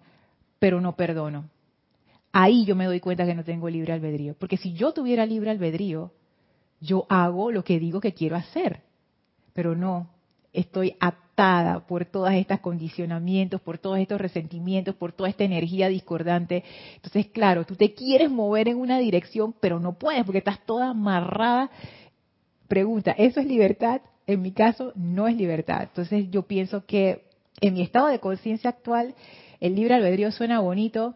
pero 0.57 0.81
no 0.81 0.95
perdono. 0.95 1.51
Ahí 2.31 2.65
yo 2.65 2.75
me 2.75 2.87
doy 2.87 2.99
cuenta 2.99 3.27
que 3.27 3.35
no 3.35 3.43
tengo 3.43 3.69
libre 3.69 3.93
albedrío. 3.93 4.33
Porque 4.39 4.57
si 4.57 4.73
yo 4.73 4.91
tuviera 4.91 5.27
libre 5.27 5.51
albedrío, 5.51 6.11
yo 6.81 7.05
hago 7.09 7.51
lo 7.51 7.63
que 7.63 7.77
digo 7.77 8.01
que 8.01 8.15
quiero 8.15 8.37
hacer. 8.37 8.81
Pero 9.53 9.75
no, 9.75 10.09
estoy 10.51 10.95
por 11.87 12.05
todos 12.05 12.31
estos 12.31 12.59
condicionamientos, 12.59 13.61
por 13.61 13.77
todos 13.77 13.99
estos 13.99 14.19
resentimientos, 14.19 14.95
por 14.95 15.11
toda 15.11 15.29
esta 15.29 15.43
energía 15.43 15.87
discordante. 15.87 16.63
Entonces, 16.95 17.27
claro, 17.27 17.65
tú 17.65 17.75
te 17.75 17.93
quieres 17.93 18.29
mover 18.29 18.67
en 18.67 18.77
una 18.77 18.99
dirección, 18.99 19.53
pero 19.59 19.79
no 19.79 19.93
puedes 19.93 20.23
porque 20.23 20.39
estás 20.39 20.65
toda 20.65 20.89
amarrada 20.89 21.69
Pregunta, 22.69 23.15
¿eso 23.17 23.39
es 23.39 23.47
libertad? 23.47 24.01
En 24.27 24.43
mi 24.43 24.51
caso, 24.51 24.93
no 24.95 25.27
es 25.27 25.35
libertad. 25.35 25.81
Entonces 25.81 26.29
yo 26.29 26.43
pienso 26.43 26.85
que 26.85 27.23
en 27.61 27.73
mi 27.73 27.81
estado 27.81 28.07
de 28.07 28.19
conciencia 28.19 28.69
actual, 28.69 29.15
el 29.59 29.73
libre 29.73 29.95
albedrío 29.95 30.31
suena 30.31 30.59
bonito, 30.59 31.15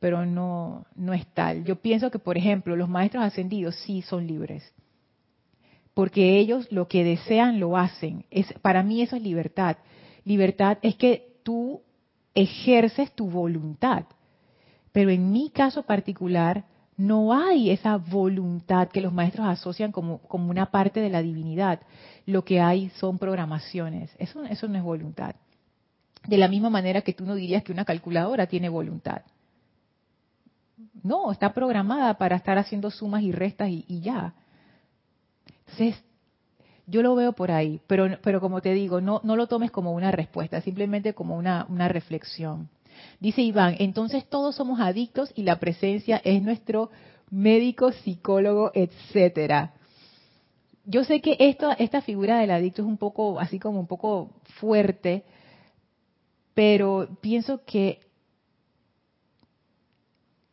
pero 0.00 0.26
no, 0.26 0.84
no 0.96 1.14
es 1.14 1.24
tal. 1.28 1.64
Yo 1.64 1.76
pienso 1.76 2.10
que, 2.10 2.18
por 2.18 2.36
ejemplo, 2.36 2.74
los 2.74 2.88
maestros 2.88 3.22
ascendidos 3.22 3.76
sí 3.76 4.02
son 4.02 4.26
libres, 4.26 4.64
porque 5.94 6.38
ellos 6.38 6.70
lo 6.70 6.88
que 6.88 7.04
desean 7.04 7.60
lo 7.60 7.76
hacen. 7.76 8.24
Es, 8.30 8.52
para 8.62 8.82
mí 8.82 9.02
eso 9.02 9.16
es 9.16 9.22
libertad. 9.22 9.76
Libertad 10.24 10.78
es 10.82 10.96
que 10.96 11.36
tú 11.42 11.82
ejerces 12.34 13.12
tu 13.12 13.28
voluntad. 13.28 14.04
Pero 14.92 15.10
en 15.10 15.30
mi 15.30 15.50
caso 15.50 15.82
particular, 15.82 16.64
no 16.96 17.32
hay 17.32 17.70
esa 17.70 17.96
voluntad 17.96 18.88
que 18.88 19.00
los 19.00 19.12
maestros 19.12 19.46
asocian 19.46 19.92
como, 19.92 20.18
como 20.18 20.50
una 20.50 20.70
parte 20.70 21.00
de 21.00 21.10
la 21.10 21.22
divinidad. 21.22 21.80
Lo 22.26 22.44
que 22.44 22.60
hay 22.60 22.90
son 22.90 23.18
programaciones. 23.18 24.14
Eso, 24.18 24.44
eso 24.44 24.68
no 24.68 24.76
es 24.76 24.84
voluntad. 24.84 25.34
De 26.26 26.36
la 26.36 26.48
misma 26.48 26.68
manera 26.68 27.00
que 27.00 27.14
tú 27.14 27.24
no 27.24 27.34
dirías 27.34 27.62
que 27.62 27.72
una 27.72 27.84
calculadora 27.84 28.46
tiene 28.46 28.68
voluntad. 28.68 29.22
No, 31.02 31.32
está 31.32 31.54
programada 31.54 32.14
para 32.18 32.36
estar 32.36 32.58
haciendo 32.58 32.90
sumas 32.90 33.22
y 33.22 33.32
restas 33.32 33.70
y, 33.70 34.00
ya. 34.00 34.34
Entonces, 35.70 36.02
yo 36.86 37.02
lo 37.02 37.14
veo 37.14 37.32
por 37.32 37.50
ahí, 37.50 37.80
pero, 37.86 38.18
pero 38.22 38.40
como 38.40 38.60
te 38.60 38.72
digo, 38.74 39.00
no, 39.00 39.20
no 39.22 39.36
lo 39.36 39.46
tomes 39.46 39.70
como 39.70 39.92
una 39.92 40.10
respuesta, 40.10 40.60
simplemente 40.60 41.14
como 41.14 41.36
una, 41.36 41.88
reflexión. 41.88 42.68
Dice 43.20 43.42
Iván, 43.42 43.76
entonces 43.78 44.26
todos 44.28 44.56
somos 44.56 44.80
adictos 44.80 45.32
y 45.36 45.44
la 45.44 45.60
presencia 45.60 46.20
es 46.24 46.42
nuestro 46.42 46.90
médico, 47.30 47.92
psicólogo, 47.92 48.72
etcétera. 48.74 49.74
Yo 50.84 51.04
sé 51.04 51.20
que 51.20 51.36
esta 51.38 52.02
figura 52.02 52.40
del 52.40 52.50
adicto 52.50 52.82
es 52.82 52.88
un 52.88 52.98
poco, 52.98 53.38
así 53.38 53.60
como 53.60 53.78
un 53.78 53.86
poco 53.86 54.32
fuerte, 54.58 55.24
pero 56.54 57.08
pienso 57.20 57.64
que 57.64 58.00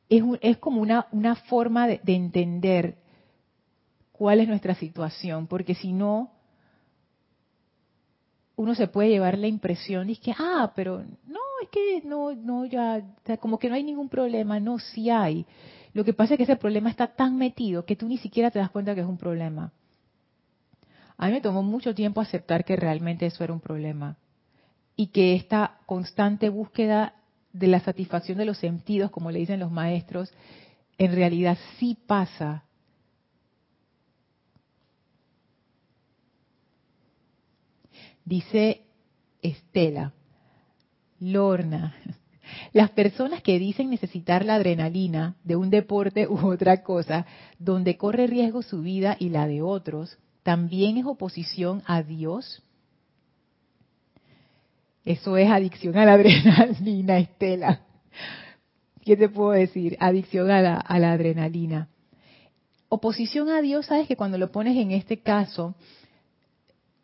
es, 0.09 0.23
es 0.41 0.57
como 0.57 0.81
una, 0.81 1.35
forma 1.49 1.87
de 1.87 1.99
entender 2.05 3.06
cuál 4.17 4.39
es 4.39 4.47
nuestra 4.47 4.75
situación, 4.75 5.47
porque 5.47 5.75
si 5.75 5.93
no, 5.93 6.31
uno 8.55 8.73
se 8.73 8.87
puede 8.87 9.09
llevar 9.09 9.37
la 9.37 9.47
impresión 9.47 10.07
de 10.07 10.15
que, 10.15 10.33
ah, 10.37 10.73
pero 10.75 11.03
no, 11.27 11.39
es 11.61 11.69
que 11.69 12.01
no, 12.03 12.33
no, 12.33 12.65
ya, 12.65 13.03
como 13.39 13.59
que 13.59 13.69
no 13.69 13.75
hay 13.75 13.83
ningún 13.83 14.09
problema, 14.09 14.59
no, 14.59 14.79
sí 14.79 15.09
hay. 15.09 15.45
Lo 15.93 16.03
que 16.03 16.13
pasa 16.13 16.33
es 16.33 16.37
que 16.37 16.43
ese 16.43 16.55
problema 16.55 16.89
está 16.89 17.07
tan 17.07 17.37
metido 17.37 17.85
que 17.85 17.95
tú 17.95 18.07
ni 18.07 18.17
siquiera 18.17 18.51
te 18.51 18.59
das 18.59 18.71
cuenta 18.71 18.95
que 18.95 19.01
es 19.01 19.07
un 19.07 19.17
problema. 19.17 19.71
A 21.17 21.27
mí 21.27 21.33
me 21.33 21.41
tomó 21.41 21.63
mucho 21.63 21.95
tiempo 21.95 22.21
aceptar 22.21 22.65
que 22.65 22.75
realmente 22.75 23.25
eso 23.25 23.43
era 23.43 23.53
un 23.53 23.59
problema 23.59 24.17
y 24.95 25.07
que 25.07 25.35
esta 25.35 25.77
constante 25.85 26.49
búsqueda 26.49 27.13
de 27.53 27.67
la 27.67 27.79
satisfacción 27.79 28.37
de 28.37 28.45
los 28.45 28.57
sentidos, 28.57 29.11
como 29.11 29.31
le 29.31 29.39
dicen 29.39 29.59
los 29.59 29.71
maestros, 29.71 30.33
en 30.97 31.13
realidad 31.13 31.57
sí 31.79 31.97
pasa 32.07 32.63
Dice 38.27 38.81
Estela, 39.41 40.11
Lorna, 41.21 41.95
las 42.73 42.91
personas 42.91 43.41
que 43.41 43.57
dicen 43.57 43.89
necesitar 43.89 44.43
la 44.43 44.55
adrenalina 44.55 45.37
de 45.45 45.55
un 45.55 45.69
deporte 45.69 46.27
u 46.27 46.45
otra 46.45 46.83
cosa, 46.83 47.25
donde 47.57 47.95
corre 47.95 48.27
riesgo 48.27 48.63
su 48.63 48.81
vida 48.81 49.15
y 49.17 49.29
la 49.29 49.47
de 49.47 49.61
otros, 49.61 50.17
¿también 50.43 50.97
es 50.97 51.05
oposición 51.05 51.83
a 51.85 52.03
Dios? 52.03 52.61
Eso 55.05 55.37
es 55.37 55.49
adicción 55.49 55.97
a 55.97 56.03
la 56.03 56.15
adrenalina, 56.15 57.19
Estela. 57.19 57.79
¿Qué 59.05 59.15
te 59.15 59.29
puedo 59.29 59.51
decir? 59.51 59.95
Adicción 60.01 60.51
a 60.51 60.59
la, 60.59 60.75
a 60.75 60.99
la 60.99 61.13
adrenalina. 61.13 61.87
Oposición 62.89 63.47
a 63.47 63.61
Dios, 63.61 63.85
sabes 63.85 64.05
que 64.05 64.17
cuando 64.17 64.37
lo 64.37 64.51
pones 64.51 64.75
en 64.75 64.91
este 64.91 65.21
caso, 65.21 65.75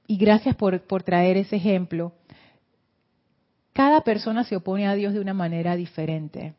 y 0.07 0.17
gracias 0.17 0.55
por, 0.55 0.81
por 0.81 1.03
traer 1.03 1.37
ese 1.37 1.55
ejemplo, 1.55 2.13
cada 3.73 4.01
persona 4.01 4.43
se 4.43 4.55
opone 4.55 4.87
a 4.87 4.93
Dios 4.93 5.13
de 5.13 5.19
una 5.19 5.33
manera 5.33 5.75
diferente. 5.75 6.53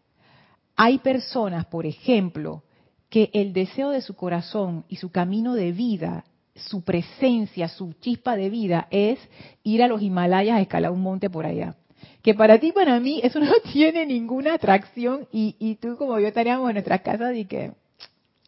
Hay 0.76 0.98
personas, 0.98 1.66
por 1.66 1.86
ejemplo, 1.86 2.64
que 3.08 3.30
el 3.32 3.52
deseo 3.52 3.90
de 3.90 4.00
su 4.00 4.16
corazón 4.16 4.84
y 4.88 4.96
su 4.96 5.12
camino 5.12 5.54
de 5.54 5.70
vida, 5.70 6.24
su 6.56 6.82
presencia, 6.82 7.68
su 7.68 7.92
chispa 7.94 8.36
de 8.36 8.50
vida 8.50 8.88
es 8.90 9.18
ir 9.62 9.82
a 9.82 9.88
los 9.88 10.02
Himalayas 10.02 10.56
a 10.56 10.60
escalar 10.60 10.90
un 10.90 11.02
monte 11.02 11.30
por 11.30 11.46
allá. 11.46 11.76
Que 12.22 12.34
para 12.34 12.58
ti, 12.58 12.72
para 12.72 12.98
mí, 12.98 13.20
eso 13.22 13.38
no 13.40 13.52
tiene 13.72 14.06
ninguna 14.06 14.54
atracción 14.54 15.28
y, 15.30 15.54
y 15.60 15.76
tú 15.76 15.96
como 15.96 16.18
yo 16.18 16.26
estaríamos 16.26 16.68
en 16.68 16.74
nuestra 16.74 16.98
casa 17.00 17.32
y 17.32 17.44
que 17.44 17.72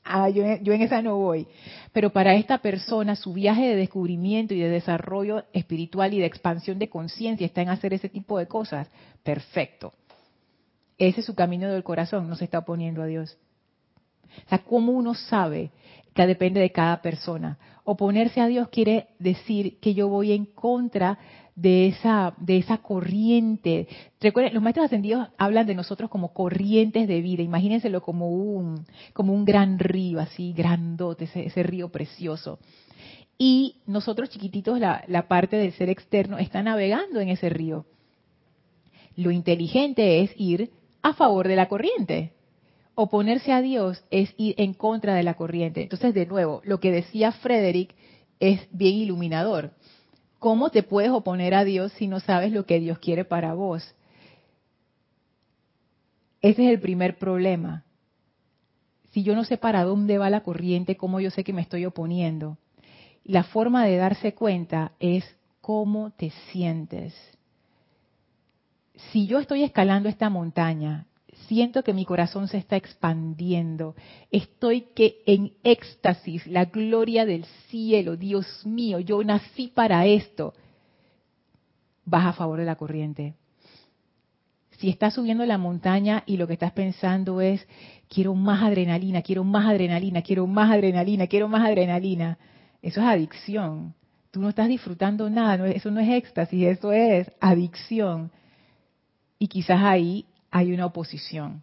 ah, 0.06 0.28
yo, 0.28 0.44
en 0.44 0.82
esa 0.82 1.02
no 1.02 1.16
voy. 1.16 1.46
Pero 1.92 2.10
para 2.10 2.34
esta 2.34 2.58
persona, 2.58 3.16
su 3.16 3.32
viaje 3.32 3.66
de 3.66 3.76
descubrimiento 3.76 4.54
y 4.54 4.60
de 4.60 4.68
desarrollo 4.68 5.44
espiritual 5.52 6.14
y 6.14 6.20
de 6.20 6.26
expansión 6.26 6.78
de 6.78 6.88
conciencia 6.88 7.46
está 7.46 7.62
en 7.62 7.68
hacer 7.68 7.92
ese 7.92 8.08
tipo 8.08 8.38
de 8.38 8.46
cosas. 8.46 8.88
Perfecto. 9.22 9.92
Ese 10.98 11.20
es 11.20 11.26
su 11.26 11.34
camino 11.34 11.68
del 11.68 11.84
corazón, 11.84 12.28
no 12.28 12.36
se 12.36 12.44
está 12.44 12.60
oponiendo 12.60 13.02
a 13.02 13.06
Dios. 13.06 13.36
O 14.46 14.48
sea, 14.48 14.58
¿cómo 14.58 14.92
uno 14.92 15.14
sabe? 15.14 15.70
Que 16.14 16.26
depende 16.26 16.60
de 16.60 16.72
cada 16.72 17.02
persona. 17.02 17.58
Oponerse 17.84 18.40
a 18.40 18.46
Dios 18.46 18.68
quiere 18.68 19.08
decir 19.18 19.78
que 19.80 19.94
yo 19.94 20.08
voy 20.08 20.32
en 20.32 20.46
contra 20.46 21.18
de 21.56 21.88
esa, 21.88 22.34
de 22.36 22.58
esa 22.58 22.78
corriente. 22.78 23.88
Recuerden, 24.20 24.54
los 24.54 24.62
maestros 24.62 24.86
ascendidos 24.86 25.28
hablan 25.38 25.66
de 25.66 25.74
nosotros 25.74 26.10
como 26.10 26.32
corrientes 26.32 27.08
de 27.08 27.20
vida. 27.22 27.42
Imagínenselo 27.42 28.02
como 28.02 28.30
un, 28.30 28.86
como 29.14 29.32
un 29.32 29.44
gran 29.46 29.78
río, 29.78 30.20
así, 30.20 30.52
grandote, 30.52 31.24
ese, 31.24 31.46
ese 31.46 31.62
río 31.62 31.88
precioso. 31.88 32.58
Y 33.38 33.76
nosotros 33.86 34.28
chiquititos, 34.28 34.78
la, 34.78 35.02
la 35.08 35.28
parte 35.28 35.56
del 35.56 35.72
ser 35.72 35.88
externo, 35.88 36.38
está 36.38 36.62
navegando 36.62 37.20
en 37.20 37.30
ese 37.30 37.48
río. 37.48 37.86
Lo 39.16 39.30
inteligente 39.30 40.20
es 40.20 40.30
ir 40.36 40.70
a 41.00 41.14
favor 41.14 41.48
de 41.48 41.56
la 41.56 41.68
corriente. 41.68 42.32
Oponerse 42.94 43.52
a 43.52 43.62
Dios 43.62 44.04
es 44.10 44.34
ir 44.36 44.54
en 44.58 44.74
contra 44.74 45.14
de 45.14 45.22
la 45.22 45.34
corriente. 45.34 45.82
Entonces, 45.82 46.12
de 46.12 46.26
nuevo, 46.26 46.60
lo 46.64 46.80
que 46.80 46.92
decía 46.92 47.32
Frederick 47.32 47.94
es 48.40 48.68
bien 48.70 48.94
iluminador 48.94 49.72
¿Cómo 50.38 50.70
te 50.70 50.82
puedes 50.82 51.10
oponer 51.10 51.54
a 51.54 51.64
Dios 51.64 51.92
si 51.92 52.08
no 52.08 52.20
sabes 52.20 52.52
lo 52.52 52.66
que 52.66 52.78
Dios 52.78 52.98
quiere 52.98 53.24
para 53.24 53.54
vos? 53.54 53.94
Ese 56.42 56.64
es 56.64 56.70
el 56.70 56.80
primer 56.80 57.18
problema. 57.18 57.84
Si 59.12 59.22
yo 59.22 59.34
no 59.34 59.44
sé 59.44 59.56
para 59.56 59.82
dónde 59.84 60.18
va 60.18 60.28
la 60.28 60.42
corriente, 60.42 60.96
¿cómo 60.96 61.20
yo 61.20 61.30
sé 61.30 61.42
que 61.42 61.54
me 61.54 61.62
estoy 61.62 61.86
oponiendo? 61.86 62.58
La 63.24 63.44
forma 63.44 63.84
de 63.84 63.96
darse 63.96 64.34
cuenta 64.34 64.92
es 65.00 65.24
cómo 65.60 66.10
te 66.10 66.30
sientes. 66.52 67.14
Si 69.10 69.26
yo 69.26 69.38
estoy 69.38 69.62
escalando 69.62 70.08
esta 70.08 70.30
montaña 70.30 71.06
siento 71.48 71.82
que 71.82 71.92
mi 71.92 72.04
corazón 72.04 72.48
se 72.48 72.58
está 72.58 72.76
expandiendo. 72.76 73.94
Estoy 74.30 74.82
que 74.94 75.22
en 75.26 75.52
éxtasis, 75.64 76.46
la 76.46 76.66
gloria 76.66 77.24
del 77.24 77.44
cielo, 77.68 78.16
Dios 78.16 78.64
mío, 78.64 79.00
yo 79.00 79.22
nací 79.24 79.68
para 79.68 80.06
esto. 80.06 80.54
Vas 82.04 82.26
a 82.26 82.32
favor 82.32 82.58
de 82.58 82.64
la 82.64 82.76
corriente. 82.76 83.34
Si 84.78 84.90
estás 84.90 85.14
subiendo 85.14 85.46
la 85.46 85.58
montaña 85.58 86.22
y 86.26 86.36
lo 86.36 86.46
que 86.46 86.52
estás 86.52 86.72
pensando 86.72 87.40
es, 87.40 87.66
quiero 88.08 88.34
más 88.34 88.62
adrenalina, 88.62 89.22
quiero 89.22 89.42
más 89.42 89.66
adrenalina, 89.66 90.22
quiero 90.22 90.46
más 90.46 90.70
adrenalina, 90.70 91.26
quiero 91.26 91.48
más 91.48 91.66
adrenalina, 91.66 92.38
eso 92.82 93.00
es 93.00 93.06
adicción. 93.06 93.94
Tú 94.30 94.40
no 94.40 94.50
estás 94.50 94.68
disfrutando 94.68 95.30
nada, 95.30 95.66
eso 95.70 95.90
no 95.90 96.00
es 96.00 96.10
éxtasis, 96.10 96.66
eso 96.66 96.92
es 96.92 97.30
adicción. 97.40 98.30
Y 99.38 99.48
quizás 99.48 99.82
ahí 99.82 100.26
hay 100.50 100.72
una 100.72 100.86
oposición. 100.86 101.62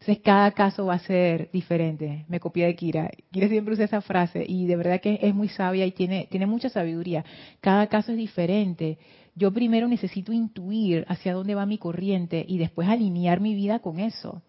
Entonces 0.00 0.20
cada 0.24 0.50
caso 0.52 0.86
va 0.86 0.94
a 0.94 0.98
ser 1.00 1.50
diferente. 1.52 2.24
Me 2.26 2.40
copié 2.40 2.66
de 2.66 2.74
Kira. 2.74 3.10
Kira 3.30 3.48
siempre 3.48 3.74
usa 3.74 3.84
esa 3.84 4.00
frase 4.00 4.44
y 4.48 4.66
de 4.66 4.76
verdad 4.76 5.00
que 5.00 5.18
es 5.20 5.34
muy 5.34 5.48
sabia 5.48 5.84
y 5.84 5.92
tiene, 5.92 6.26
mucha 6.46 6.70
sabiduría. 6.70 7.22
Cada 7.60 7.86
caso 7.88 8.12
es 8.12 8.16
diferente. 8.16 8.98
Yo 9.34 9.52
primero 9.52 9.88
necesito 9.88 10.32
intuir 10.32 11.04
hacia 11.06 11.34
dónde 11.34 11.54
va 11.54 11.66
mi 11.66 11.76
corriente 11.76 12.46
y 12.48 12.56
después 12.56 12.88
alinear 12.88 13.40
mi 13.40 13.54
vida 13.54 13.80
con 13.80 14.00
eso. 14.00 14.40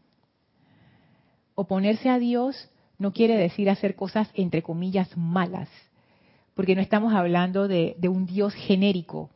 Oponerse 1.53 2.09
a 2.09 2.17
Dios 2.17 2.69
no 2.97 3.11
quiere 3.11 3.35
decir 3.35 3.69
hacer 3.69 3.95
cosas 3.95 4.29
entre 4.35 4.63
comillas 4.63 5.09
malas, 5.17 5.67
porque 6.53 6.75
no 6.75 6.81
estamos 6.81 7.13
hablando 7.13 7.67
de 7.67 7.97
un 8.07 8.25
Dios 8.25 8.53
genérico 8.53 9.31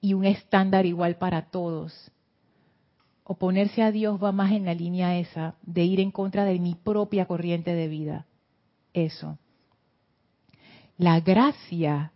y 0.00 0.14
un 0.14 0.24
estándar 0.24 0.86
igual 0.86 1.16
para 1.16 1.50
todos 1.50 2.10
oponerse 3.28 3.82
a 3.82 3.92
Dios 3.92 4.18
va 4.20 4.32
más 4.32 4.52
en 4.52 4.64
la 4.64 4.72
línea 4.72 5.18
esa 5.18 5.54
de 5.62 5.84
ir 5.84 6.00
en 6.00 6.10
contra 6.10 6.44
de 6.44 6.58
mi 6.58 6.74
propia 6.74 7.26
corriente 7.26 7.74
de 7.74 7.86
vida. 7.86 8.26
Eso. 8.94 9.38
La 10.96 11.20
gracia 11.20 12.10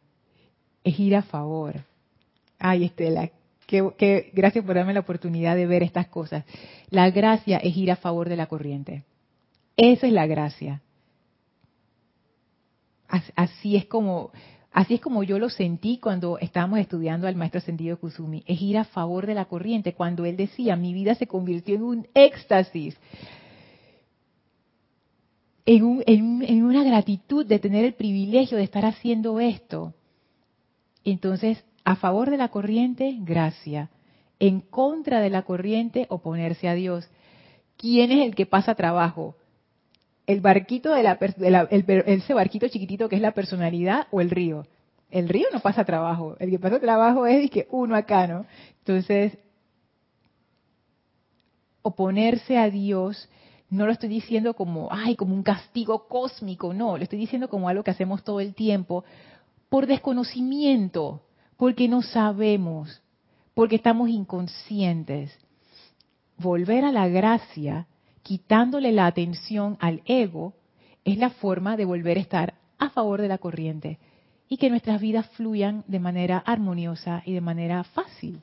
es 0.83 0.99
ir 0.99 1.15
a 1.15 1.23
favor. 1.23 1.85
Ay, 2.59 2.85
Estela, 2.85 3.31
que, 3.67 4.31
gracias 4.33 4.65
por 4.65 4.75
darme 4.75 4.95
la 4.95 5.01
oportunidad 5.01 5.55
de 5.55 5.67
ver 5.67 5.83
estas 5.83 6.09
cosas. 6.09 6.47
La 6.89 7.11
gracia 7.11 7.59
es 7.59 7.77
ir 7.77 7.91
a 7.91 7.97
favor 7.97 8.31
de 8.31 8.37
la 8.37 8.47
corriente. 8.47 9.05
Esa 9.77 10.07
es 10.07 10.13
la 10.15 10.27
gracia. 10.27 10.81
Así 13.37 13.77
es 13.77 13.85
como 13.85 14.31
Así 14.73 14.95
es 14.95 15.01
como 15.01 15.23
yo 15.23 15.39
lo 15.39 15.51
sentí 15.51 15.99
cuando 15.99 16.39
estábamos 16.39 16.79
estudiando 16.79 17.27
al 17.27 17.37
maestro 17.37 17.59
ascendido 17.59 17.99
Kusumi, 17.99 18.43
es 18.47 18.61
ir 18.63 18.79
a 18.79 18.85
favor 18.85 19.27
de 19.27 19.35
la 19.35 19.45
corriente, 19.45 19.93
cuando 19.93 20.25
él 20.25 20.37
decía, 20.37 20.77
mi 20.77 20.95
vida 20.95 21.15
se 21.15 21.27
convirtió 21.27 21.75
en 21.75 21.83
un 21.83 22.09
éxtasis, 22.15 22.97
en, 25.67 26.03
en 26.07 26.65
una 26.65 26.85
gratitud 26.85 27.45
de 27.45 27.59
tener 27.59 27.85
el 27.85 27.93
privilegio 27.95 28.57
de 28.57 28.65
estar 28.65 28.87
haciendo 28.87 29.41
esto. 29.41 29.93
Entonces, 31.05 31.63
a 31.85 31.97
favor 31.97 32.31
de 32.31 32.39
la 32.39 32.49
corriente, 32.49 33.17
gracia. 33.21 33.91
En 34.39 34.61
contra 34.61 35.21
de 35.21 35.31
la 35.31 35.43
corriente, 35.43 36.07
oponerse 36.09 36.69
a 36.69 36.75
Dios. 36.75 37.09
¿Quién 37.77 38.11
es 38.11 38.27
el 38.27 38.35
que 38.35 38.47
pasa 38.47 38.75
trabajo? 38.75 39.37
El 40.27 40.41
barquito 40.41 40.93
de 40.93 41.03
la, 41.03 41.69
ese 41.71 42.35
barquito 42.35 42.69
chiquitito 42.69 43.09
que 43.09 43.17
es 43.17 43.23
la 43.23 43.33
personalidad 43.33 44.07
o 44.11 44.21
el 44.21 44.31
río. 44.31 44.67
El 45.11 45.29
río 45.29 45.47
no 45.53 45.61
pasa 45.61 45.85
trabajo, 45.85 46.37
el 46.39 46.51
que 46.51 46.59
pasa 46.59 46.81
trabajo 46.81 47.27
es 47.27 47.51
que 47.51 47.67
uno 47.71 47.95
acá, 47.95 48.27
¿no? 48.27 48.47
Entonces, 48.79 49.37
oponerse 51.83 52.57
a 52.57 52.71
Dios 52.71 53.29
no 53.69 53.87
lo 53.87 53.93
estoy 53.93 54.09
diciendo 54.09 54.55
como, 54.55 54.89
ay, 54.91 55.17
como 55.17 55.35
un 55.35 55.43
castigo 55.43 56.07
cósmico, 56.07 56.73
no, 56.73 56.97
lo 56.97 57.03
estoy 57.03 57.19
diciendo 57.19 57.49
como 57.49 57.69
algo 57.69 57.83
que 57.83 57.91
hacemos 57.91 58.23
todo 58.23 58.41
el 58.41 58.55
tiempo 58.55 59.05
por 59.69 59.87
desconocimiento, 59.87 61.23
porque 61.57 61.89
no 61.89 62.03
sabemos, 62.03 63.03
porque 63.55 63.77
estamos 63.77 64.11
inconscientes. 64.11 65.35
Volver 66.37 66.85
a 66.85 66.93
la 66.93 67.09
gracia 67.09 67.87
quitándole 68.23 68.93
la 68.93 69.07
atención 69.07 69.77
al 69.81 70.03
ego, 70.07 70.55
es 71.05 71.19
la 71.19 71.31
forma 71.31 71.77
de 71.77 71.85
volver 71.85 72.17
a 72.17 72.21
estar 72.21 72.55
a 72.79 72.91
favor 72.91 73.21
de 73.21 73.29
la 73.29 73.39
corriente 73.39 73.99
y 74.49 74.57
que 74.57 74.71
nuestras 74.71 75.01
vidas 75.01 75.27
fluyan 75.31 75.85
de 75.87 75.99
manera 75.99 76.39
armoniosa 76.39 77.23
y 77.25 77.33
de 77.33 77.41
manera 77.41 77.85
fácil. 77.85 78.43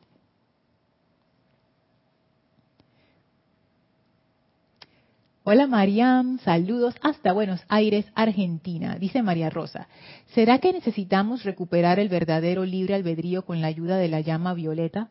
Hola 5.44 5.66
Mariam, 5.66 6.38
saludos 6.40 6.96
hasta 7.02 7.34
Buenos 7.34 7.64
Aires, 7.70 8.06
Argentina. 8.14 8.98
Dice 9.00 9.24
María 9.24 9.50
Rosa, 9.50 9.88
¿será 10.28 10.60
que 10.60 10.74
necesitamos 10.74 11.44
recuperar 11.44 12.00
el 12.00 12.08
verdadero 12.08 12.66
libre 12.66 12.94
albedrío 12.94 13.46
con 13.46 13.60
la 13.60 13.68
ayuda 13.68 13.98
de 13.98 14.10
la 14.10 14.20
llama 14.20 14.54
violeta? 14.54 15.10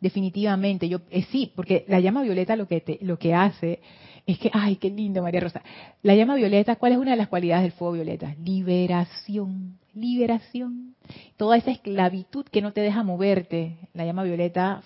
Definitivamente, 0.00 0.88
yo 0.88 1.00
eh, 1.10 1.24
sí, 1.30 1.52
porque 1.54 1.84
la 1.88 2.00
llama 2.00 2.22
violeta 2.22 2.54
lo 2.56 2.68
que 2.68 2.98
lo 3.02 3.18
que 3.18 3.34
hace 3.34 3.80
es 4.26 4.38
que, 4.38 4.50
ay, 4.52 4.76
qué 4.76 4.90
lindo 4.90 5.22
María 5.22 5.40
Rosa. 5.40 5.62
La 6.02 6.14
llama 6.14 6.34
violeta, 6.34 6.76
¿cuál 6.76 6.92
es 6.92 6.98
una 6.98 7.12
de 7.12 7.16
las 7.16 7.28
cualidades 7.28 7.62
del 7.62 7.72
fuego 7.72 7.94
violeta? 7.94 8.34
Liberación, 8.42 9.78
liberación. 9.94 10.96
Toda 11.36 11.56
esa 11.56 11.70
esclavitud 11.70 12.44
que 12.46 12.60
no 12.60 12.72
te 12.72 12.80
deja 12.80 13.04
moverte, 13.04 13.76
la 13.94 14.04
llama 14.04 14.24
violeta 14.24 14.82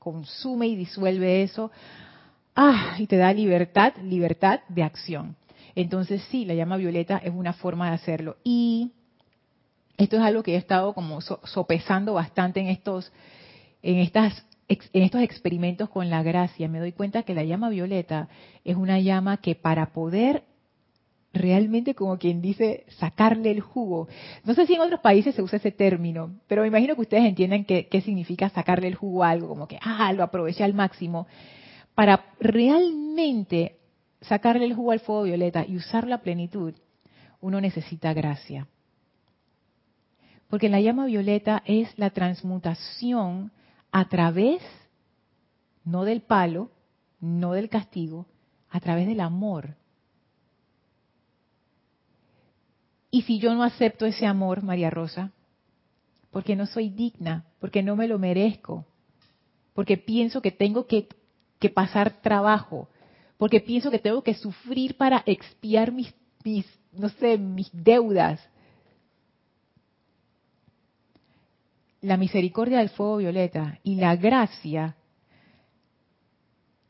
consume 0.00 0.66
y 0.66 0.74
disuelve 0.74 1.44
eso 1.44 1.70
ah, 2.56 2.96
y 2.98 3.06
te 3.06 3.16
da 3.16 3.32
libertad, 3.32 3.94
libertad 4.02 4.60
de 4.68 4.82
acción. 4.82 5.36
Entonces 5.74 6.22
sí, 6.30 6.44
la 6.44 6.54
llama 6.54 6.76
violeta 6.76 7.18
es 7.18 7.32
una 7.32 7.52
forma 7.52 7.88
de 7.88 7.94
hacerlo. 7.94 8.36
Y 8.44 8.90
esto 9.96 10.16
es 10.16 10.22
algo 10.22 10.42
que 10.42 10.54
he 10.54 10.58
estado 10.58 10.92
como 10.92 11.20
sopesando 11.20 12.14
bastante 12.14 12.60
en 12.60 12.66
estos, 12.66 13.12
en 13.82 13.98
estas 13.98 14.46
en 14.68 15.02
estos 15.02 15.20
experimentos 15.20 15.90
con 15.90 16.08
la 16.08 16.22
gracia, 16.22 16.66
me 16.66 16.78
doy 16.78 16.92
cuenta 16.92 17.24
que 17.24 17.34
la 17.34 17.44
llama 17.44 17.68
violeta 17.68 18.28
es 18.64 18.76
una 18.76 18.98
llama 19.00 19.36
que 19.36 19.54
para 19.54 19.92
poder 19.92 20.44
realmente 21.32 21.94
como 21.94 22.18
quien 22.18 22.42
dice 22.42 22.84
sacarle 22.98 23.50
el 23.50 23.60
jugo. 23.60 24.08
No 24.44 24.54
sé 24.54 24.66
si 24.66 24.74
en 24.74 24.80
otros 24.80 25.00
países 25.00 25.34
se 25.34 25.42
usa 25.42 25.58
ese 25.58 25.72
término, 25.72 26.34
pero 26.46 26.62
me 26.62 26.68
imagino 26.68 26.94
que 26.94 27.02
ustedes 27.02 27.24
entienden 27.24 27.64
qué, 27.64 28.02
significa 28.04 28.48
sacarle 28.50 28.88
el 28.88 28.94
jugo 28.94 29.24
a 29.24 29.30
algo, 29.30 29.48
como 29.48 29.66
que, 29.66 29.78
ah, 29.82 30.12
lo 30.12 30.22
aproveché 30.22 30.64
al 30.64 30.74
máximo 30.74 31.26
para 31.94 32.24
realmente 32.40 33.76
sacarle 34.22 34.64
el 34.64 34.74
jugo 34.74 34.92
al 34.92 35.00
fuego 35.00 35.24
violeta 35.24 35.64
y 35.66 35.76
usar 35.76 36.06
la 36.06 36.18
plenitud, 36.18 36.74
uno 37.40 37.60
necesita 37.60 38.12
gracia. 38.14 38.66
Porque 40.48 40.68
la 40.68 40.80
llama 40.80 41.06
violeta 41.06 41.62
es 41.66 41.88
la 41.98 42.10
transmutación 42.10 43.52
a 43.92 44.08
través, 44.08 44.62
no 45.84 46.04
del 46.04 46.22
palo, 46.22 46.70
no 47.20 47.52
del 47.52 47.68
castigo, 47.68 48.26
a 48.68 48.80
través 48.80 49.06
del 49.06 49.20
amor. 49.20 49.76
Y 53.10 53.22
si 53.22 53.38
yo 53.38 53.54
no 53.54 53.62
acepto 53.62 54.06
ese 54.06 54.26
amor, 54.26 54.62
María 54.62 54.90
Rosa, 54.90 55.30
porque 56.30 56.56
no 56.56 56.66
soy 56.66 56.88
digna, 56.88 57.44
porque 57.60 57.82
no 57.82 57.94
me 57.94 58.08
lo 58.08 58.18
merezco, 58.18 58.86
porque 59.74 59.98
pienso 59.98 60.42
que 60.42 60.50
tengo 60.50 60.86
que 60.86 61.08
que 61.62 61.70
pasar 61.70 62.20
trabajo, 62.20 62.88
porque 63.38 63.60
pienso 63.60 63.92
que 63.92 64.00
tengo 64.00 64.22
que 64.22 64.34
sufrir 64.34 64.96
para 64.96 65.22
expiar 65.26 65.92
mis, 65.92 66.12
mis 66.42 66.66
no 66.90 67.08
sé, 67.08 67.38
mis 67.38 67.70
deudas. 67.72 68.40
La 72.02 72.16
misericordia 72.16 72.78
del 72.78 72.90
fuego 72.90 73.16
violeta 73.16 73.78
y 73.82 73.96
la 73.96 74.16
gracia. 74.16 74.96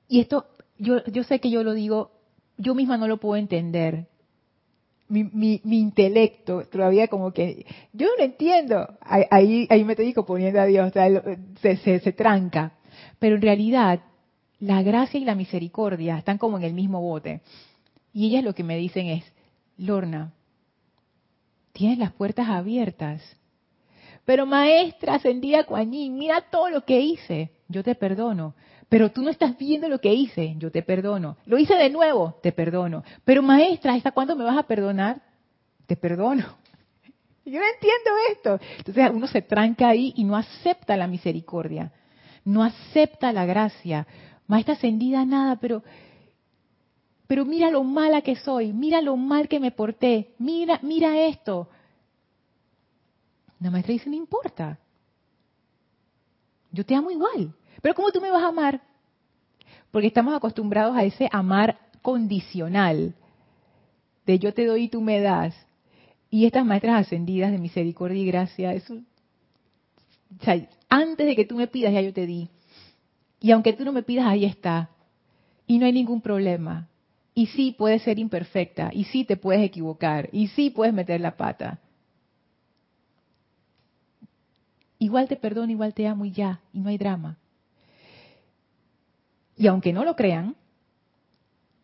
Y 0.08 0.20
esto, 0.20 0.46
yo, 0.78 1.04
yo 1.04 1.22
sé 1.22 1.38
que 1.38 1.50
yo 1.50 1.62
lo 1.62 1.72
digo, 1.72 2.10
yo 2.58 2.74
misma 2.74 2.98
no 2.98 3.06
lo 3.06 3.18
puedo 3.18 3.36
entender. 3.36 4.08
Mi, 5.08 5.24
mi, 5.24 5.60
mi, 5.64 5.78
intelecto 5.78 6.64
todavía 6.64 7.06
como 7.08 7.32
que 7.32 7.66
yo 7.92 8.08
no 8.16 8.24
entiendo 8.24 8.96
ahí 9.02 9.66
ahí 9.68 9.84
me 9.84 9.92
estoy 9.92 10.14
poniendo 10.24 10.58
a 10.58 10.64
Dios 10.64 10.90
se, 11.60 11.76
se, 11.76 12.00
se 12.00 12.12
tranca 12.12 12.72
pero 13.18 13.36
en 13.36 13.42
realidad 13.42 14.00
la 14.58 14.82
gracia 14.82 15.18
y 15.18 15.24
la 15.24 15.34
misericordia 15.34 16.18
están 16.18 16.38
como 16.38 16.56
en 16.56 16.64
el 16.64 16.72
mismo 16.72 17.00
bote. 17.00 17.40
Y 18.12 18.26
ellas 18.26 18.44
lo 18.44 18.54
que 18.54 18.64
me 18.64 18.76
dicen 18.76 19.06
es, 19.06 19.24
Lorna, 19.76 20.32
tienes 21.72 21.98
las 21.98 22.12
puertas 22.12 22.48
abiertas. 22.48 23.22
Pero 24.24 24.46
maestra, 24.46 25.14
ascendida 25.14 25.64
Coañín, 25.64 26.16
mira 26.16 26.40
todo 26.50 26.70
lo 26.70 26.84
que 26.84 27.00
hice, 27.00 27.52
yo 27.68 27.82
te 27.82 27.94
perdono. 27.94 28.54
Pero 28.88 29.10
tú 29.10 29.22
no 29.22 29.30
estás 29.30 29.56
viendo 29.56 29.88
lo 29.88 30.00
que 30.00 30.12
hice, 30.12 30.54
yo 30.58 30.70
te 30.70 30.82
perdono. 30.82 31.38
Lo 31.46 31.58
hice 31.58 31.74
de 31.74 31.90
nuevo, 31.90 32.38
te 32.42 32.52
perdono. 32.52 33.02
Pero 33.24 33.42
maestra, 33.42 33.94
¿hasta 33.94 34.12
cuándo 34.12 34.36
me 34.36 34.44
vas 34.44 34.58
a 34.58 34.64
perdonar? 34.64 35.22
Te 35.86 35.96
perdono. 35.96 36.44
Yo 37.44 37.58
no 37.58 37.66
entiendo 37.66 38.10
esto. 38.30 38.60
Entonces 38.78 39.10
uno 39.12 39.26
se 39.26 39.42
tranca 39.42 39.88
ahí 39.88 40.12
y 40.16 40.24
no 40.24 40.36
acepta 40.36 40.96
la 40.96 41.08
misericordia, 41.08 41.92
no 42.44 42.62
acepta 42.62 43.32
la 43.32 43.44
gracia, 43.46 44.06
maestra 44.46 44.74
ascendida 44.74 45.24
nada, 45.24 45.56
pero 45.56 45.82
pero 47.26 47.46
mira 47.46 47.70
lo 47.70 47.82
mala 47.82 48.20
que 48.20 48.36
soy, 48.36 48.74
mira 48.74 49.00
lo 49.00 49.16
mal 49.16 49.48
que 49.48 49.58
me 49.58 49.70
porté, 49.70 50.34
mira, 50.38 50.78
mira 50.82 51.18
esto. 51.18 51.70
La 53.62 53.70
maestra 53.70 53.92
dice, 53.92 54.10
no 54.10 54.16
importa. 54.16 54.78
Yo 56.72 56.84
te 56.84 56.94
amo 56.94 57.10
igual. 57.10 57.54
Pero 57.80 57.94
¿cómo 57.94 58.10
tú 58.10 58.20
me 58.20 58.30
vas 58.30 58.42
a 58.42 58.48
amar? 58.48 58.80
Porque 59.90 60.08
estamos 60.08 60.34
acostumbrados 60.34 60.96
a 60.96 61.04
ese 61.04 61.28
amar 61.30 61.78
condicional, 62.00 63.14
de 64.26 64.38
yo 64.38 64.52
te 64.52 64.66
doy 64.66 64.84
y 64.84 64.88
tú 64.88 65.00
me 65.00 65.20
das. 65.20 65.54
Y 66.30 66.46
estas 66.46 66.64
maestras 66.64 67.06
ascendidas 67.06 67.52
de 67.52 67.58
misericordia 67.58 68.20
y 68.20 68.26
gracia, 68.26 68.72
eso, 68.72 68.98
antes 70.88 71.26
de 71.26 71.36
que 71.36 71.44
tú 71.44 71.56
me 71.56 71.68
pidas, 71.68 71.92
ya 71.92 72.00
yo 72.00 72.12
te 72.12 72.26
di. 72.26 72.48
Y 73.40 73.50
aunque 73.50 73.72
tú 73.74 73.84
no 73.84 73.92
me 73.92 74.02
pidas, 74.02 74.26
ahí 74.26 74.44
está. 74.44 74.90
Y 75.66 75.78
no 75.78 75.86
hay 75.86 75.92
ningún 75.92 76.20
problema. 76.20 76.88
Y 77.34 77.46
sí 77.46 77.74
puedes 77.76 78.02
ser 78.02 78.18
imperfecta. 78.18 78.90
Y 78.92 79.04
sí 79.04 79.24
te 79.24 79.36
puedes 79.36 79.62
equivocar. 79.62 80.28
Y 80.32 80.48
sí 80.48 80.70
puedes 80.70 80.94
meter 80.94 81.20
la 81.20 81.36
pata. 81.36 81.80
Igual 85.02 85.26
te 85.26 85.34
perdono, 85.34 85.72
igual 85.72 85.94
te 85.94 86.06
amo 86.06 86.24
y 86.24 86.30
ya. 86.30 86.60
Y 86.72 86.78
no 86.78 86.88
hay 86.88 86.96
drama. 86.96 87.36
Y 89.56 89.66
aunque 89.66 89.92
no 89.92 90.04
lo 90.04 90.14
crean, 90.14 90.54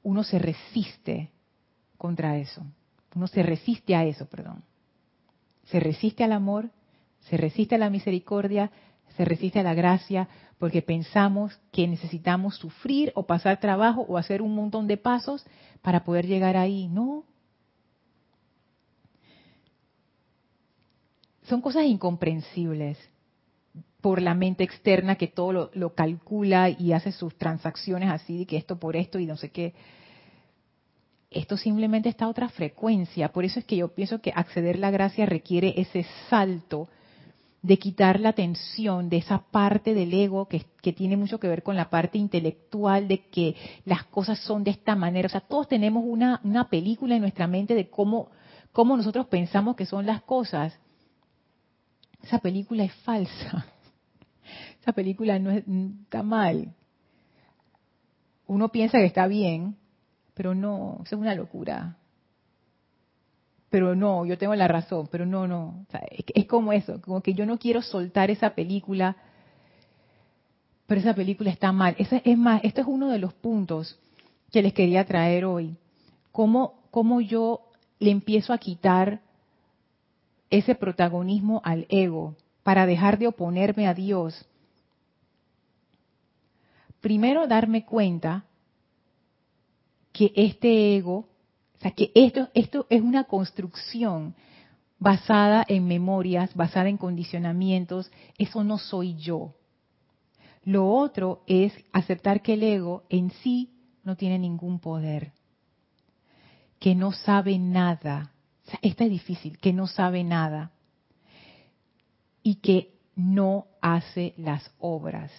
uno 0.04 0.22
se 0.22 0.38
resiste 0.38 1.32
contra 1.96 2.38
eso. 2.38 2.62
Uno 3.16 3.26
se 3.26 3.42
resiste 3.42 3.96
a 3.96 4.04
eso, 4.04 4.26
perdón. 4.26 4.62
Se 5.64 5.80
resiste 5.80 6.22
al 6.22 6.30
amor, 6.30 6.70
se 7.22 7.36
resiste 7.36 7.74
a 7.74 7.78
la 7.78 7.90
misericordia, 7.90 8.70
se 9.16 9.24
resiste 9.24 9.58
a 9.58 9.64
la 9.64 9.74
gracia 9.74 10.28
porque 10.58 10.80
pensamos 10.80 11.58
que 11.72 11.88
necesitamos 11.88 12.54
sufrir 12.54 13.10
o 13.16 13.26
pasar 13.26 13.58
trabajo 13.58 14.02
o 14.02 14.16
hacer 14.16 14.42
un 14.42 14.54
montón 14.54 14.86
de 14.86 14.96
pasos 14.96 15.44
para 15.82 16.04
poder 16.04 16.24
llegar 16.28 16.56
ahí. 16.56 16.86
No. 16.86 17.24
Son 21.48 21.60
cosas 21.60 21.84
incomprensibles 21.84 22.98
por 24.00 24.22
la 24.22 24.34
mente 24.34 24.64
externa 24.64 25.16
que 25.16 25.26
todo 25.26 25.70
lo, 25.72 25.94
calcula 25.94 26.68
y 26.68 26.92
hace 26.92 27.10
sus 27.10 27.36
transacciones 27.36 28.10
así 28.10 28.38
de 28.38 28.46
que 28.46 28.56
esto 28.56 28.78
por 28.78 28.96
esto 28.96 29.18
y 29.18 29.26
no 29.26 29.36
sé 29.36 29.50
qué. 29.50 29.74
Esto 31.30 31.56
simplemente 31.56 32.08
está 32.08 32.26
a 32.26 32.28
otra 32.28 32.48
frecuencia. 32.48 33.32
Por 33.32 33.44
eso 33.44 33.58
es 33.58 33.64
que 33.64 33.76
yo 33.76 33.88
pienso 33.88 34.20
que 34.20 34.32
acceder 34.34 34.76
a 34.76 34.80
la 34.80 34.90
gracia 34.90 35.26
requiere 35.26 35.74
ese 35.76 36.06
salto 36.30 36.88
de 37.60 37.78
quitar 37.78 38.20
la 38.20 38.30
atención 38.30 39.08
de 39.08 39.16
esa 39.16 39.38
parte 39.50 39.92
del 39.92 40.14
ego 40.14 40.46
que, 40.46 40.64
tiene 40.92 41.16
mucho 41.16 41.40
que 41.40 41.48
ver 41.48 41.62
con 41.62 41.76
la 41.76 41.90
parte 41.90 42.16
intelectual 42.16 43.08
de 43.08 43.26
que 43.26 43.56
las 43.84 44.04
cosas 44.04 44.38
son 44.38 44.64
de 44.64 44.70
esta 44.70 44.94
manera. 44.94 45.26
O 45.26 45.30
sea, 45.30 45.40
todos 45.40 45.68
tenemos 45.68 46.04
una, 46.06 46.40
una 46.44 46.68
película 46.68 47.14
en 47.16 47.22
nuestra 47.22 47.46
mente 47.46 47.74
de 47.74 47.90
cómo, 47.90 48.28
cómo 48.72 48.96
nosotros 48.96 49.26
pensamos 49.26 49.76
que 49.76 49.86
son 49.86 50.06
las 50.06 50.22
cosas. 50.22 50.78
Esa 52.22 52.38
película 52.38 52.84
es 52.84 52.94
falsa. 53.04 53.66
Esa 54.80 54.92
película 54.92 55.38
no 55.38 55.50
está 55.50 56.22
mal. 56.22 56.74
Uno 58.46 58.70
piensa 58.70 58.98
que 58.98 59.04
está 59.04 59.26
bien, 59.26 59.76
pero 60.34 60.54
no, 60.54 61.00
es 61.04 61.12
una 61.12 61.34
locura 61.34 61.98
pero 63.70 63.94
no, 63.94 64.24
yo 64.24 64.38
tengo 64.38 64.54
la 64.54 64.68
razón, 64.68 65.08
pero 65.10 65.26
no, 65.26 65.46
no. 65.46 65.86
es, 66.34 66.46
como 66.46 66.72
eso, 66.72 67.00
como 67.02 67.20
que 67.20 67.34
yo 67.34 67.44
no 67.44 67.58
quiero 67.58 67.82
soltar 67.82 68.30
esa 68.30 68.50
película, 68.50 69.16
pero 70.86 71.00
esa 71.00 71.14
película 71.14 71.50
está 71.50 71.70
mal. 71.72 71.94
es 71.98 72.38
más, 72.38 72.64
esto 72.64 72.80
es 72.80 72.86
uno 72.86 73.08
de 73.08 73.18
los 73.18 73.34
puntos 73.34 73.98
que 74.50 74.62
les 74.62 74.72
quería 74.72 75.04
traer 75.04 75.44
hoy. 75.44 75.76
Cómo, 76.32 76.80
cómo 76.90 77.20
yo 77.20 77.60
le 77.98 78.10
empiezo 78.10 78.52
a 78.52 78.58
quitar 78.58 79.20
ese 80.50 80.74
protagonismo 80.74 81.60
al 81.64 81.86
ego 81.88 82.36
para 82.62 82.86
dejar 82.86 83.18
de 83.18 83.26
oponerme 83.26 83.86
a 83.86 83.94
Dios. 83.94 84.46
Primero 87.00 87.46
darme 87.46 87.84
cuenta 87.84 88.44
que 90.12 90.32
este 90.34 90.96
ego, 90.96 91.28
o 91.76 91.78
sea, 91.80 91.92
que 91.92 92.10
esto, 92.14 92.48
esto 92.54 92.86
es 92.90 93.02
una 93.02 93.24
construcción 93.24 94.34
basada 94.98 95.64
en 95.68 95.86
memorias, 95.86 96.54
basada 96.54 96.88
en 96.88 96.96
condicionamientos, 96.96 98.10
eso 98.36 98.64
no 98.64 98.78
soy 98.78 99.14
yo. 99.16 99.54
Lo 100.64 100.88
otro 100.90 101.42
es 101.46 101.72
aceptar 101.92 102.42
que 102.42 102.54
el 102.54 102.62
ego 102.62 103.04
en 103.08 103.30
sí 103.42 103.70
no 104.02 104.16
tiene 104.16 104.38
ningún 104.38 104.80
poder, 104.80 105.32
que 106.80 106.94
no 106.94 107.12
sabe 107.12 107.58
nada. 107.58 108.32
Esta 108.82 109.04
es 109.04 109.10
difícil, 109.10 109.58
que 109.58 109.72
no 109.72 109.86
sabe 109.86 110.24
nada 110.24 110.72
y 112.42 112.56
que 112.56 112.94
no 113.16 113.66
hace 113.80 114.34
las 114.36 114.70
obras. 114.78 115.32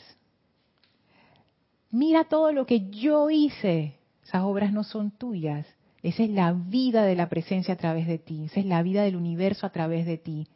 Mira 1.92 2.26
todo 2.26 2.52
lo 2.52 2.66
que 2.66 2.90
yo 2.90 3.30
hice. 3.30 3.98
Esas 4.24 4.44
obras 4.44 4.72
no 4.72 4.84
son 4.84 5.12
tuyas. 5.12 5.66
Esa 6.04 6.24
es 6.24 6.30
la 6.30 6.54
vida 6.54 7.04
de 7.04 7.16
la 7.16 7.30
presencia 7.30 7.74
a 7.74 7.78
través 7.78 8.08
de 8.08 8.20
ti. 8.20 8.46
Esa 8.46 8.60
es 8.60 8.66
la 8.66 8.84
vida 8.84 9.04
del 9.04 9.16
universo 9.16 9.66
a 9.66 9.72
través 9.72 10.06
de 10.06 10.18
ti. 10.18 10.48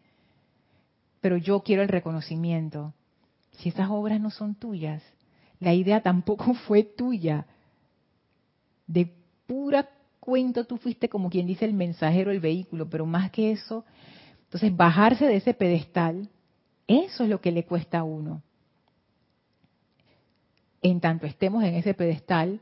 Pero 1.21 1.37
yo 1.37 1.61
quiero 1.61 1.81
el 1.81 1.89
reconocimiento. 1.89 2.93
Si 3.51 3.69
esas 3.69 3.89
obras 3.89 4.19
no 4.19 4.29
son 4.29 4.55
tuyas, 4.55 5.01
la 5.59 5.73
idea 5.73 6.01
tampoco 6.01 6.53
fue 6.67 6.83
tuya. 6.83 7.45
De 8.87 9.11
pura 9.47 9.89
cuento 10.23 10.63
tú 10.63 10.77
fuiste 10.77 11.09
como 11.09 11.29
quien 11.29 11.45
dice 11.45 11.65
el 11.65 11.73
mensajero, 11.73 12.31
el 12.31 12.39
vehículo, 12.39 12.89
pero 12.89 13.05
más 13.05 13.29
que 13.29 13.51
eso, 13.51 13.83
entonces 14.45 14.73
bajarse 14.73 15.25
de 15.25 15.35
ese 15.35 15.53
pedestal, 15.53 16.29
eso 16.87 17.25
es 17.25 17.29
lo 17.29 17.41
que 17.41 17.51
le 17.51 17.65
cuesta 17.65 17.99
a 17.99 18.03
uno. 18.03 18.41
En 20.81 21.01
tanto 21.01 21.25
estemos 21.25 21.61
en 21.65 21.75
ese 21.75 21.93
pedestal, 21.93 22.61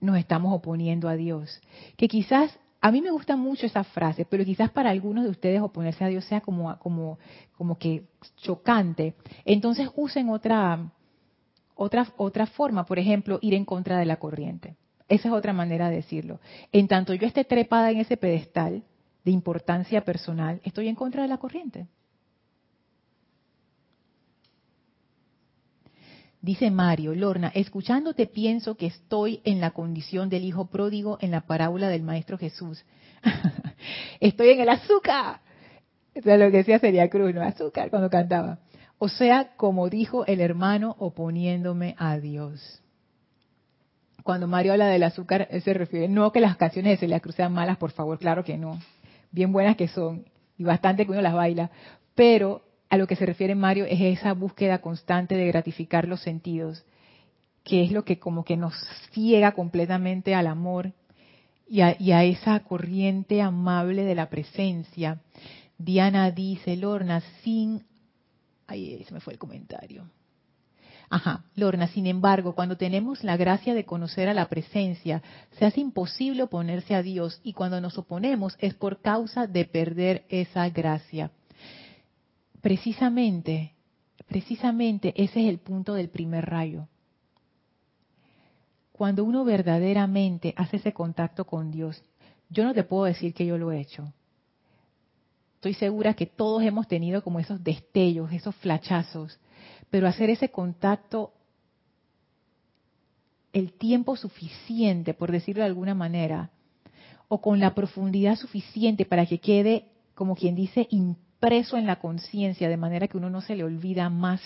nos 0.00 0.18
estamos 0.18 0.52
oponiendo 0.52 1.08
a 1.08 1.14
Dios. 1.14 1.60
Que 1.96 2.08
quizás, 2.08 2.58
a 2.80 2.90
mí 2.90 3.00
me 3.02 3.12
gusta 3.12 3.36
mucho 3.36 3.66
esa 3.66 3.84
frase, 3.84 4.24
pero 4.24 4.44
quizás 4.44 4.68
para 4.72 4.90
algunos 4.90 5.22
de 5.22 5.30
ustedes 5.30 5.60
oponerse 5.60 6.02
a 6.02 6.08
Dios 6.08 6.24
sea 6.24 6.40
como, 6.40 6.76
como, 6.80 7.20
como 7.56 7.78
que 7.78 8.02
chocante. 8.38 9.14
Entonces 9.44 9.88
usen 9.94 10.28
otra, 10.28 10.90
otra, 11.76 12.08
otra 12.16 12.46
forma, 12.46 12.84
por 12.84 12.98
ejemplo, 12.98 13.38
ir 13.42 13.54
en 13.54 13.64
contra 13.64 13.96
de 13.96 14.06
la 14.06 14.16
corriente. 14.16 14.74
Esa 15.10 15.26
es 15.26 15.34
otra 15.34 15.52
manera 15.52 15.90
de 15.90 15.96
decirlo. 15.96 16.38
En 16.70 16.86
tanto 16.86 17.12
yo 17.12 17.26
esté 17.26 17.44
trepada 17.44 17.90
en 17.90 17.98
ese 17.98 18.16
pedestal 18.16 18.84
de 19.24 19.30
importancia 19.32 20.04
personal, 20.04 20.60
estoy 20.64 20.86
en 20.86 20.94
contra 20.94 21.22
de 21.22 21.28
la 21.28 21.38
corriente. 21.38 21.88
Dice 26.40 26.70
Mario, 26.70 27.12
Lorna, 27.14 27.50
escuchándote 27.54 28.26
pienso 28.26 28.76
que 28.76 28.86
estoy 28.86 29.40
en 29.44 29.60
la 29.60 29.72
condición 29.72 30.30
del 30.30 30.44
hijo 30.44 30.70
pródigo 30.70 31.18
en 31.20 31.32
la 31.32 31.42
parábola 31.42 31.88
del 31.88 32.02
Maestro 32.02 32.38
Jesús. 32.38 32.84
estoy 34.20 34.50
en 34.50 34.60
el 34.60 34.68
azúcar. 34.68 35.40
Lo 36.14 36.50
que 36.52 36.58
decía 36.58 36.78
Sería 36.78 37.10
Cruz, 37.10 37.34
¿no? 37.34 37.42
Azúcar 37.42 37.90
cuando 37.90 38.08
cantaba. 38.08 38.60
O 38.98 39.08
sea, 39.08 39.56
como 39.56 39.88
dijo 39.90 40.24
el 40.26 40.40
hermano, 40.40 40.94
oponiéndome 41.00 41.96
a 41.98 42.16
Dios. 42.18 42.79
Cuando 44.30 44.46
Mario 44.46 44.74
habla 44.74 44.86
del 44.86 45.02
azúcar, 45.02 45.48
se 45.64 45.74
refiere, 45.74 46.06
no 46.06 46.30
que 46.30 46.38
las 46.38 46.56
canciones 46.56 46.92
de 46.92 46.96
Celia 46.98 47.18
Cruz 47.18 47.34
sean 47.34 47.52
malas, 47.52 47.78
por 47.78 47.90
favor, 47.90 48.16
claro 48.16 48.44
que 48.44 48.56
no. 48.56 48.78
Bien 49.32 49.50
buenas 49.50 49.74
que 49.74 49.88
son, 49.88 50.24
y 50.56 50.62
bastante 50.62 51.04
que 51.04 51.10
uno 51.10 51.20
las 51.20 51.34
baila, 51.34 51.72
pero 52.14 52.62
a 52.88 52.96
lo 52.96 53.08
que 53.08 53.16
se 53.16 53.26
refiere 53.26 53.56
Mario 53.56 53.86
es 53.86 54.00
esa 54.00 54.32
búsqueda 54.34 54.78
constante 54.78 55.34
de 55.34 55.48
gratificar 55.48 56.06
los 56.06 56.22
sentidos, 56.22 56.84
que 57.64 57.82
es 57.82 57.90
lo 57.90 58.04
que 58.04 58.20
como 58.20 58.44
que 58.44 58.56
nos 58.56 58.72
ciega 59.10 59.50
completamente 59.50 60.32
al 60.36 60.46
amor 60.46 60.92
y 61.66 61.80
a, 61.80 62.22
esa 62.22 62.60
corriente 62.60 63.42
amable 63.42 64.04
de 64.04 64.14
la 64.14 64.30
presencia. 64.30 65.22
Diana 65.76 66.30
dice, 66.30 66.76
Lorna, 66.76 67.20
sin... 67.42 67.84
Ay, 68.68 69.02
se 69.08 69.12
me 69.12 69.18
fue 69.18 69.32
el 69.32 69.40
comentario. 69.40 70.04
Ajá, 71.12 71.42
Lorna, 71.56 71.88
sin 71.88 72.06
embargo, 72.06 72.54
cuando 72.54 72.76
tenemos 72.76 73.24
la 73.24 73.36
gracia 73.36 73.74
de 73.74 73.84
conocer 73.84 74.28
a 74.28 74.34
la 74.34 74.48
presencia, 74.48 75.22
se 75.58 75.66
hace 75.66 75.80
imposible 75.80 76.44
oponerse 76.44 76.94
a 76.94 77.02
Dios 77.02 77.40
y 77.42 77.52
cuando 77.52 77.80
nos 77.80 77.98
oponemos 77.98 78.56
es 78.60 78.74
por 78.74 79.00
causa 79.00 79.48
de 79.48 79.64
perder 79.64 80.24
esa 80.28 80.70
gracia. 80.70 81.32
Precisamente, 82.60 83.74
precisamente 84.28 85.12
ese 85.16 85.42
es 85.42 85.48
el 85.48 85.58
punto 85.58 85.94
del 85.94 86.10
primer 86.10 86.46
rayo. 86.46 86.86
Cuando 88.92 89.24
uno 89.24 89.44
verdaderamente 89.44 90.54
hace 90.56 90.76
ese 90.76 90.92
contacto 90.92 91.44
con 91.44 91.72
Dios, 91.72 92.00
yo 92.50 92.62
no 92.62 92.72
te 92.72 92.84
puedo 92.84 93.06
decir 93.06 93.34
que 93.34 93.46
yo 93.46 93.58
lo 93.58 93.72
he 93.72 93.80
hecho. 93.80 94.12
Estoy 95.56 95.74
segura 95.74 96.14
que 96.14 96.26
todos 96.26 96.62
hemos 96.62 96.86
tenido 96.86 97.24
como 97.24 97.40
esos 97.40 97.64
destellos, 97.64 98.32
esos 98.32 98.54
flachazos, 98.56 99.40
pero 99.90 100.06
hacer 100.06 100.30
ese 100.30 100.50
contacto 100.50 101.32
el 103.52 103.72
tiempo 103.72 104.16
suficiente, 104.16 105.12
por 105.12 105.32
decirlo 105.32 105.62
de 105.62 105.68
alguna 105.68 105.94
manera, 105.94 106.50
o 107.28 107.40
con 107.40 107.58
la 107.60 107.74
profundidad 107.74 108.36
suficiente 108.36 109.04
para 109.04 109.26
que 109.26 109.38
quede, 109.38 109.86
como 110.14 110.36
quien 110.36 110.54
dice, 110.54 110.88
preso 111.40 111.76
en 111.76 111.86
la 111.86 111.96
conciencia, 111.96 112.68
de 112.68 112.76
manera 112.76 113.08
que 113.08 113.16
uno 113.16 113.30
no 113.30 113.40
se 113.40 113.56
le 113.56 113.64
olvida 113.64 114.08
más. 114.08 114.40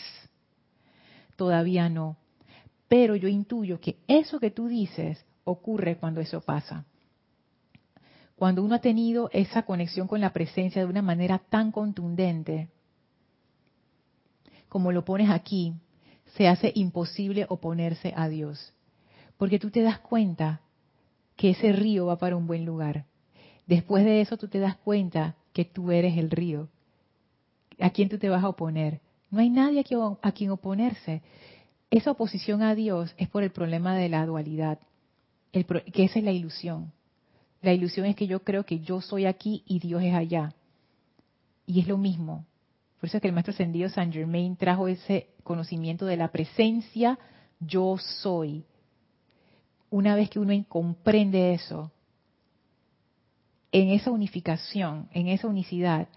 Todavía 1.37 1.89
no. 1.89 2.17
Pero 2.89 3.17
yo 3.17 3.29
intuyo 3.29 3.81
que 3.81 3.97
eso 4.07 4.39
que 4.39 4.51
tú 4.51 4.69
dices 4.69 5.25
ocurre 5.45 5.97
cuando 5.97 6.21
eso 6.21 6.41
pasa. 6.41 6.85
Cuando 8.37 8.63
uno 8.63 8.77
ha 8.77 8.81
tenido 8.81 9.29
esa 9.33 9.63
conexión 9.63 10.09
con 10.09 10.21
la 10.21 10.33
presencia 10.33 10.83
de 10.83 10.89
una 10.89 11.03
manera 11.03 11.39
tan 11.39 11.73
contundente, 11.73 12.69
como 14.75 14.91
lo 14.91 15.05
pones 15.05 15.31
aquí, 15.31 15.73
se 16.37 16.49
hace 16.49 16.73
imposible 16.75 17.47
oponerse 17.49 18.13
a 18.17 18.29
Dios. 18.29 18.75
Porque 19.37 19.61
tú 19.61 19.71
te 19.71 19.83
das 19.83 20.01
cuenta 20.01 20.63
que 21.37 21.51
ese 21.51 21.71
río 21.71 22.07
va 22.07 22.19
para 22.19 22.35
un 22.35 22.49
buen 22.49 22.65
lugar. 22.65 23.05
Después 23.69 24.05
de 24.05 24.21
eso 24.21 24.37
tú 24.37 24.49
te 24.49 24.59
das 24.59 24.75
cuenta 24.75 25.37
que 25.53 25.65
tú 25.65 25.93
eres 25.93 26.19
el 26.19 26.29
río 26.29 26.71
¿A 27.79 27.91
quién 27.91 28.09
tú 28.09 28.19
te 28.19 28.29
vas 28.29 28.43
a 28.43 28.49
oponer? 28.49 29.01
No 29.31 29.39
hay 29.39 29.49
nadie 29.49 29.85
a 30.23 30.33
quien, 30.33 30.51
oponerse. 30.51 31.23
Esa 31.89 32.11
oposición 32.11 32.61
a 32.63 32.75
Dios 32.75 33.15
es 33.17 33.29
por 33.29 33.45
el 33.45 33.53
problema 33.53 33.95
de 33.95 34.09
la 34.09 34.27
dualidad, 34.27 34.81
que 35.53 36.05
esa 36.05 36.19
es 36.19 36.25
la 36.25 36.33
ilusión. 36.33 36.91
La 37.63 37.73
ilusión 37.73 38.07
es 38.07 38.17
que 38.17 38.27
yo 38.27 38.43
creo 38.43 38.67
que 38.67 38.81
yo 38.81 39.01
soy 39.01 39.27
aquí 39.27 39.63
y 39.67 39.79
Dios 39.79 40.03
es 40.03 40.15
allá. 40.15 40.53
Y 41.65 41.79
es 41.79 41.87
lo 41.87 41.97
mismo. 41.97 42.45
Por 43.05 43.09
eso 43.09 43.19
es 43.19 43.21
que 43.21 43.29
el 43.29 43.35
maestro 43.35 43.53
ascendido 43.53 43.91
San 43.91 44.11
Germain 44.11 44.57
trajo 44.57 44.89
ese 44.89 45.29
conocimiento 45.43 46.07
de 46.07 46.17
la 46.17 46.29
presencia 46.29 47.19
yo 47.61 47.99
soy. 47.99 48.65
Una 49.91 50.17
vez 50.17 50.31
que 50.31 50.39
uno 50.39 50.55
comprende 50.67 51.53
eso, 51.53 51.93
en 53.73 53.91
esa 53.91 54.11
unificación, 54.11 55.11
en 55.13 55.29
esa 55.29 55.49
unicidad, 55.49 56.09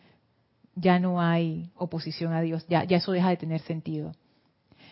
ya 0.75 0.97
no 0.97 1.19
hay 1.19 1.71
oposición 1.75 2.31
a 2.31 2.39
Dios, 2.39 2.65
ya, 2.69 2.83
eso 2.83 3.11
deja 3.11 3.31
de 3.31 3.35
tener 3.35 3.59
sentido. 3.63 4.13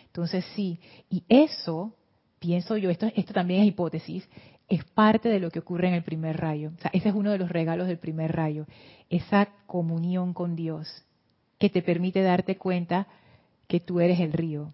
Entonces 0.04 0.44
sí, 0.54 0.78
y 1.08 1.24
eso, 1.30 1.96
pienso 2.38 2.76
yo, 2.76 2.90
esto, 2.90 3.10
esto 3.16 3.32
también 3.32 3.62
es 3.62 3.68
hipótesis, 3.68 4.28
es 4.68 4.84
parte 4.84 5.30
de 5.30 5.40
lo 5.40 5.50
que 5.50 5.60
ocurre 5.60 5.88
en 5.88 5.94
el 5.94 6.04
primer 6.04 6.36
rayo. 6.36 6.72
O 6.76 6.80
sea, 6.82 6.90
ese 6.92 7.08
es 7.08 7.14
uno 7.14 7.30
de 7.30 7.38
los 7.38 7.48
regalos 7.48 7.86
del 7.86 7.98
primer 7.98 8.36
rayo, 8.36 8.66
esa 9.08 9.48
comunión 9.66 10.34
con 10.34 10.56
Dios 10.56 11.05
que 11.58 11.70
te 11.70 11.82
permite 11.82 12.22
darte 12.22 12.56
cuenta 12.56 13.06
que 13.66 13.80
tú 13.80 14.00
eres 14.00 14.20
el 14.20 14.32
río. 14.32 14.72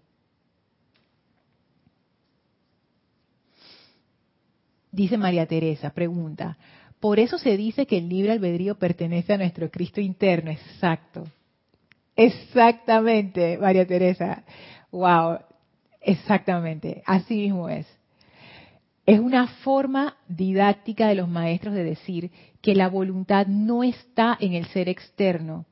Dice 4.91 5.17
María 5.17 5.47
Teresa, 5.47 5.89
pregunta, 5.91 6.57
por 6.99 7.19
eso 7.19 7.37
se 7.37 7.57
dice 7.57 7.87
que 7.87 7.97
el 7.97 8.09
libre 8.09 8.31
albedrío 8.33 8.75
pertenece 8.75 9.33
a 9.33 9.37
nuestro 9.37 9.69
Cristo 9.71 9.99
interno. 9.99 10.51
Exacto. 10.51 11.23
Exactamente, 12.15 13.57
María 13.57 13.87
Teresa. 13.87 14.43
Wow. 14.91 15.39
Exactamente. 16.03 17.01
Así 17.05 17.35
mismo 17.35 17.69
es. 17.69 17.87
Es 19.05 19.19
una 19.19 19.47
forma 19.47 20.15
didáctica 20.27 21.07
de 21.07 21.15
los 21.15 21.27
maestros 21.27 21.73
de 21.73 21.83
decir 21.83 22.31
que 22.61 22.75
la 22.75 22.87
voluntad 22.87 23.47
no 23.47 23.83
está 23.83 24.37
en 24.39 24.53
el 24.53 24.65
ser 24.67 24.87
externo, 24.87 25.65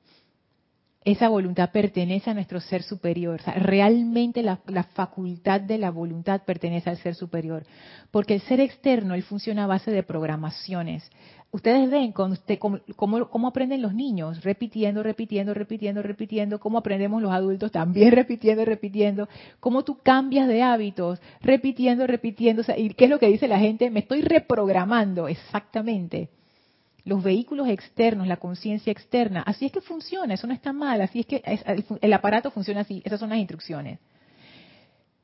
esa 1.04 1.30
voluntad 1.30 1.72
pertenece 1.72 2.30
a 2.30 2.34
nuestro 2.36 2.60
ser 2.60 2.84
superior. 2.84 3.41
realmente 3.56 4.43
la, 4.43 4.58
facultad 4.93 5.60
de 5.60 5.80
la 5.80 5.89
voluntad 5.89 6.41
pertenece 6.45 6.91
al 6.91 6.97
ser 6.97 7.16
superior. 7.16 7.64
Porque 8.12 8.36
el 8.36 8.41
ser 8.41 8.60
externo, 8.60 9.16
él 9.16 9.24
funciona 9.24 9.64
a 9.64 9.68
base 9.68 9.89
de 9.89 10.04
programaciones, 10.04 11.10
ustedes 11.49 11.89
ven 11.89 12.12
con 12.12 12.38
cómo, 12.95 13.47
aprenden 13.47 13.82
los 13.82 13.95
niños, 13.95 14.43
repitiendo, 14.43 15.02
repitiendo, 15.02 15.56
repitiendo, 15.56 16.04
repitiendo, 16.04 16.60
cómo 16.60 16.78
aprendemos 16.78 17.22
los 17.22 17.32
adultos 17.32 17.72
también 17.72 18.12
repitiendo, 18.12 18.64
repitiendo, 18.64 19.28
cómo 19.60 19.84
tú 19.84 19.97
cambias 20.04 20.47
de 20.47 20.62
hábitos, 20.62 21.20
repitiendo, 21.41 22.06
repitiendo, 22.06 22.62
¿y 22.78 22.89
qué 22.93 23.06
es 23.06 23.10
lo 23.10 23.18
que 23.18 23.28
dice 23.28 23.47
la 23.47 23.60
gente? 23.60 23.89
Me 23.89 24.02
estoy 24.02 24.22
reprogramando, 24.22 25.28
exactamente. 25.28 26.30
Los 27.04 27.24
vehículos 27.24 27.68
externos, 27.68 28.28
la 28.28 28.38
conciencia 28.38 28.91
externa, 28.91 29.41
así 29.41 29.66
es 29.66 29.72
que 29.72 29.82
funciona, 29.82 30.34
eso 30.34 30.47
no 30.47 30.54
está 30.54 30.72
mal, 30.72 31.02
así 31.02 31.22
es 31.22 31.26
que 31.26 31.43
el 32.02 32.14
aparato 32.14 32.52
funciona 32.52 32.82
así, 32.82 33.02
esas 33.06 33.20
son 33.20 33.30
las 33.30 33.39
instrucciones. 33.39 33.99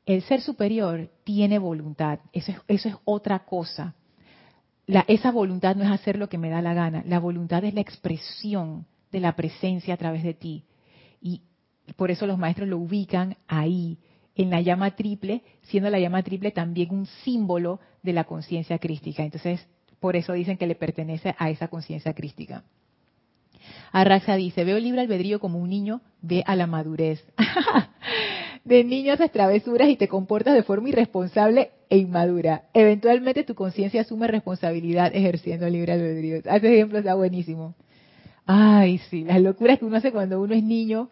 El 0.05 0.21
ser 0.23 0.41
superior 0.41 1.09
tiene 1.23 1.59
voluntad, 1.59 2.19
eso 2.33 2.53
es, 2.67 2.87
otra 3.05 3.39
cosa 3.39 3.93
esa 5.07 5.31
voluntad 5.31 5.75
no 5.75 5.83
es 5.83 5.91
hacer 5.91 6.17
lo 6.17 6.29
que 6.29 6.37
me 6.37 6.49
da 6.49 6.61
la 6.61 6.73
gana, 6.73 7.03
la 7.05 7.19
voluntad 7.19 7.63
es 7.65 7.73
la 7.73 7.81
expresión 7.81 8.85
de 9.11 9.19
la 9.19 9.35
presencia 9.35 9.93
a 9.93 9.97
través 9.97 10.23
de 10.23 10.33
ti. 10.33 10.63
Y 11.21 11.41
por 11.95 12.09
eso 12.09 12.25
los 12.25 12.37
maestros 12.37 12.69
lo 12.69 12.77
ubican 12.77 13.37
ahí, 13.47 13.97
en 14.35 14.49
la 14.49 14.61
llama 14.61 14.95
triple, 14.95 15.43
siendo 15.63 15.89
la 15.89 15.99
llama 15.99 16.21
triple 16.23 16.51
también 16.51 16.93
un 16.93 17.07
símbolo 17.23 17.79
de 18.03 18.13
la 18.13 18.25
conciencia 18.25 18.77
crística. 18.77 19.23
Entonces, 19.23 19.67
por 19.99 20.15
eso 20.15 20.33
dicen 20.33 20.57
que 20.57 20.67
le 20.67 20.75
pertenece 20.75 21.35
a 21.37 21.49
esa 21.49 21.67
conciencia 21.67 22.13
crística. 22.13 22.63
Arraxa 23.91 24.35
dice, 24.35 24.63
veo 24.63 24.79
libre 24.79 25.01
albedrío 25.01 25.39
como 25.39 25.59
un 25.59 25.69
niño 25.69 26.01
ve 26.21 26.43
a 26.45 26.55
la 26.55 26.67
madurez. 26.67 27.25
de 28.65 28.83
niño 28.83 29.13
haces 29.13 29.31
travesuras 29.31 29.89
y 29.89 29.95
te 29.95 30.07
comportas 30.07 30.53
de 30.53 30.63
forma 30.63 30.89
irresponsable 30.89 31.71
e 31.89 31.97
inmadura. 31.97 32.63
Eventualmente 32.73 33.43
tu 33.43 33.55
conciencia 33.55 34.01
asume 34.01 34.27
responsabilidad 34.27 35.15
ejerciendo 35.15 35.65
el 35.67 35.73
libre 35.73 35.93
albedrío. 35.93 36.37
Ese 36.37 36.73
ejemplo 36.73 36.99
está 36.99 37.15
buenísimo. 37.15 37.75
Ay, 38.45 38.99
sí, 39.09 39.23
las 39.23 39.41
locuras 39.41 39.79
que 39.79 39.85
uno 39.85 39.97
hace 39.97 40.11
cuando 40.11 40.41
uno 40.41 40.53
es 40.53 40.63
niño. 40.63 41.09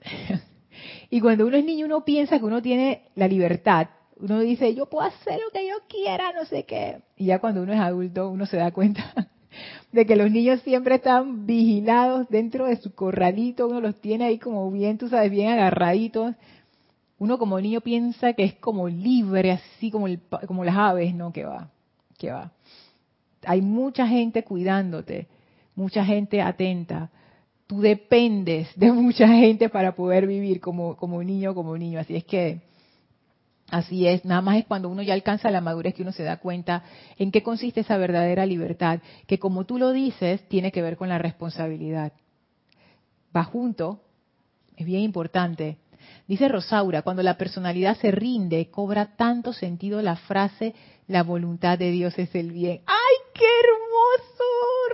y 1.10 1.20
cuando 1.20 1.46
uno 1.46 1.56
es 1.56 1.64
niño 1.64 1.86
uno 1.86 2.04
piensa 2.04 2.38
que 2.38 2.44
uno 2.44 2.62
tiene 2.62 3.02
la 3.14 3.28
libertad. 3.28 3.88
Uno 4.20 4.40
dice, 4.40 4.74
yo 4.74 4.86
puedo 4.86 5.06
hacer 5.06 5.38
lo 5.38 5.50
que 5.52 5.66
yo 5.66 5.74
quiera, 5.88 6.32
no 6.32 6.44
sé 6.44 6.64
qué. 6.64 7.02
Y 7.16 7.26
ya 7.26 7.38
cuando 7.38 7.62
uno 7.62 7.72
es 7.72 7.80
adulto 7.80 8.28
uno 8.28 8.46
se 8.46 8.56
da 8.56 8.72
cuenta 8.72 9.28
de 9.92 10.06
que 10.06 10.16
los 10.16 10.30
niños 10.30 10.60
siempre 10.62 10.96
están 10.96 11.46
vigilados 11.46 12.28
dentro 12.28 12.66
de 12.66 12.76
su 12.76 12.94
corralito, 12.94 13.68
uno 13.68 13.80
los 13.80 14.00
tiene 14.00 14.24
ahí 14.24 14.38
como 14.38 14.70
bien, 14.70 14.98
tú 14.98 15.08
sabes, 15.08 15.30
bien 15.30 15.50
agarraditos. 15.50 16.34
Uno 17.20 17.38
como 17.38 17.60
niño 17.60 17.80
piensa 17.80 18.32
que 18.32 18.44
es 18.44 18.54
como 18.54 18.88
libre, 18.88 19.52
así 19.52 19.90
como, 19.90 20.06
como 20.46 20.64
las 20.64 20.76
aves, 20.76 21.14
no, 21.14 21.32
que 21.32 21.44
va, 21.44 21.70
que 22.16 22.30
va. 22.30 22.52
Hay 23.44 23.60
mucha 23.60 24.06
gente 24.06 24.44
cuidándote, 24.44 25.26
mucha 25.74 26.04
gente 26.04 26.40
atenta. 26.42 27.10
Tú 27.66 27.80
dependes 27.80 28.68
de 28.76 28.92
mucha 28.92 29.28
gente 29.28 29.68
para 29.68 29.94
poder 29.94 30.26
vivir 30.26 30.60
como, 30.60 30.96
como 30.96 31.22
niño, 31.22 31.54
como 31.54 31.76
niño. 31.76 32.00
Así 32.00 32.16
es 32.16 32.24
que 32.24 32.67
Así 33.70 34.06
es, 34.06 34.24
nada 34.24 34.40
más 34.40 34.56
es 34.56 34.64
cuando 34.64 34.88
uno 34.88 35.02
ya 35.02 35.12
alcanza 35.12 35.50
la 35.50 35.60
madurez 35.60 35.94
que 35.94 36.00
uno 36.00 36.12
se 36.12 36.22
da 36.22 36.38
cuenta 36.38 36.84
en 37.18 37.30
qué 37.30 37.42
consiste 37.42 37.80
esa 37.80 37.98
verdadera 37.98 38.46
libertad, 38.46 39.00
que 39.26 39.38
como 39.38 39.66
tú 39.66 39.78
lo 39.78 39.92
dices, 39.92 40.40
tiene 40.48 40.72
que 40.72 40.80
ver 40.80 40.96
con 40.96 41.10
la 41.10 41.18
responsabilidad. 41.18 42.12
Va 43.36 43.44
junto, 43.44 44.00
es 44.76 44.86
bien 44.86 45.02
importante. 45.02 45.76
Dice 46.26 46.48
Rosaura, 46.48 47.02
cuando 47.02 47.22
la 47.22 47.36
personalidad 47.36 47.98
se 47.98 48.10
rinde, 48.10 48.70
cobra 48.70 49.16
tanto 49.16 49.52
sentido 49.52 50.00
la 50.00 50.16
frase, 50.16 50.74
la 51.06 51.22
voluntad 51.22 51.78
de 51.78 51.90
Dios 51.90 52.18
es 52.18 52.34
el 52.34 52.52
bien. 52.52 52.80
¡Ay, 52.86 53.16
qué 53.34 53.44
hermoso! 53.44 54.44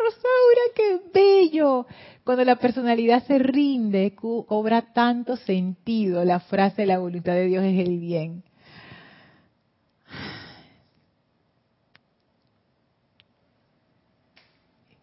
Rosaura, 0.05 0.63
qué 0.75 1.01
bello. 1.13 1.87
Cuando 2.25 2.45
la 2.45 2.57
personalidad 2.57 3.25
se 3.25 3.39
rinde, 3.39 4.17
cobra 4.17 4.93
tanto 4.93 5.37
sentido 5.37 6.25
la 6.25 6.41
frase, 6.41 6.87
la 6.87 6.99
voluntad 6.99 7.35
de 7.35 7.47
Dios 7.47 7.63
es 7.63 7.87
el 7.87 8.01
bien. 8.01 8.43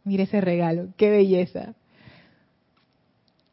Mire 0.03 0.23
ese 0.23 0.41
regalo, 0.41 0.89
qué 0.97 1.09
belleza. 1.09 1.75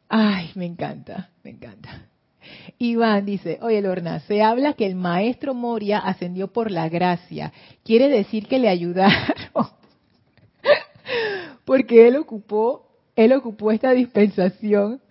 Ay, 0.07 0.51
me 0.55 0.65
encanta, 0.65 1.29
me 1.43 1.51
encanta. 1.51 2.07
Iván 2.79 3.25
dice, 3.25 3.59
oye 3.61 3.81
Lorna, 3.81 4.21
se 4.21 4.41
habla 4.41 4.73
que 4.73 4.85
el 4.85 4.95
maestro 4.95 5.53
Moria 5.53 5.99
ascendió 5.99 6.47
por 6.47 6.71
la 6.71 6.89
gracia. 6.89 7.53
Quiere 7.83 8.09
decir 8.09 8.47
que 8.47 8.59
le 8.59 8.69
ayudaron. 8.69 9.13
Porque 11.65 12.07
él 12.07 12.17
ocupó, 12.17 12.87
él 13.15 13.33
ocupó 13.33 13.71
esta 13.71 13.91
dispensación. 13.91 15.01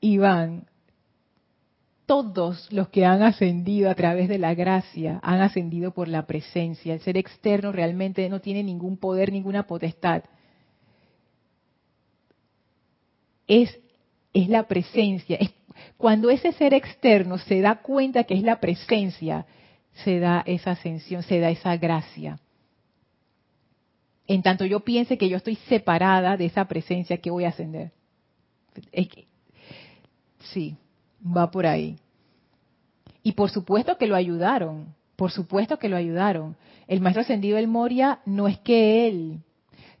Iván, 0.00 0.66
todos 2.06 2.72
los 2.72 2.88
que 2.88 3.04
han 3.04 3.22
ascendido 3.22 3.90
a 3.90 3.94
través 3.94 4.28
de 4.28 4.38
la 4.38 4.54
gracia 4.54 5.18
han 5.22 5.40
ascendido 5.40 5.92
por 5.92 6.06
la 6.08 6.26
presencia. 6.26 6.94
El 6.94 7.00
ser 7.00 7.16
externo 7.16 7.72
realmente 7.72 8.28
no 8.28 8.40
tiene 8.40 8.62
ningún 8.62 8.96
poder, 8.96 9.32
ninguna 9.32 9.66
potestad. 9.66 10.22
Es, 13.48 13.76
es 14.32 14.48
la 14.48 14.62
presencia. 14.68 15.36
Es, 15.36 15.52
cuando 15.96 16.30
ese 16.30 16.52
ser 16.52 16.74
externo 16.74 17.38
se 17.38 17.60
da 17.60 17.82
cuenta 17.82 18.24
que 18.24 18.34
es 18.34 18.42
la 18.42 18.60
presencia, 18.60 19.44
se 20.04 20.20
da 20.20 20.42
esa 20.46 20.72
ascensión, 20.72 21.22
se 21.24 21.40
da 21.40 21.50
esa 21.50 21.76
gracia. 21.76 22.38
En 24.28 24.42
tanto 24.42 24.64
yo 24.64 24.80
piense 24.80 25.18
que 25.18 25.28
yo 25.28 25.36
estoy 25.36 25.56
separada 25.68 26.36
de 26.36 26.46
esa 26.46 26.66
presencia, 26.66 27.18
¿qué 27.18 27.30
voy 27.30 27.44
a 27.44 27.48
ascender? 27.48 27.92
Que, 28.92 29.26
sí, 30.52 30.76
va 31.26 31.50
por 31.50 31.66
ahí. 31.66 31.96
Y 33.22 33.32
por 33.32 33.50
supuesto 33.50 33.98
que 33.98 34.06
lo 34.06 34.14
ayudaron, 34.14 34.94
por 35.16 35.30
supuesto 35.30 35.78
que 35.78 35.88
lo 35.88 35.96
ayudaron. 35.96 36.56
El 36.86 37.00
maestro 37.00 37.22
ascendido 37.22 37.56
del 37.56 37.68
Moria 37.68 38.20
no 38.24 38.46
es 38.46 38.58
que 38.58 39.08
él, 39.08 39.40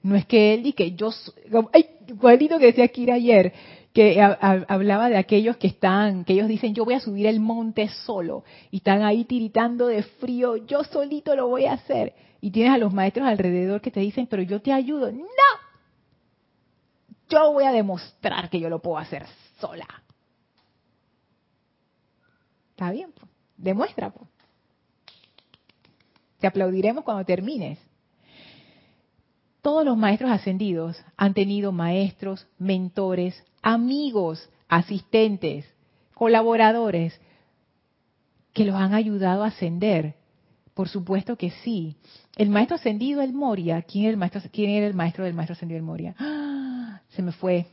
no 0.02 0.14
es 0.14 0.24
que 0.26 0.54
él 0.54 0.66
y 0.66 0.72
que 0.72 0.92
yo, 0.92 1.10
ay, 1.72 1.86
igualito 2.06 2.58
que 2.58 2.66
decía 2.66 2.88
Kira 2.88 3.14
ayer, 3.14 3.52
que 3.92 4.20
hablaba 4.20 5.08
de 5.08 5.16
aquellos 5.16 5.56
que 5.56 5.68
están, 5.68 6.24
que 6.24 6.34
ellos 6.34 6.48
dicen, 6.48 6.74
yo 6.74 6.84
voy 6.84 6.94
a 6.94 7.00
subir 7.00 7.26
el 7.26 7.40
monte 7.40 7.88
solo, 7.88 8.44
y 8.70 8.76
están 8.76 9.02
ahí 9.02 9.24
tiritando 9.24 9.86
de 9.86 10.02
frío, 10.02 10.56
yo 10.58 10.84
solito 10.84 11.34
lo 11.34 11.48
voy 11.48 11.64
a 11.64 11.72
hacer. 11.72 12.12
Y 12.42 12.50
tienes 12.50 12.74
a 12.74 12.78
los 12.78 12.92
maestros 12.92 13.26
alrededor 13.26 13.80
que 13.80 13.90
te 13.90 14.00
dicen, 14.00 14.26
pero 14.26 14.42
yo 14.42 14.60
te 14.60 14.70
ayudo. 14.70 15.10
No, 15.10 15.24
yo 17.30 17.52
voy 17.52 17.64
a 17.64 17.72
demostrar 17.72 18.50
que 18.50 18.60
yo 18.60 18.68
lo 18.68 18.80
puedo 18.80 18.98
hacer 18.98 19.24
sola. 19.58 19.86
Está 22.76 22.90
bien, 22.90 23.10
pues. 23.18 23.30
demuestra. 23.56 24.10
Pues. 24.10 24.28
Te 26.38 26.46
aplaudiremos 26.46 27.04
cuando 27.04 27.24
termines. 27.24 27.78
Todos 29.62 29.82
los 29.82 29.96
maestros 29.96 30.30
ascendidos 30.30 31.02
han 31.16 31.32
tenido 31.32 31.72
maestros, 31.72 32.46
mentores, 32.58 33.42
amigos, 33.62 34.50
asistentes, 34.68 35.64
colaboradores 36.12 37.18
que 38.52 38.66
los 38.66 38.74
han 38.76 38.92
ayudado 38.92 39.42
a 39.42 39.48
ascender. 39.48 40.14
Por 40.74 40.90
supuesto 40.90 41.36
que 41.36 41.52
sí. 41.62 41.96
El 42.36 42.50
maestro 42.50 42.76
ascendido 42.76 43.22
el 43.22 43.32
Moria, 43.32 43.80
¿quién 43.80 44.04
era 44.04 44.10
el 44.10 44.18
maestro, 44.18 44.42
quién 44.52 44.68
el 44.68 44.92
maestro 44.92 45.24
del 45.24 45.32
maestro 45.32 45.54
ascendido 45.54 45.78
el 45.78 45.82
Moria? 45.82 46.14
¡Ah! 46.18 47.00
Se 47.08 47.22
me 47.22 47.32
fue. 47.32 47.68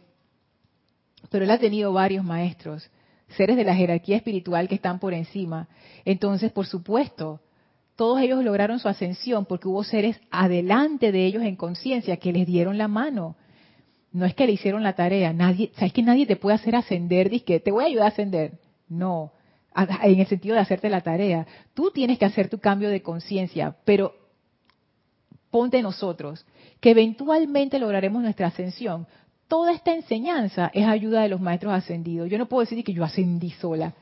Pero 1.29 1.43
él 1.43 1.51
ha 1.51 1.59
tenido 1.59 1.91
varios 1.91 2.23
maestros 2.23 2.89
seres 3.35 3.57
de 3.57 3.63
la 3.63 3.75
jerarquía 3.75 4.17
espiritual 4.17 4.67
que 4.67 4.75
están 4.75 4.99
por 4.99 5.13
encima. 5.13 5.67
Entonces, 6.05 6.51
por 6.51 6.65
supuesto, 6.65 7.41
todos 7.95 8.21
ellos 8.21 8.43
lograron 8.43 8.79
su 8.79 8.87
ascensión 8.87 9.45
porque 9.45 9.67
hubo 9.67 9.83
seres 9.83 10.19
adelante 10.31 11.11
de 11.11 11.25
ellos 11.25 11.43
en 11.43 11.55
conciencia 11.55 12.17
que 12.17 12.33
les 12.33 12.47
dieron 12.47 12.77
la 12.77 12.87
mano. 12.87 13.35
No 14.11 14.25
es 14.25 14.33
que 14.35 14.45
le 14.45 14.53
hicieron 14.53 14.83
la 14.83 14.93
tarea, 14.93 15.33
nadie, 15.33 15.71
sabes 15.75 15.93
que 15.93 16.03
nadie 16.03 16.25
te 16.25 16.35
puede 16.35 16.55
hacer 16.55 16.75
ascender, 16.75 17.29
que 17.43 17.59
te 17.59 17.71
voy 17.71 17.83
a 17.83 17.87
ayudar 17.87 18.05
a 18.05 18.09
ascender. 18.09 18.59
No, 18.87 19.33
en 19.75 20.19
el 20.19 20.27
sentido 20.27 20.55
de 20.55 20.61
hacerte 20.61 20.89
la 20.89 21.01
tarea. 21.01 21.47
Tú 21.73 21.91
tienes 21.91 22.19
que 22.19 22.25
hacer 22.25 22.49
tu 22.49 22.59
cambio 22.59 22.89
de 22.89 23.01
conciencia, 23.01 23.75
pero 23.85 24.13
ponte 25.49 25.81
nosotros, 25.81 26.45
que 26.79 26.91
eventualmente 26.91 27.79
lograremos 27.79 28.21
nuestra 28.23 28.47
ascensión 28.47 29.07
toda 29.47 29.73
esta 29.73 29.93
enseñanza 29.93 30.71
es 30.73 30.85
ayuda 30.85 31.21
de 31.21 31.29
los 31.29 31.41
maestros 31.41 31.73
ascendidos. 31.73 32.29
Yo 32.29 32.37
no 32.37 32.47
puedo 32.47 32.61
decir 32.61 32.83
que 32.83 32.93
yo 32.93 33.03
ascendí 33.03 33.51
sola. 33.51 33.93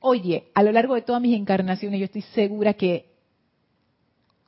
Oye, 0.00 0.44
a 0.54 0.62
lo 0.62 0.72
largo 0.72 0.94
de 0.94 1.02
todas 1.02 1.20
mis 1.20 1.36
encarnaciones 1.36 1.98
yo 1.98 2.04
estoy 2.04 2.22
segura 2.22 2.74
que 2.74 3.06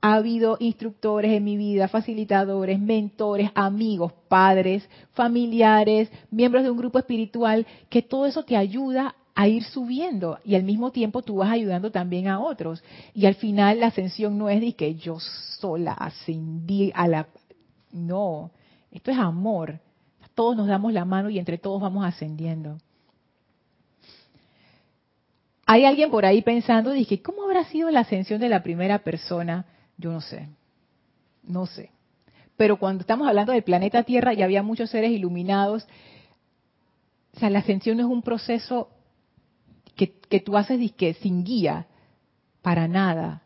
ha 0.01 0.15
habido 0.15 0.57
instructores 0.61 1.33
en 1.33 1.45
mi 1.45 1.57
vida, 1.57 1.89
facilitadores, 1.89 2.79
mentores, 2.81 3.51
amigos, 3.55 4.13
padres, 4.29 4.89
familiares, 5.13 6.11
miembros 6.31 6.63
de 6.65 6.71
un 6.71 6.79
grupo 6.79 6.99
espiritual, 6.99 7.67
que 7.91 8.01
todo 8.01 8.27
eso 8.27 8.45
te 8.45 8.57
ayuda 8.57 9.15
a 9.35 9.49
ir 9.49 9.63
subiendo 9.65 10.39
y 10.45 10.55
al 10.55 10.63
mismo 10.63 10.91
tiempo 10.91 11.23
tú 11.23 11.37
vas 11.37 11.51
ayudando 11.51 11.91
también 11.91 12.29
a 12.29 12.41
otros. 12.41 12.83
Y 13.15 13.27
al 13.27 13.35
final 13.35 13.81
la 13.81 13.89
ascensión 13.89 14.39
no 14.39 14.49
es 14.49 14.61
de 14.61 14.73
que 14.73 14.95
yo 14.95 15.19
sola 15.21 15.93
ascendí 15.93 16.93
a 16.95 17.09
la... 17.09 17.29
No, 17.93 18.51
esto 18.91 19.11
es 19.11 19.19
amor. 19.19 19.81
Todos 20.41 20.57
nos 20.57 20.69
damos 20.69 20.95
la 20.95 21.05
mano 21.05 21.29
y 21.29 21.39
entre 21.39 21.59
todos 21.59 21.83
vamos 21.83 22.03
ascendiendo. 22.03 22.79
Hay 25.67 25.85
alguien 25.85 26.11
por 26.11 26.25
ahí 26.25 26.41
pensando, 26.41 26.93
dije, 26.93 27.21
¿cómo 27.21 27.43
habrá 27.43 27.67
sido 27.67 27.91
la 27.91 28.01
ascensión 28.01 28.41
de 28.41 28.49
la 28.49 28.63
primera 28.63 29.01
persona? 29.01 29.67
Yo 29.99 30.11
no 30.11 30.23
sé, 30.23 30.49
no 31.43 31.67
sé. 31.67 31.91
Pero 32.57 32.79
cuando 32.79 33.03
estamos 33.03 33.29
hablando 33.29 33.53
del 33.53 33.65
planeta 33.65 34.03
Tierra 34.05 34.33
y 34.33 34.41
había 34.41 34.63
muchos 34.63 34.89
seres 34.89 35.11
iluminados, 35.11 35.87
o 37.37 37.39
sea, 37.39 37.51
la 37.51 37.59
ascensión 37.59 38.01
es 38.01 38.07
un 38.07 38.23
proceso 38.23 38.89
que, 39.95 40.21
que 40.21 40.41
tú 40.41 40.57
haces 40.57 40.81
sin 41.21 41.45
guía, 41.45 41.87
para 42.63 42.89
nada. 42.89 43.43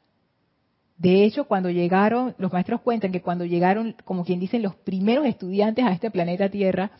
De 0.96 1.24
hecho, 1.24 1.44
cuando 1.44 1.70
llegaron, 1.70 2.34
los 2.38 2.52
maestros 2.52 2.80
cuentan 2.80 3.10
que 3.10 3.20
cuando 3.20 3.44
llegaron, 3.44 3.96
como 4.04 4.24
quien 4.24 4.40
dicen, 4.40 4.62
los 4.62 4.76
primeros 4.76 5.26
estudiantes 5.26 5.84
a 5.84 5.92
este 5.92 6.10
planeta 6.10 6.48
Tierra, 6.48 6.92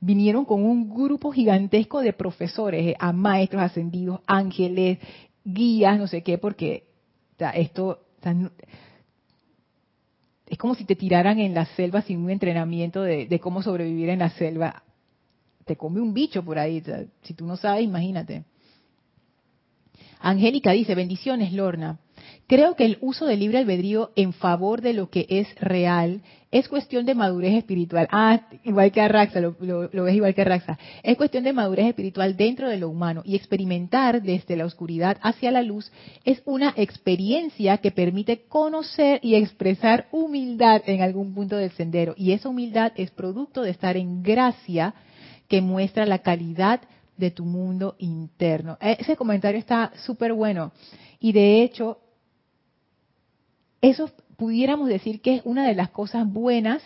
vinieron 0.00 0.44
con 0.44 0.62
un 0.62 0.88
grupo 0.94 1.30
gigantesco 1.30 2.00
de 2.00 2.12
profesores, 2.12 2.86
eh, 2.88 2.96
a 2.98 3.12
maestros 3.12 3.62
ascendidos, 3.62 4.20
ángeles, 4.26 4.98
guías, 5.44 5.98
no 5.98 6.06
sé 6.06 6.22
qué, 6.22 6.38
porque 6.38 6.84
esto 7.54 8.00
es 10.46 10.58
como 10.58 10.74
si 10.74 10.84
te 10.84 10.96
tiraran 10.96 11.38
en 11.38 11.54
la 11.54 11.66
selva 11.66 12.02
sin 12.02 12.18
un 12.18 12.30
entrenamiento 12.30 13.02
de, 13.02 13.40
cómo 13.40 13.62
sobrevivir 13.62 14.08
en 14.08 14.20
la 14.20 14.30
selva. 14.30 14.82
Te 15.64 15.76
come 15.76 16.00
un 16.00 16.12
bicho 16.12 16.42
por 16.44 16.58
ahí. 16.58 16.82
si 17.22 17.34
tú 17.34 17.46
no 17.46 17.56
sabes, 17.56 17.84
imagínate. 17.84 18.44
Angélica 20.20 20.72
dice, 20.72 20.94
bendiciones, 20.94 21.52
Lorna. 21.52 21.98
Creo 22.46 22.76
que 22.76 22.84
el 22.84 22.98
uso 23.00 23.26
del 23.26 23.40
libre 23.40 23.58
albedrío 23.58 24.10
en 24.16 24.32
favor 24.32 24.82
de 24.82 24.92
lo 24.92 25.10
que 25.10 25.26
es 25.28 25.48
real 25.60 26.22
es 26.50 26.68
cuestión 26.68 27.04
de 27.04 27.16
madurez 27.16 27.54
espiritual. 27.54 28.06
Ah, 28.12 28.42
igual 28.62 28.92
que 28.92 29.00
Arraxa, 29.00 29.40
lo, 29.40 29.56
lo, 29.60 30.04
ves 30.04 30.14
igual 30.14 30.34
que 30.36 30.42
Arraxa. 30.42 30.78
Es 31.02 31.16
cuestión 31.16 31.42
de 31.42 31.52
madurez 31.52 31.86
espiritual 31.86 32.36
dentro 32.36 32.68
de 32.68 32.76
lo 32.76 32.88
humano 32.88 33.22
y 33.24 33.34
experimentar 33.34 34.22
desde 34.22 34.56
la 34.56 34.64
oscuridad 34.64 35.16
hacia 35.20 35.50
la 35.50 35.62
luz 35.62 35.90
es 36.24 36.42
una 36.44 36.72
experiencia 36.76 37.78
que 37.78 37.90
permite 37.90 38.42
conocer 38.42 39.18
y 39.22 39.34
expresar 39.34 40.06
humildad 40.12 40.82
en 40.86 41.02
algún 41.02 41.34
punto 41.34 41.56
del 41.56 41.72
sendero. 41.72 42.14
Y 42.16 42.30
esa 42.30 42.48
humildad 42.48 42.92
es 42.94 43.10
producto 43.10 43.62
de 43.62 43.70
estar 43.70 43.96
en 43.96 44.22
gracia 44.22 44.94
que 45.48 45.60
muestra 45.60 46.06
la 46.06 46.20
calidad 46.20 46.80
de 47.16 47.30
tu 47.30 47.44
mundo 47.44 47.96
interno. 47.98 48.78
Ese 48.80 49.16
comentario 49.16 49.58
está 49.58 49.92
súper 50.04 50.32
bueno. 50.32 50.72
Y 51.20 51.32
de 51.32 51.62
hecho, 51.62 51.98
eso 53.90 54.10
pudiéramos 54.36 54.88
decir 54.88 55.20
que 55.20 55.36
es 55.36 55.42
una 55.44 55.66
de 55.66 55.74
las 55.74 55.90
cosas 55.90 56.26
buenas 56.26 56.82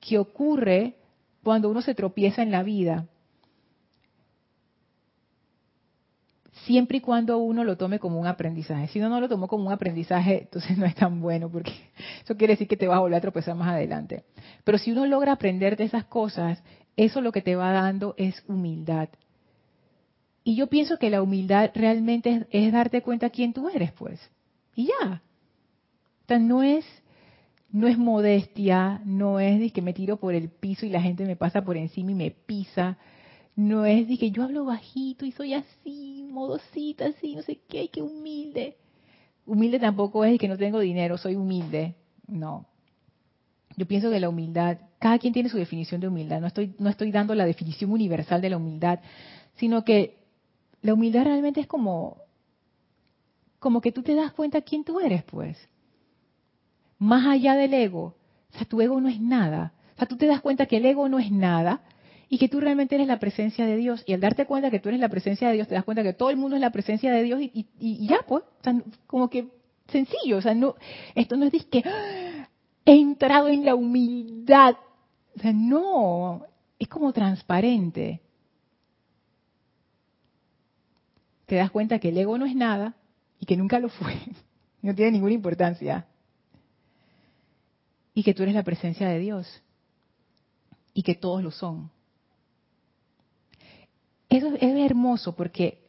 que 0.00 0.18
ocurre 0.18 0.94
cuando 1.42 1.68
uno 1.68 1.82
se 1.82 1.94
tropieza 1.94 2.42
en 2.42 2.50
la 2.50 2.62
vida. 2.62 3.06
Siempre 6.64 6.98
y 6.98 7.00
cuando 7.00 7.38
uno 7.38 7.64
lo 7.64 7.76
tome 7.76 7.98
como 7.98 8.20
un 8.20 8.26
aprendizaje. 8.26 8.86
Si 8.88 9.00
uno 9.00 9.08
no 9.08 9.20
lo 9.20 9.28
tomó 9.28 9.48
como 9.48 9.66
un 9.66 9.72
aprendizaje, 9.72 10.42
entonces 10.42 10.78
no 10.78 10.86
es 10.86 10.94
tan 10.94 11.20
bueno, 11.20 11.50
porque 11.50 11.72
eso 12.22 12.36
quiere 12.36 12.52
decir 12.52 12.68
que 12.68 12.76
te 12.76 12.86
vas 12.86 12.98
a 12.98 13.00
volver 13.00 13.18
a 13.18 13.20
tropezar 13.20 13.56
más 13.56 13.68
adelante. 13.68 14.24
Pero 14.62 14.78
si 14.78 14.92
uno 14.92 15.06
logra 15.06 15.32
aprender 15.32 15.76
de 15.76 15.84
esas 15.84 16.04
cosas, 16.04 16.62
eso 16.96 17.20
lo 17.20 17.32
que 17.32 17.42
te 17.42 17.56
va 17.56 17.72
dando 17.72 18.14
es 18.16 18.44
humildad. 18.46 19.08
Y 20.44 20.54
yo 20.54 20.68
pienso 20.68 20.98
que 20.98 21.10
la 21.10 21.20
humildad 21.20 21.70
realmente 21.74 22.30
es, 22.30 22.46
es 22.50 22.72
darte 22.72 23.02
cuenta 23.02 23.30
quién 23.30 23.52
tú 23.52 23.68
eres, 23.68 23.92
pues. 23.92 24.20
Y 24.76 24.86
ya, 24.86 25.22
no 26.28 26.62
es, 26.62 26.84
no 27.70 27.86
es 27.86 27.98
modestia, 27.98 29.00
no 29.04 29.40
es 29.40 29.60
de 29.60 29.70
que 29.70 29.82
me 29.82 29.92
tiro 29.92 30.16
por 30.16 30.34
el 30.34 30.48
piso 30.48 30.86
y 30.86 30.90
la 30.90 31.02
gente 31.02 31.24
me 31.24 31.36
pasa 31.36 31.64
por 31.64 31.76
encima 31.76 32.12
y 32.12 32.14
me 32.14 32.30
pisa. 32.30 32.98
No 33.56 33.84
es 33.84 34.08
de 34.08 34.18
que 34.18 34.30
yo 34.30 34.42
hablo 34.42 34.64
bajito 34.64 35.26
y 35.26 35.32
soy 35.32 35.54
así, 35.54 36.26
modosita, 36.28 37.06
así, 37.06 37.36
no 37.36 37.42
sé 37.42 37.60
qué, 37.68 37.88
qué 37.88 38.02
humilde. 38.02 38.76
Humilde 39.46 39.78
tampoco 39.78 40.24
es 40.24 40.32
de 40.32 40.38
que 40.38 40.48
no 40.48 40.56
tengo 40.56 40.80
dinero, 40.80 41.18
soy 41.18 41.36
humilde. 41.36 41.94
No. 42.26 42.66
Yo 43.76 43.86
pienso 43.86 44.10
que 44.10 44.20
la 44.20 44.28
humildad, 44.28 44.78
cada 44.98 45.18
quien 45.18 45.32
tiene 45.32 45.48
su 45.48 45.58
definición 45.58 46.00
de 46.00 46.08
humildad. 46.08 46.40
No 46.40 46.46
estoy, 46.46 46.74
no 46.78 46.88
estoy 46.88 47.12
dando 47.12 47.34
la 47.34 47.44
definición 47.44 47.92
universal 47.92 48.40
de 48.40 48.50
la 48.50 48.56
humildad, 48.56 49.00
sino 49.56 49.84
que 49.84 50.18
la 50.80 50.94
humildad 50.94 51.24
realmente 51.24 51.60
es 51.60 51.66
como, 51.66 52.18
como 53.58 53.80
que 53.80 53.92
tú 53.92 54.02
te 54.02 54.14
das 54.14 54.32
cuenta 54.32 54.62
quién 54.62 54.84
tú 54.84 55.00
eres, 55.00 55.22
pues 55.24 55.56
más 56.98 57.26
allá 57.26 57.54
del 57.54 57.74
ego. 57.74 58.16
O 58.52 58.56
sea, 58.56 58.66
tu 58.66 58.80
ego 58.80 59.00
no 59.00 59.08
es 59.08 59.20
nada. 59.20 59.72
O 59.94 59.98
sea, 59.98 60.06
tú 60.06 60.16
te 60.16 60.26
das 60.26 60.40
cuenta 60.40 60.66
que 60.66 60.78
el 60.78 60.86
ego 60.86 61.08
no 61.08 61.18
es 61.18 61.30
nada 61.30 61.82
y 62.28 62.38
que 62.38 62.48
tú 62.48 62.60
realmente 62.60 62.94
eres 62.94 63.06
la 63.06 63.18
presencia 63.18 63.66
de 63.66 63.76
Dios. 63.76 64.02
Y 64.06 64.12
al 64.12 64.20
darte 64.20 64.46
cuenta 64.46 64.70
que 64.70 64.80
tú 64.80 64.88
eres 64.88 65.00
la 65.00 65.08
presencia 65.08 65.48
de 65.48 65.54
Dios, 65.54 65.68
te 65.68 65.74
das 65.74 65.84
cuenta 65.84 66.02
que 66.02 66.12
todo 66.12 66.30
el 66.30 66.36
mundo 66.36 66.56
es 66.56 66.60
la 66.60 66.70
presencia 66.70 67.12
de 67.12 67.22
Dios 67.22 67.40
y, 67.40 68.06
ya, 68.06 68.20
pues, 68.26 68.42
o 68.42 68.62
sea, 68.62 68.74
como 69.06 69.30
que 69.30 69.48
sencillo. 69.88 70.38
O 70.38 70.42
sea, 70.42 70.54
no, 70.54 70.74
esto 71.14 71.36
no 71.36 71.46
es 71.46 71.64
que 71.66 71.82
¡ah! 71.84 72.48
he 72.84 72.94
entrado 72.94 73.48
en 73.48 73.64
la 73.64 73.74
humildad. 73.74 74.76
O 75.36 75.40
sea, 75.40 75.52
no, 75.52 76.42
es 76.78 76.88
como 76.88 77.12
transparente. 77.12 78.20
Te 81.46 81.56
das 81.56 81.70
cuenta 81.70 81.98
que 81.98 82.08
el 82.08 82.18
ego 82.18 82.38
no 82.38 82.46
es 82.46 82.56
nada 82.56 82.94
y 83.38 83.46
que 83.46 83.56
nunca 83.56 83.78
lo 83.78 83.88
fue. 83.88 84.14
No 84.82 84.94
tiene 84.94 85.12
ninguna 85.12 85.32
importancia 85.32 86.06
y 88.14 88.22
que 88.22 88.34
tú 88.34 88.42
eres 88.42 88.54
la 88.54 88.62
presencia 88.62 89.08
de 89.08 89.18
Dios 89.18 89.62
y 90.94 91.02
que 91.02 91.14
todos 91.14 91.42
lo 91.42 91.50
son. 91.50 91.90
Eso 94.28 94.54
es 94.54 94.90
hermoso 94.90 95.34
porque 95.34 95.84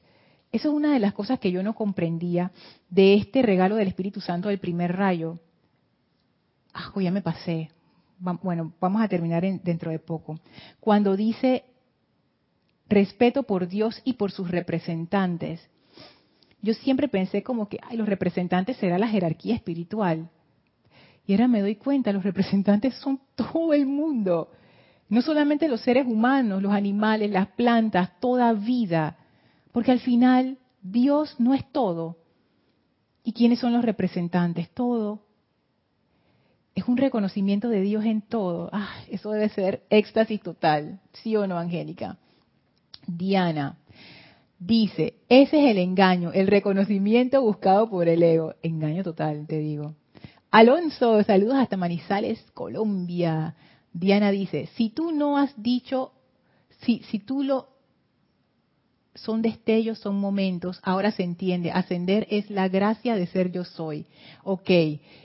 eso 0.52 0.70
es 0.70 0.76
una 0.76 0.94
de 0.94 1.00
las 1.00 1.14
cosas 1.14 1.40
que 1.40 1.52
yo 1.52 1.64
no 1.64 1.76
comprendía 1.76 2.52
de 2.90 3.16
este 3.16 3.42
regalo 3.42 3.76
del 3.76 3.88
Espíritu 3.88 4.22
Santo 4.22 4.50
del 4.50 4.60
primer 4.60 4.96
rayo. 4.96 5.40
Ah, 6.74 6.92
ya 7.00 7.12
me 7.12 7.22
pasé. 7.22 7.70
Bueno, 8.18 8.74
vamos 8.80 9.02
a 9.02 9.08
terminar 9.08 9.44
dentro 9.44 9.92
de 9.92 10.00
poco. 10.00 10.40
Cuando 10.80 11.16
dice 11.16 11.66
respeto 12.88 13.44
por 13.44 13.68
Dios 13.68 14.02
y 14.06 14.14
por 14.14 14.32
sus 14.32 14.50
representantes, 14.50 15.68
yo 16.62 16.74
siempre 16.74 17.08
pensé 17.08 17.44
como 17.44 17.68
que 17.68 17.80
ay, 17.82 17.98
los 17.98 18.08
representantes 18.08 18.78
será 18.78 18.98
la 18.98 19.08
jerarquía 19.08 19.56
espiritual. 19.56 20.30
Y 21.28 21.34
ahora 21.34 21.48
me 21.48 21.62
doy 21.62 21.76
cuenta, 21.76 22.12
los 22.12 22.24
representantes 22.24 22.96
son 22.96 23.20
todo 23.36 23.74
el 23.74 23.86
mundo. 23.86 24.52
No 25.10 25.22
solamente 25.22 25.68
los 25.68 25.82
seres 25.82 26.06
humanos, 26.08 26.62
los 26.62 26.74
animales, 26.74 27.32
las 27.32 27.48
plantas, 27.48 28.20
toda 28.20 28.54
vida. 28.54 29.18
Porque 29.72 29.92
al 29.92 30.00
final 30.00 30.58
Dios 30.82 31.36
no 31.40 31.54
es 31.54 31.70
todo. 31.72 32.18
¿Y 33.24 33.34
quiénes 33.34 33.60
son 33.60 33.74
los 33.74 33.84
representantes? 33.84 34.70
Todo. 34.72 35.26
Es 36.76 36.88
un 36.88 36.98
reconocimiento 36.98 37.70
de 37.70 37.82
Dios 37.82 38.06
en 38.06 38.22
todo. 38.22 38.70
Ah, 38.72 38.90
eso 39.10 39.32
debe 39.32 39.50
ser 39.50 39.84
éxtasis 39.90 40.42
total. 40.42 41.00
¿Sí 41.14 41.36
o 41.36 41.48
no, 41.48 41.58
Angélica? 41.58 42.18
Diana 43.08 43.78
dice, 44.60 45.16
ese 45.30 45.64
es 45.64 45.72
el 45.72 45.78
engaño, 45.78 46.32
el 46.34 46.48
reconocimiento 46.48 47.42
buscado 47.42 47.90
por 47.90 48.08
el 48.08 48.24
ego. 48.24 48.56
Engaño 48.62 49.04
total, 49.04 49.46
te 49.48 49.60
digo. 49.60 49.96
Alonso, 50.56 51.22
saludos 51.24 51.58
hasta 51.58 51.76
Manizales, 51.76 52.42
Colombia. 52.54 53.56
Diana 53.92 54.32
dice, 54.32 54.70
si 54.78 54.90
tú 54.90 55.12
no 55.12 55.38
has 55.38 55.52
dicho, 55.62 56.14
si, 56.80 57.00
si 57.12 57.20
tú 57.20 57.44
lo, 57.44 57.68
son 59.16 59.42
destellos, 59.42 60.00
son 60.00 60.16
momentos, 60.16 60.80
ahora 60.82 61.12
se 61.12 61.24
entiende, 61.24 61.74
ascender 61.74 62.26
es 62.30 62.50
la 62.50 62.70
gracia 62.70 63.18
de 63.18 63.28
ser 63.28 63.52
yo 63.52 63.66
soy. 63.66 64.06
Ok, 64.46 64.70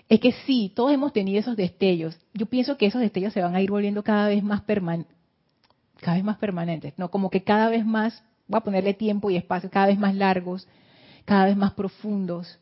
es 0.09 0.19
que 0.19 0.33
sí, 0.47 0.73
todos 0.75 0.93
hemos 0.93 1.13
tenido 1.13 1.39
esos 1.39 1.57
destellos. 1.57 2.19
Yo 2.35 2.47
pienso 2.47 2.77
que 2.77 2.87
esos 2.87 3.01
destellos 3.01 3.33
se 3.33 3.41
van 3.41 3.55
a 3.55 3.61
ir 3.61 3.71
volviendo 3.71 4.03
cada 4.03 4.27
vez 4.27 4.43
más 4.43 4.63
cada 6.01 6.17
vez 6.17 6.25
más 6.25 6.39
permanentes, 6.39 6.95
no, 6.97 7.09
como 7.09 7.31
que 7.31 7.45
cada 7.45 7.69
vez 7.69 7.87
más, 7.87 8.25
voy 8.49 8.59
a 8.59 8.65
ponerle 8.65 8.95
tiempo 8.95 9.31
y 9.31 9.37
espacio, 9.37 9.71
cada 9.71 9.87
vez 9.87 9.99
más 10.01 10.17
largos, 10.17 10.67
cada 11.25 11.45
vez 11.45 11.57
más 11.57 11.75
profundos 11.75 12.59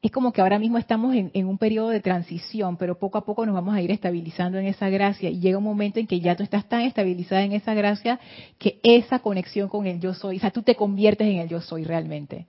es 0.00 0.12
como 0.12 0.32
que 0.32 0.40
ahora 0.40 0.60
mismo 0.60 0.78
estamos 0.78 1.14
en, 1.14 1.46
un 1.46 1.58
periodo 1.58 1.88
de 1.88 2.00
transición, 2.00 2.76
pero 2.76 2.98
poco 2.98 3.18
a 3.18 3.24
poco 3.24 3.44
nos 3.44 3.54
vamos 3.54 3.74
a 3.74 3.82
ir 3.82 3.90
estabilizando 3.90 4.58
en 4.58 4.66
esa 4.66 4.88
gracia 4.88 5.28
y 5.28 5.40
llega 5.40 5.58
un 5.58 5.64
momento 5.64 5.98
en 5.98 6.06
que 6.06 6.20
ya 6.20 6.36
tú 6.36 6.44
estás 6.44 6.68
tan 6.68 6.82
estabilizada 6.82 7.42
en 7.42 7.52
esa 7.52 7.74
gracia 7.74 8.20
que 8.58 8.78
esa 8.84 9.18
conexión 9.18 9.68
con 9.68 9.86
el 9.86 9.98
yo 9.98 10.14
soy, 10.14 10.36
o 10.36 10.40
sea, 10.40 10.52
tú 10.52 10.62
te 10.62 10.76
conviertes 10.76 11.26
en 11.26 11.38
el 11.38 11.48
yo 11.48 11.60
soy 11.60 11.82
realmente. 11.82 12.46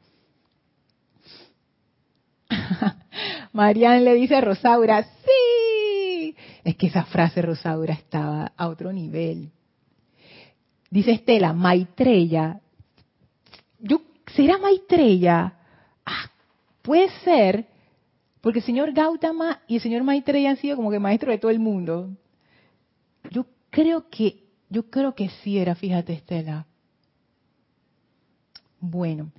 Marian 3.54 4.04
le 4.04 4.14
dice 4.14 4.36
a 4.36 4.42
Rosaura, 4.42 5.04
sí, 5.04 6.36
es 6.64 6.76
que 6.76 6.88
esa 6.88 7.06
frase 7.06 7.42
Rosaura 7.42 7.96
estaba 7.96 8.52
a 8.56 8.68
otro 8.68 8.94
nivel. 8.94 9.50
Dice 10.92 11.12
Estela, 11.14 11.54
Maitreya. 11.54 12.62
Yo, 13.80 14.02
¿Será 14.36 14.58
Maitreya? 14.58 15.54
Ah, 16.06 16.30
puede 16.90 17.08
ser, 17.24 17.68
porque 18.42 18.58
el 18.60 18.66
señor 18.66 18.94
Gautama 18.94 19.60
y 19.68 19.76
el 19.76 19.82
señor 19.82 20.02
Maitreya 20.02 20.50
han 20.50 20.58
sido 20.58 20.76
como 20.76 20.90
que 20.90 20.98
maestros 20.98 21.32
de 21.32 21.38
todo 21.38 21.52
el 21.52 21.60
mundo. 21.60 22.18
Yo 23.30 23.46
creo 23.70 24.10
que, 24.10 24.46
yo 24.72 24.90
creo 24.90 25.14
que 25.14 25.30
sí 25.44 25.60
era, 25.60 25.76
fíjate 25.76 26.14
Estela. 26.14 26.66
Bueno, 28.80 29.30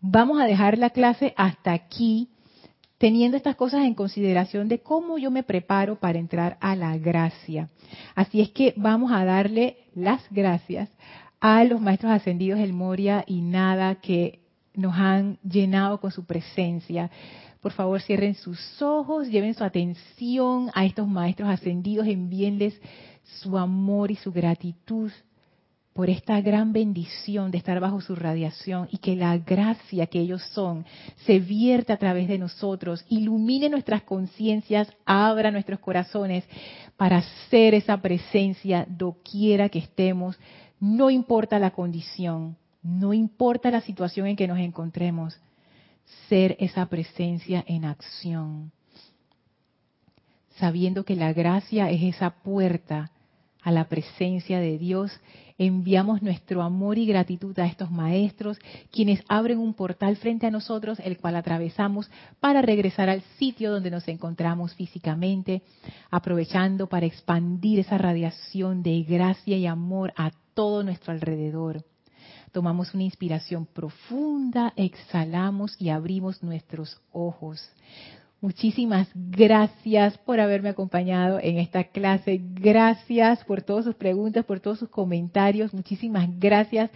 vamos 0.00 0.40
a 0.40 0.44
dejar 0.44 0.78
la 0.78 0.90
clase 0.90 1.34
hasta 1.36 1.72
aquí, 1.72 2.28
teniendo 2.98 3.36
estas 3.36 3.56
cosas 3.56 3.86
en 3.86 3.94
consideración 3.94 4.68
de 4.68 4.78
cómo 4.78 5.18
yo 5.18 5.32
me 5.32 5.42
preparo 5.42 5.98
para 5.98 6.20
entrar 6.20 6.58
a 6.60 6.76
la 6.76 6.96
gracia. 6.96 7.70
Así 8.14 8.40
es 8.40 8.50
que 8.50 8.72
vamos 8.76 9.10
a 9.10 9.24
darle 9.24 9.78
las 9.96 10.22
gracias 10.30 10.90
a 11.40 11.64
los 11.64 11.80
maestros 11.80 12.12
ascendidos 12.12 12.60
del 12.60 12.72
Moria 12.72 13.24
y 13.26 13.40
Nada 13.40 13.96
que 13.96 14.43
nos 14.74 14.94
han 14.94 15.38
llenado 15.42 16.00
con 16.00 16.10
su 16.10 16.24
presencia. 16.24 17.10
Por 17.60 17.72
favor, 17.72 18.00
cierren 18.02 18.34
sus 18.34 18.82
ojos, 18.82 19.28
lleven 19.28 19.54
su 19.54 19.64
atención 19.64 20.70
a 20.74 20.84
estos 20.84 21.08
maestros 21.08 21.48
ascendidos, 21.48 22.06
envíenles 22.06 22.78
su 23.40 23.56
amor 23.56 24.10
y 24.10 24.16
su 24.16 24.32
gratitud 24.32 25.10
por 25.94 26.10
esta 26.10 26.40
gran 26.40 26.72
bendición 26.72 27.52
de 27.52 27.58
estar 27.58 27.78
bajo 27.78 28.00
su 28.00 28.16
radiación 28.16 28.88
y 28.90 28.98
que 28.98 29.14
la 29.14 29.38
gracia 29.38 30.06
que 30.08 30.18
ellos 30.18 30.42
son 30.52 30.84
se 31.24 31.38
vierta 31.38 31.94
a 31.94 31.98
través 31.98 32.26
de 32.26 32.36
nosotros, 32.36 33.04
ilumine 33.08 33.68
nuestras 33.68 34.02
conciencias, 34.02 34.92
abra 35.06 35.52
nuestros 35.52 35.78
corazones 35.78 36.44
para 36.96 37.22
ser 37.48 37.74
esa 37.74 37.96
presencia 37.98 38.84
doquiera 38.88 39.68
que 39.68 39.78
estemos, 39.78 40.36
no 40.80 41.10
importa 41.10 41.60
la 41.60 41.70
condición, 41.70 42.56
no 42.84 43.14
importa 43.14 43.70
la 43.70 43.80
situación 43.80 44.26
en 44.26 44.36
que 44.36 44.46
nos 44.46 44.58
encontremos, 44.58 45.40
ser 46.28 46.54
esa 46.60 46.86
presencia 46.86 47.64
en 47.66 47.86
acción, 47.86 48.70
sabiendo 50.58 51.04
que 51.04 51.16
la 51.16 51.32
gracia 51.32 51.90
es 51.90 52.02
esa 52.02 52.42
puerta 52.42 53.10
a 53.62 53.72
la 53.72 53.88
presencia 53.88 54.60
de 54.60 54.76
Dios, 54.76 55.18
enviamos 55.56 56.20
nuestro 56.20 56.60
amor 56.60 56.98
y 56.98 57.06
gratitud 57.06 57.58
a 57.58 57.66
estos 57.66 57.90
maestros, 57.90 58.58
quienes 58.90 59.22
abren 59.28 59.58
un 59.58 59.72
portal 59.72 60.16
frente 60.16 60.46
a 60.46 60.50
nosotros, 60.50 61.00
el 61.00 61.16
cual 61.16 61.36
atravesamos 61.36 62.10
para 62.38 62.60
regresar 62.60 63.08
al 63.08 63.22
sitio 63.38 63.72
donde 63.72 63.90
nos 63.90 64.06
encontramos 64.08 64.74
físicamente, 64.74 65.62
aprovechando 66.10 66.86
para 66.86 67.06
expandir 67.06 67.78
esa 67.78 67.96
radiación 67.96 68.82
de 68.82 69.02
gracia 69.04 69.56
y 69.56 69.66
amor 69.66 70.12
a 70.16 70.32
todo 70.52 70.82
nuestro 70.82 71.14
alrededor. 71.14 71.82
Tomamos 72.54 72.94
una 72.94 73.02
inspiración 73.02 73.66
profunda, 73.66 74.72
exhalamos 74.76 75.74
y 75.80 75.88
abrimos 75.88 76.40
nuestros 76.40 77.00
ojos. 77.10 77.68
Muchísimas 78.40 79.08
gracias 79.12 80.16
por 80.18 80.38
haberme 80.38 80.68
acompañado 80.68 81.40
en 81.42 81.58
esta 81.58 81.82
clase. 81.82 82.40
Gracias 82.54 83.44
por 83.44 83.62
todas 83.62 83.84
sus 83.84 83.96
preguntas, 83.96 84.44
por 84.44 84.60
todos 84.60 84.78
sus 84.78 84.88
comentarios. 84.88 85.74
Muchísimas 85.74 86.28
gracias 86.38 86.92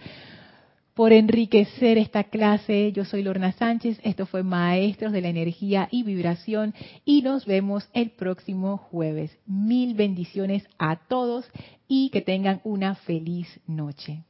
por 0.93 1.11
enriquecer 1.11 1.97
esta 1.97 2.23
clase. 2.23 2.93
Yo 2.93 3.03
soy 3.03 3.21
Lorna 3.21 3.51
Sánchez. 3.51 3.99
Esto 4.01 4.25
fue 4.25 4.43
Maestros 4.43 5.11
de 5.11 5.19
la 5.19 5.27
Energía 5.27 5.89
y 5.91 6.03
Vibración 6.03 6.73
y 7.03 7.21
nos 7.21 7.45
vemos 7.45 7.89
el 7.91 8.11
próximo 8.11 8.77
jueves. 8.77 9.37
Mil 9.45 9.93
bendiciones 9.93 10.63
a 10.77 10.95
todos 11.09 11.45
y 11.89 12.11
que 12.11 12.21
tengan 12.21 12.61
una 12.63 12.95
feliz 12.95 13.59
noche. 13.67 14.23